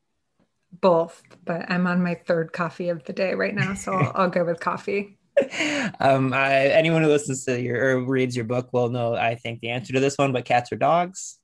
Both, 0.80 1.22
but 1.44 1.70
I'm 1.70 1.86
on 1.86 2.02
my 2.02 2.14
third 2.14 2.54
coffee 2.54 2.88
of 2.88 3.04
the 3.04 3.12
day 3.12 3.34
right 3.34 3.54
now, 3.54 3.74
so 3.74 3.92
I'll, 3.92 4.12
I'll 4.14 4.30
go 4.30 4.46
with 4.46 4.60
coffee. 4.60 5.18
Um, 6.00 6.32
I, 6.32 6.68
anyone 6.68 7.02
who 7.02 7.08
listens 7.08 7.44
to 7.44 7.60
your 7.60 7.98
or 7.98 8.04
reads 8.04 8.34
your 8.34 8.46
book 8.46 8.72
will 8.72 8.88
know, 8.88 9.14
I 9.14 9.34
think, 9.34 9.60
the 9.60 9.68
answer 9.68 9.92
to 9.92 10.00
this 10.00 10.16
one. 10.16 10.32
But 10.32 10.46
cats 10.46 10.72
or 10.72 10.76
dogs? 10.76 11.38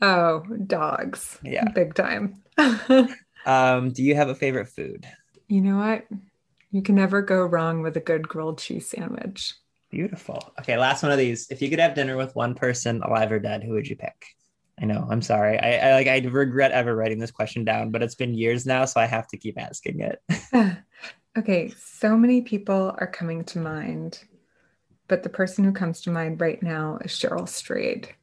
Oh, 0.00 0.42
dogs. 0.66 1.38
Yeah, 1.44 1.68
big 1.68 1.94
time. 1.94 2.42
um, 3.46 3.92
do 3.92 4.02
you 4.02 4.14
have 4.16 4.30
a 4.30 4.34
favorite 4.34 4.68
food? 4.68 5.06
You 5.48 5.60
know 5.60 5.76
what? 5.76 6.06
You 6.72 6.82
can 6.82 6.96
never 6.96 7.22
go 7.22 7.44
wrong 7.44 7.82
with 7.82 7.96
a 7.96 8.00
good 8.00 8.26
grilled 8.26 8.58
cheese 8.58 8.88
sandwich. 8.88 9.54
Beautiful. 9.96 10.52
Okay, 10.58 10.76
last 10.76 11.02
one 11.02 11.10
of 11.10 11.16
these. 11.16 11.46
If 11.50 11.62
you 11.62 11.70
could 11.70 11.78
have 11.78 11.94
dinner 11.94 12.18
with 12.18 12.36
one 12.36 12.54
person, 12.54 13.00
alive 13.02 13.32
or 13.32 13.38
dead, 13.38 13.64
who 13.64 13.72
would 13.72 13.88
you 13.88 13.96
pick? 13.96 14.26
I 14.78 14.84
know. 14.84 15.08
I'm 15.10 15.22
sorry. 15.22 15.58
I, 15.58 15.88
I 15.88 15.92
like. 15.94 16.06
I 16.06 16.18
regret 16.18 16.70
ever 16.72 16.94
writing 16.94 17.18
this 17.18 17.30
question 17.30 17.64
down, 17.64 17.90
but 17.90 18.02
it's 18.02 18.14
been 18.14 18.34
years 18.34 18.66
now, 18.66 18.84
so 18.84 19.00
I 19.00 19.06
have 19.06 19.26
to 19.28 19.38
keep 19.38 19.58
asking 19.58 20.00
it. 20.00 20.76
okay, 21.38 21.72
so 21.78 22.14
many 22.14 22.42
people 22.42 22.94
are 22.98 23.06
coming 23.06 23.42
to 23.44 23.58
mind, 23.58 24.22
but 25.08 25.22
the 25.22 25.30
person 25.30 25.64
who 25.64 25.72
comes 25.72 26.02
to 26.02 26.10
mind 26.10 26.42
right 26.42 26.62
now 26.62 26.98
is 27.02 27.12
Cheryl 27.12 27.48
Strayed. 27.48 28.14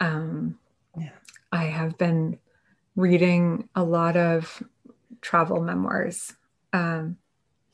Um, 0.00 0.58
yeah. 0.98 1.10
I 1.52 1.64
have 1.64 1.98
been 1.98 2.38
reading 2.96 3.68
a 3.74 3.84
lot 3.84 4.16
of 4.16 4.62
travel 5.20 5.60
memoirs. 5.60 6.32
Um, 6.72 7.18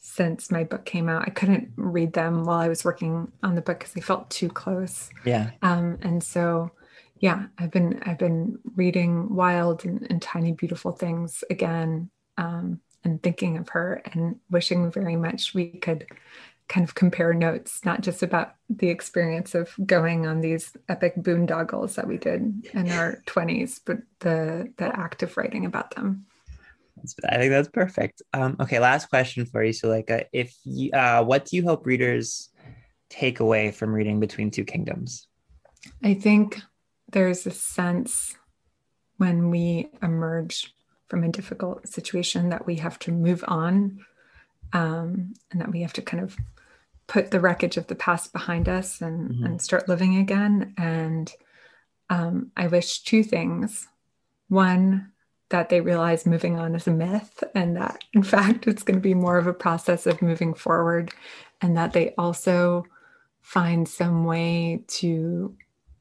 since 0.00 0.50
my 0.50 0.64
book 0.64 0.86
came 0.86 1.08
out. 1.08 1.22
I 1.26 1.30
couldn't 1.30 1.72
read 1.76 2.14
them 2.14 2.44
while 2.44 2.58
I 2.58 2.68
was 2.68 2.84
working 2.84 3.30
on 3.42 3.54
the 3.54 3.60
book 3.60 3.78
because 3.78 3.92
they 3.92 4.00
felt 4.00 4.30
too 4.30 4.48
close. 4.48 5.10
Yeah. 5.24 5.50
Um, 5.60 5.98
and 6.00 6.24
so, 6.24 6.72
yeah, 7.18 7.46
I've 7.58 7.70
been 7.70 8.02
I've 8.04 8.18
been 8.18 8.58
reading 8.74 9.34
Wild 9.34 9.84
and, 9.84 10.06
and 10.10 10.20
Tiny 10.20 10.52
Beautiful 10.52 10.92
Things 10.92 11.44
again, 11.50 12.10
um, 12.38 12.80
and 13.04 13.22
thinking 13.22 13.58
of 13.58 13.68
her 13.70 14.02
and 14.12 14.36
wishing 14.50 14.90
very 14.90 15.16
much 15.16 15.54
we 15.54 15.66
could 15.66 16.06
kind 16.68 16.84
of 16.84 16.94
compare 16.94 17.34
notes, 17.34 17.84
not 17.84 18.00
just 18.00 18.22
about 18.22 18.54
the 18.70 18.88
experience 18.88 19.54
of 19.54 19.74
going 19.84 20.26
on 20.26 20.40
these 20.40 20.76
epic 20.88 21.16
boondoggles 21.16 21.96
that 21.96 22.06
we 22.06 22.16
did 22.16 22.66
in 22.72 22.90
our 22.90 23.22
20s, 23.26 23.80
but 23.84 23.98
the 24.20 24.72
the 24.78 24.86
act 24.98 25.22
of 25.22 25.36
writing 25.36 25.66
about 25.66 25.94
them. 25.94 26.24
I 27.28 27.38
think 27.38 27.50
that's 27.50 27.68
perfect. 27.68 28.22
Um, 28.32 28.56
okay, 28.60 28.78
last 28.78 29.08
question 29.08 29.46
for 29.46 29.62
you, 29.62 29.72
Suleika. 29.72 30.24
If 30.32 30.54
you, 30.64 30.90
uh, 30.92 31.24
what 31.24 31.46
do 31.46 31.56
you 31.56 31.64
hope 31.64 31.86
readers 31.86 32.50
take 33.08 33.40
away 33.40 33.70
from 33.70 33.92
reading 33.92 34.20
Between 34.20 34.50
Two 34.50 34.64
Kingdoms? 34.64 35.26
I 36.02 36.14
think 36.14 36.60
there's 37.10 37.46
a 37.46 37.50
sense 37.50 38.36
when 39.16 39.50
we 39.50 39.90
emerge 40.02 40.72
from 41.08 41.24
a 41.24 41.28
difficult 41.28 41.88
situation 41.88 42.50
that 42.50 42.66
we 42.66 42.76
have 42.76 42.98
to 43.00 43.12
move 43.12 43.44
on, 43.48 44.04
um, 44.72 45.34
and 45.50 45.60
that 45.60 45.72
we 45.72 45.82
have 45.82 45.92
to 45.94 46.02
kind 46.02 46.22
of 46.22 46.36
put 47.06 47.32
the 47.32 47.40
wreckage 47.40 47.76
of 47.76 47.88
the 47.88 47.96
past 47.96 48.32
behind 48.32 48.68
us 48.68 49.00
and, 49.00 49.30
mm-hmm. 49.30 49.44
and 49.44 49.60
start 49.60 49.88
living 49.88 50.16
again. 50.16 50.72
And 50.78 51.32
um, 52.08 52.52
I 52.56 52.68
wish 52.68 53.02
two 53.02 53.24
things. 53.24 53.88
One, 54.48 55.09
that 55.50 55.68
they 55.68 55.80
realize 55.80 56.26
moving 56.26 56.58
on 56.58 56.74
is 56.74 56.86
a 56.86 56.90
myth 56.90 57.44
and 57.54 57.76
that 57.76 58.02
in 58.14 58.22
fact 58.22 58.66
it's 58.66 58.82
going 58.82 58.96
to 58.96 59.02
be 59.02 59.14
more 59.14 59.36
of 59.36 59.46
a 59.46 59.52
process 59.52 60.06
of 60.06 60.22
moving 60.22 60.54
forward 60.54 61.12
and 61.60 61.76
that 61.76 61.92
they 61.92 62.14
also 62.16 62.84
find 63.42 63.86
some 63.86 64.24
way 64.24 64.82
to 64.86 65.54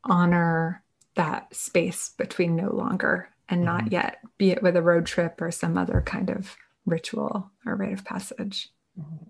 honor 0.03 0.83
that 1.15 1.53
space 1.53 2.11
between 2.17 2.55
no 2.55 2.73
longer 2.73 3.29
and 3.49 3.63
not 3.63 3.85
mm-hmm. 3.85 3.93
yet 3.93 4.19
be 4.37 4.51
it 4.51 4.63
with 4.63 4.75
a 4.75 4.81
road 4.81 5.05
trip 5.05 5.41
or 5.41 5.51
some 5.51 5.77
other 5.77 6.01
kind 6.05 6.29
of 6.29 6.55
ritual 6.85 7.51
or 7.65 7.75
rite 7.75 7.93
of 7.93 8.05
passage 8.05 8.69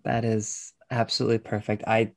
that 0.03 0.23
is 0.23 0.73
absolutely 0.91 1.39
perfect 1.39 1.83
i 1.87 2.11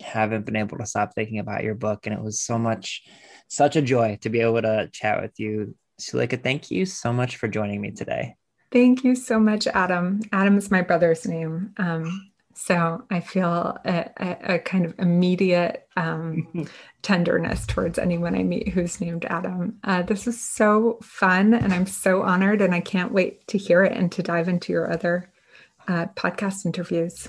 haven't 0.00 0.46
been 0.46 0.56
able 0.56 0.78
to 0.78 0.86
stop 0.86 1.14
thinking 1.14 1.38
about 1.38 1.62
your 1.62 1.74
book 1.74 2.06
and 2.06 2.14
it 2.14 2.22
was 2.22 2.40
so 2.40 2.58
much 2.58 3.02
such 3.48 3.76
a 3.76 3.82
joy 3.82 4.18
to 4.20 4.30
be 4.30 4.40
able 4.40 4.62
to 4.62 4.88
chat 4.92 5.20
with 5.20 5.38
you 5.38 5.74
Suleika, 6.00 6.42
thank 6.42 6.70
you 6.70 6.86
so 6.86 7.12
much 7.12 7.36
for 7.36 7.48
joining 7.48 7.80
me 7.80 7.90
today. 7.90 8.36
Thank 8.72 9.04
you 9.04 9.14
so 9.14 9.40
much, 9.40 9.66
Adam. 9.66 10.20
Adam 10.32 10.56
is 10.56 10.70
my 10.70 10.82
brother's 10.82 11.26
name. 11.26 11.74
Um, 11.76 12.30
so 12.54 13.02
I 13.10 13.20
feel 13.20 13.78
a, 13.84 14.10
a, 14.18 14.54
a 14.54 14.58
kind 14.58 14.84
of 14.84 14.94
immediate 14.98 15.88
um, 15.96 16.68
tenderness 17.02 17.66
towards 17.66 17.98
anyone 17.98 18.34
I 18.34 18.42
meet 18.42 18.68
who's 18.68 19.00
named 19.00 19.24
Adam. 19.24 19.78
Uh, 19.82 20.02
this 20.02 20.26
is 20.26 20.40
so 20.40 20.98
fun, 21.02 21.54
and 21.54 21.72
I'm 21.72 21.86
so 21.86 22.22
honored, 22.22 22.60
and 22.60 22.74
I 22.74 22.80
can't 22.80 23.12
wait 23.12 23.46
to 23.48 23.58
hear 23.58 23.82
it 23.82 23.96
and 23.96 24.12
to 24.12 24.22
dive 24.22 24.48
into 24.48 24.72
your 24.72 24.92
other 24.92 25.30
uh, 25.88 26.06
podcast 26.14 26.66
interviews. 26.66 27.28